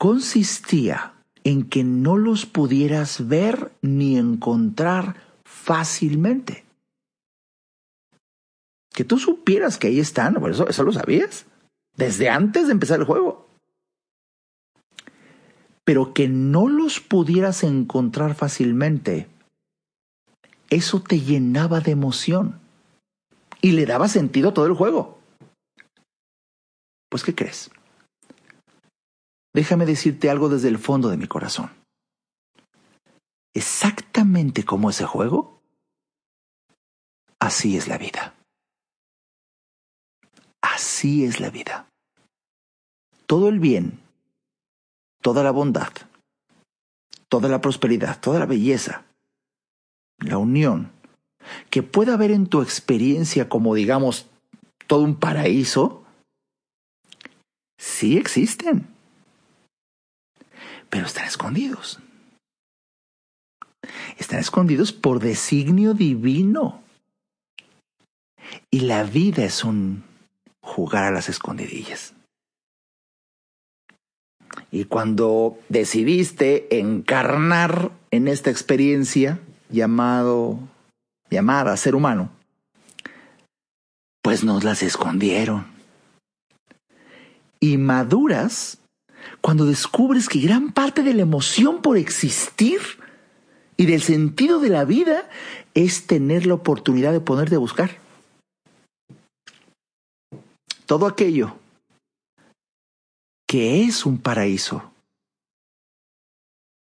consistía 0.00 1.12
en 1.44 1.68
que 1.68 1.84
no 1.84 2.16
los 2.16 2.46
pudieras 2.46 3.28
ver 3.28 3.70
ni 3.82 4.16
encontrar 4.16 5.16
fácilmente. 5.44 6.64
Que 8.94 9.04
tú 9.04 9.18
supieras 9.18 9.76
que 9.76 9.88
ahí 9.88 10.00
están, 10.00 10.32
por 10.36 10.50
eso, 10.50 10.66
eso 10.66 10.84
lo 10.84 10.92
sabías, 10.92 11.44
desde 11.96 12.30
antes 12.30 12.66
de 12.66 12.72
empezar 12.72 12.98
el 12.98 13.04
juego. 13.04 13.46
Pero 15.84 16.14
que 16.14 16.28
no 16.28 16.66
los 16.66 17.00
pudieras 17.00 17.62
encontrar 17.62 18.34
fácilmente 18.34 19.28
eso 20.70 21.02
te 21.02 21.20
llenaba 21.20 21.80
de 21.80 21.90
emoción 21.90 22.58
y 23.60 23.72
le 23.72 23.84
daba 23.84 24.08
sentido 24.08 24.48
a 24.48 24.54
todo 24.54 24.64
el 24.64 24.72
juego. 24.72 25.18
Pues, 27.10 27.22
¿qué 27.22 27.34
crees? 27.34 27.70
Déjame 29.52 29.86
decirte 29.86 30.30
algo 30.30 30.48
desde 30.48 30.68
el 30.68 30.78
fondo 30.78 31.08
de 31.08 31.16
mi 31.16 31.26
corazón. 31.26 31.70
Exactamente 33.54 34.64
como 34.64 34.90
ese 34.90 35.04
juego, 35.04 35.60
así 37.40 37.76
es 37.76 37.88
la 37.88 37.98
vida. 37.98 38.34
Así 40.60 41.24
es 41.24 41.40
la 41.40 41.50
vida. 41.50 41.88
Todo 43.26 43.48
el 43.48 43.58
bien, 43.58 44.00
toda 45.20 45.42
la 45.42 45.50
bondad, 45.50 45.92
toda 47.28 47.48
la 47.48 47.60
prosperidad, 47.60 48.20
toda 48.20 48.38
la 48.38 48.46
belleza, 48.46 49.04
la 50.18 50.38
unión, 50.38 50.92
que 51.70 51.82
pueda 51.82 52.14
haber 52.14 52.30
en 52.30 52.46
tu 52.46 52.62
experiencia 52.62 53.48
como 53.48 53.74
digamos 53.74 54.28
todo 54.86 55.02
un 55.02 55.14
paraíso, 55.14 56.04
sí 57.78 58.16
existen, 58.18 58.89
pero 60.90 61.06
están 61.06 61.26
escondidos. 61.26 62.00
Están 64.18 64.40
escondidos 64.40 64.92
por 64.92 65.20
designio 65.20 65.94
divino. 65.94 66.82
Y 68.70 68.80
la 68.80 69.04
vida 69.04 69.44
es 69.44 69.64
un 69.64 70.04
jugar 70.60 71.04
a 71.04 71.10
las 71.10 71.28
escondidillas. 71.28 72.14
Y 74.72 74.84
cuando 74.84 75.58
decidiste 75.68 76.78
encarnar 76.78 77.92
en 78.10 78.28
esta 78.28 78.50
experiencia, 78.50 79.40
llamado, 79.68 80.58
llamada 81.30 81.76
ser 81.76 81.94
humano, 81.94 82.30
pues 84.22 84.44
nos 84.44 84.64
las 84.64 84.82
escondieron. 84.82 85.66
Y 87.60 87.78
maduras 87.78 88.79
cuando 89.40 89.64
descubres 89.64 90.28
que 90.28 90.40
gran 90.40 90.72
parte 90.72 91.02
de 91.02 91.14
la 91.14 91.22
emoción 91.22 91.82
por 91.82 91.96
existir 91.96 92.80
y 93.76 93.86
del 93.86 94.02
sentido 94.02 94.60
de 94.60 94.68
la 94.68 94.84
vida 94.84 95.28
es 95.74 96.06
tener 96.06 96.46
la 96.46 96.54
oportunidad 96.54 97.12
de 97.12 97.20
ponerte 97.20 97.54
a 97.54 97.58
buscar. 97.58 97.98
Todo 100.86 101.06
aquello 101.06 101.56
que 103.46 103.82
es 103.82 104.04
un 104.06 104.18
paraíso 104.18 104.92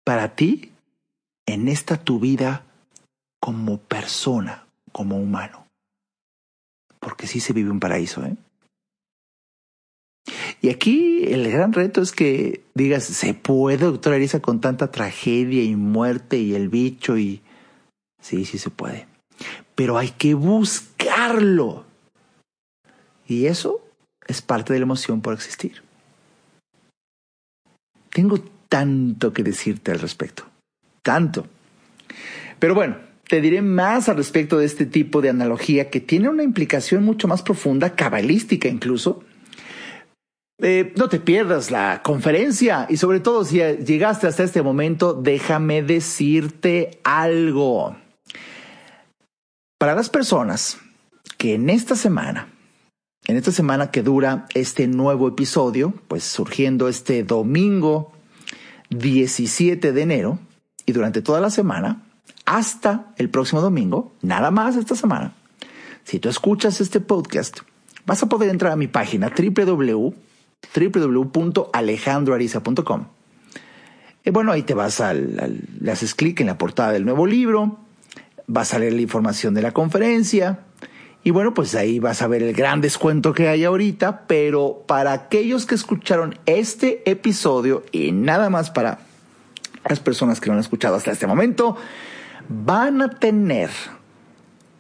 para 0.04 0.36
ti 0.36 0.72
en 1.46 1.68
esta 1.68 1.98
tu 1.98 2.20
vida 2.20 2.64
como 3.40 3.78
persona, 3.78 4.66
como 4.92 5.18
humano. 5.18 5.68
Porque 7.00 7.28
sí 7.28 7.40
se 7.40 7.54
vive 7.54 7.70
un 7.70 7.80
paraíso, 7.80 8.26
¿eh? 8.26 8.36
Y 10.62 10.70
aquí 10.70 11.26
el 11.26 11.52
gran 11.52 11.74
reto 11.74 12.02
es 12.02 12.12
que 12.12 12.62
digas, 12.74 13.04
¿se 13.04 13.34
puede, 13.34 13.86
doctora 13.86 14.16
Arisa, 14.16 14.42
con 14.42 14.60
tanta 14.60 14.92
tragedia 14.92 15.64
y 15.64 15.76
muerte 15.76 16.38
y 16.38 16.56
el 16.56 16.70
bicho 16.70 17.18
y... 17.18 17.42
Sí, 18.22 18.46
sí 18.46 18.58
se 18.58 18.70
puede. 18.70 19.08
Pero 19.76 19.98
hay 19.98 20.10
que 20.10 20.34
buscarlo. 20.34 21.86
Y 23.28 23.46
eso 23.46 23.82
es 24.28 24.42
parte 24.42 24.74
de 24.74 24.80
la 24.80 24.84
emoción 24.84 25.22
por 25.22 25.34
existir. 25.34 25.84
Tengo 28.12 28.40
tanto 28.68 29.34
que 29.34 29.44
decirte 29.44 29.92
al 29.92 30.00
respecto. 30.00 30.44
Tanto. 31.04 31.46
Pero 32.60 32.74
bueno, 32.74 32.98
te 33.28 33.42
diré 33.42 33.62
más 33.62 34.10
al 34.10 34.18
respecto 34.18 34.58
de 34.58 34.66
este 34.66 34.86
tipo 34.86 35.22
de 35.22 35.30
analogía 35.30 35.90
que 35.90 36.00
tiene 36.00 36.30
una 36.30 36.44
implicación 36.44 37.04
mucho 37.04 37.28
más 37.28 37.44
profunda, 37.44 37.96
cabalística 37.96 38.68
incluso. 38.68 39.24
Eh, 40.60 40.92
no 40.96 41.08
te 41.08 41.20
pierdas 41.20 41.70
la 41.70 42.02
conferencia 42.02 42.88
y 42.90 42.98
sobre 42.98 43.20
todo 43.20 43.46
si 43.46 43.60
llegaste 43.60 44.26
hasta 44.26 44.44
este 44.44 44.64
momento, 44.64 45.14
déjame 45.14 45.84
decirte 45.84 47.00
algo. 47.04 47.96
Para 49.78 49.94
las 49.94 50.10
personas 50.10 50.80
que 51.38 51.54
en 51.54 51.70
esta 51.70 51.96
semana, 51.96 52.52
en 53.28 53.38
esta 53.38 53.52
semana 53.52 53.92
que 53.92 54.02
dura 54.02 54.48
este 54.56 54.88
nuevo 54.88 55.28
episodio, 55.28 55.94
pues 56.08 56.24
surgiendo 56.24 56.88
este 56.88 57.24
domingo 57.24 58.12
17 58.90 59.92
de 59.94 60.02
enero 60.02 60.40
y 60.88 60.94
durante 60.94 61.22
toda 61.22 61.40
la 61.40 61.52
semana, 61.52 62.04
hasta 62.46 63.14
el 63.18 63.30
próximo 63.30 63.62
domingo, 63.62 64.14
nada 64.24 64.50
más 64.50 64.76
esta 64.76 64.96
semana, 64.96 65.36
si 66.04 66.18
tú 66.18 66.30
escuchas 66.30 66.82
este 66.82 67.00
podcast, 67.00 67.60
vas 68.08 68.24
a 68.24 68.30
poder 68.30 68.50
entrar 68.50 68.72
a 68.72 68.78
mi 68.78 68.88
página 68.88 69.30
www.alejandroariza.com. 70.76 73.06
Y 74.24 74.30
bueno, 74.30 74.52
ahí 74.52 74.64
te 74.64 74.74
vas 74.74 75.00
al, 75.00 75.62
le 75.80 75.92
haces 75.92 76.14
clic 76.14 76.42
en 76.42 76.48
la 76.48 76.58
portada 76.58 76.92
del 76.92 77.06
nuevo 77.06 77.26
libro, 77.26 77.78
vas 78.46 78.74
a 78.74 78.80
leer 78.80 78.94
la 78.94 79.02
información 79.02 79.54
de 79.54 79.62
la 79.62 79.72
conferencia 79.72 80.60
y 81.24 81.32
bueno, 81.32 81.54
pues 81.54 81.76
ahí 81.76 82.00
vas 82.00 82.22
a 82.22 82.28
ver 82.28 82.44
el 82.44 82.54
gran 82.54 82.82
descuento 82.82 83.34
que 83.34 83.48
hay 83.48 83.64
ahorita, 83.64 84.28
pero 84.28 84.84
para 84.86 85.14
aquellos 85.14 85.66
que 85.66 85.76
escucharon 85.76 86.38
este 86.46 87.10
episodio 87.10 87.84
y 87.92 88.12
nada 88.12 88.50
más 88.50 88.70
para 88.70 89.00
las 89.88 90.00
personas 90.00 90.40
que 90.40 90.48
lo 90.48 90.54
han 90.54 90.60
escuchado 90.60 90.96
hasta 90.96 91.12
este 91.12 91.28
momento, 91.28 91.78
van 92.50 93.02
a 93.02 93.10
tener 93.10 93.70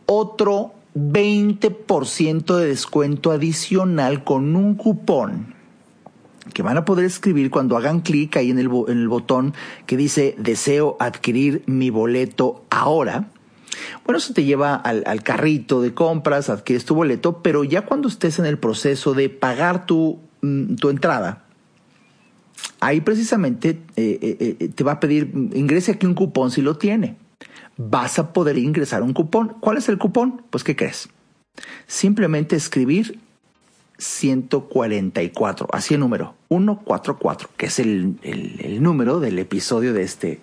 otro 0.06 0.74
20% 0.96 2.56
de 2.56 2.68
descuento 2.68 3.32
adicional 3.32 4.24
con 4.24 4.56
un 4.56 4.76
cupón 4.76 5.57
que 6.54 6.64
van 6.64 6.78
a 6.78 6.86
poder 6.86 7.06
escribir 7.06 7.50
cuando 7.50 7.78
hagan 7.78 8.02
clic 8.02 8.38
ahí 8.38 8.50
en 8.50 8.60
el, 8.60 8.70
en 8.88 8.98
el 8.98 9.08
botón 9.08 9.54
que 9.86 9.98
dice 9.98 10.36
deseo 10.38 10.98
adquirir 11.00 11.64
mi 11.66 11.90
boleto 11.90 12.66
ahora 12.70 13.30
bueno, 14.06 14.18
eso 14.18 14.34
te 14.34 14.44
lleva 14.44 14.76
al, 14.76 15.24
carrito 15.24 15.82
de 15.82 15.94
compras, 15.94 16.50
adquieres 16.50 16.86
tu 16.86 16.96
boleto, 16.96 17.42
pero 17.42 17.64
ya 17.64 17.84
cuando 17.84 18.08
estés 18.08 18.40
en 18.40 18.46
el 18.46 18.58
proceso 18.58 19.14
de 19.14 19.30
pagar 19.30 19.86
tu, 19.86 20.20
mm, 20.42 20.76
tu 20.76 20.90
entrada, 20.90 21.46
ahí 22.80 23.02
precisamente 23.02 23.82
eh, 23.96 24.20
eh, 24.22 24.58
eh, 24.60 24.70
te 24.70 24.84
va 24.84 24.94
a 24.94 25.00
pedir, 25.00 25.32
ingrese 25.54 25.92
aquí 25.92 26.06
un 26.06 26.14
cupón 26.14 26.52
si 26.52 26.62
lo 26.62 26.78
tiene. 26.78 27.18
Vas 27.78 28.18
a 28.18 28.34
poder 28.34 28.58
ingresar 28.58 29.04
un 29.04 29.14
cupón. 29.14 29.58
¿Cuál 29.60 29.78
es 29.78 29.88
el 29.88 30.00
cupón? 30.00 30.42
Pues, 30.50 30.64
¿qué 30.64 30.76
crees? 30.76 31.10
Simplemente 31.86 32.56
escribir 32.56 33.20
144, 33.98 35.68
así 35.72 35.96
el 35.96 36.00
número, 36.00 36.36
144, 36.50 37.50
que 37.58 37.66
es 37.66 37.80
el, 37.80 38.20
el, 38.22 38.82
número 38.82 39.20
del 39.20 39.40
episodio 39.40 39.94
de 39.94 40.04
este, 40.04 40.40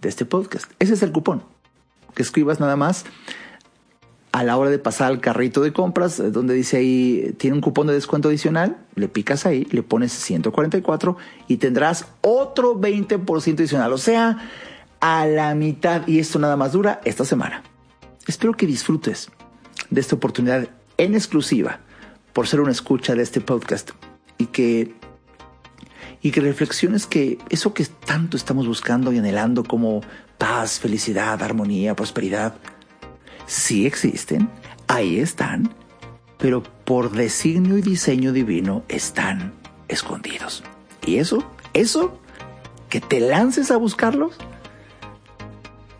de 0.00 0.08
este 0.08 0.24
podcast. 0.24 0.70
Ese 0.78 0.94
es 0.94 1.02
el 1.02 1.12
cupón 1.12 1.44
que 2.14 2.22
escribas 2.22 2.60
nada 2.60 2.76
más 2.76 3.04
a 4.32 4.42
la 4.44 4.56
hora 4.56 4.70
de 4.70 4.78
pasar 4.78 5.08
al 5.08 5.20
carrito 5.20 5.60
de 5.60 5.72
compras, 5.72 6.18
eh, 6.18 6.30
donde 6.30 6.54
dice 6.54 6.78
ahí, 6.78 7.34
tiene 7.38 7.54
un 7.54 7.60
cupón 7.60 7.86
de 7.86 7.92
descuento 7.92 8.28
adicional, 8.28 8.78
le 8.94 9.08
picas 9.08 9.44
ahí, 9.44 9.66
le 9.70 9.82
pones 9.82 10.12
144 10.12 11.16
y 11.48 11.58
tendrás 11.58 12.06
otro 12.22 12.80
20% 12.80 13.58
adicional, 13.58 13.92
o 13.92 13.98
sea, 13.98 14.38
a 15.00 15.26
la 15.26 15.54
mitad. 15.54 16.06
Y 16.08 16.18
esto 16.18 16.38
nada 16.38 16.56
más 16.56 16.72
dura 16.72 17.00
esta 17.04 17.26
semana. 17.26 17.62
Espero 18.26 18.54
que 18.54 18.66
disfrutes 18.66 19.30
de 19.90 20.00
esta 20.00 20.16
oportunidad 20.16 20.68
en 20.96 21.14
exclusiva 21.14 21.80
por 22.32 22.46
ser 22.46 22.60
una 22.60 22.72
escucha 22.72 23.14
de 23.14 23.22
este 23.22 23.40
podcast 23.40 23.90
y 24.38 24.46
que 24.46 24.94
y 26.22 26.30
que 26.30 26.40
reflexiones 26.40 27.06
que 27.06 27.38
eso 27.50 27.74
que 27.74 27.84
tanto 27.84 28.36
estamos 28.36 28.66
buscando 28.66 29.12
y 29.12 29.18
anhelando 29.18 29.64
como 29.64 30.02
paz, 30.38 30.78
felicidad, 30.78 31.42
armonía, 31.42 31.96
prosperidad, 31.96 32.54
sí 33.46 33.86
existen, 33.86 34.48
ahí 34.86 35.18
están, 35.18 35.74
pero 36.38 36.62
por 36.62 37.10
designio 37.10 37.76
y 37.76 37.82
diseño 37.82 38.32
divino 38.32 38.84
están 38.88 39.52
escondidos. 39.88 40.62
Y 41.04 41.16
eso, 41.16 41.44
eso, 41.74 42.20
que 42.88 43.00
te 43.00 43.18
lances 43.18 43.72
a 43.72 43.76
buscarlos, 43.76 44.36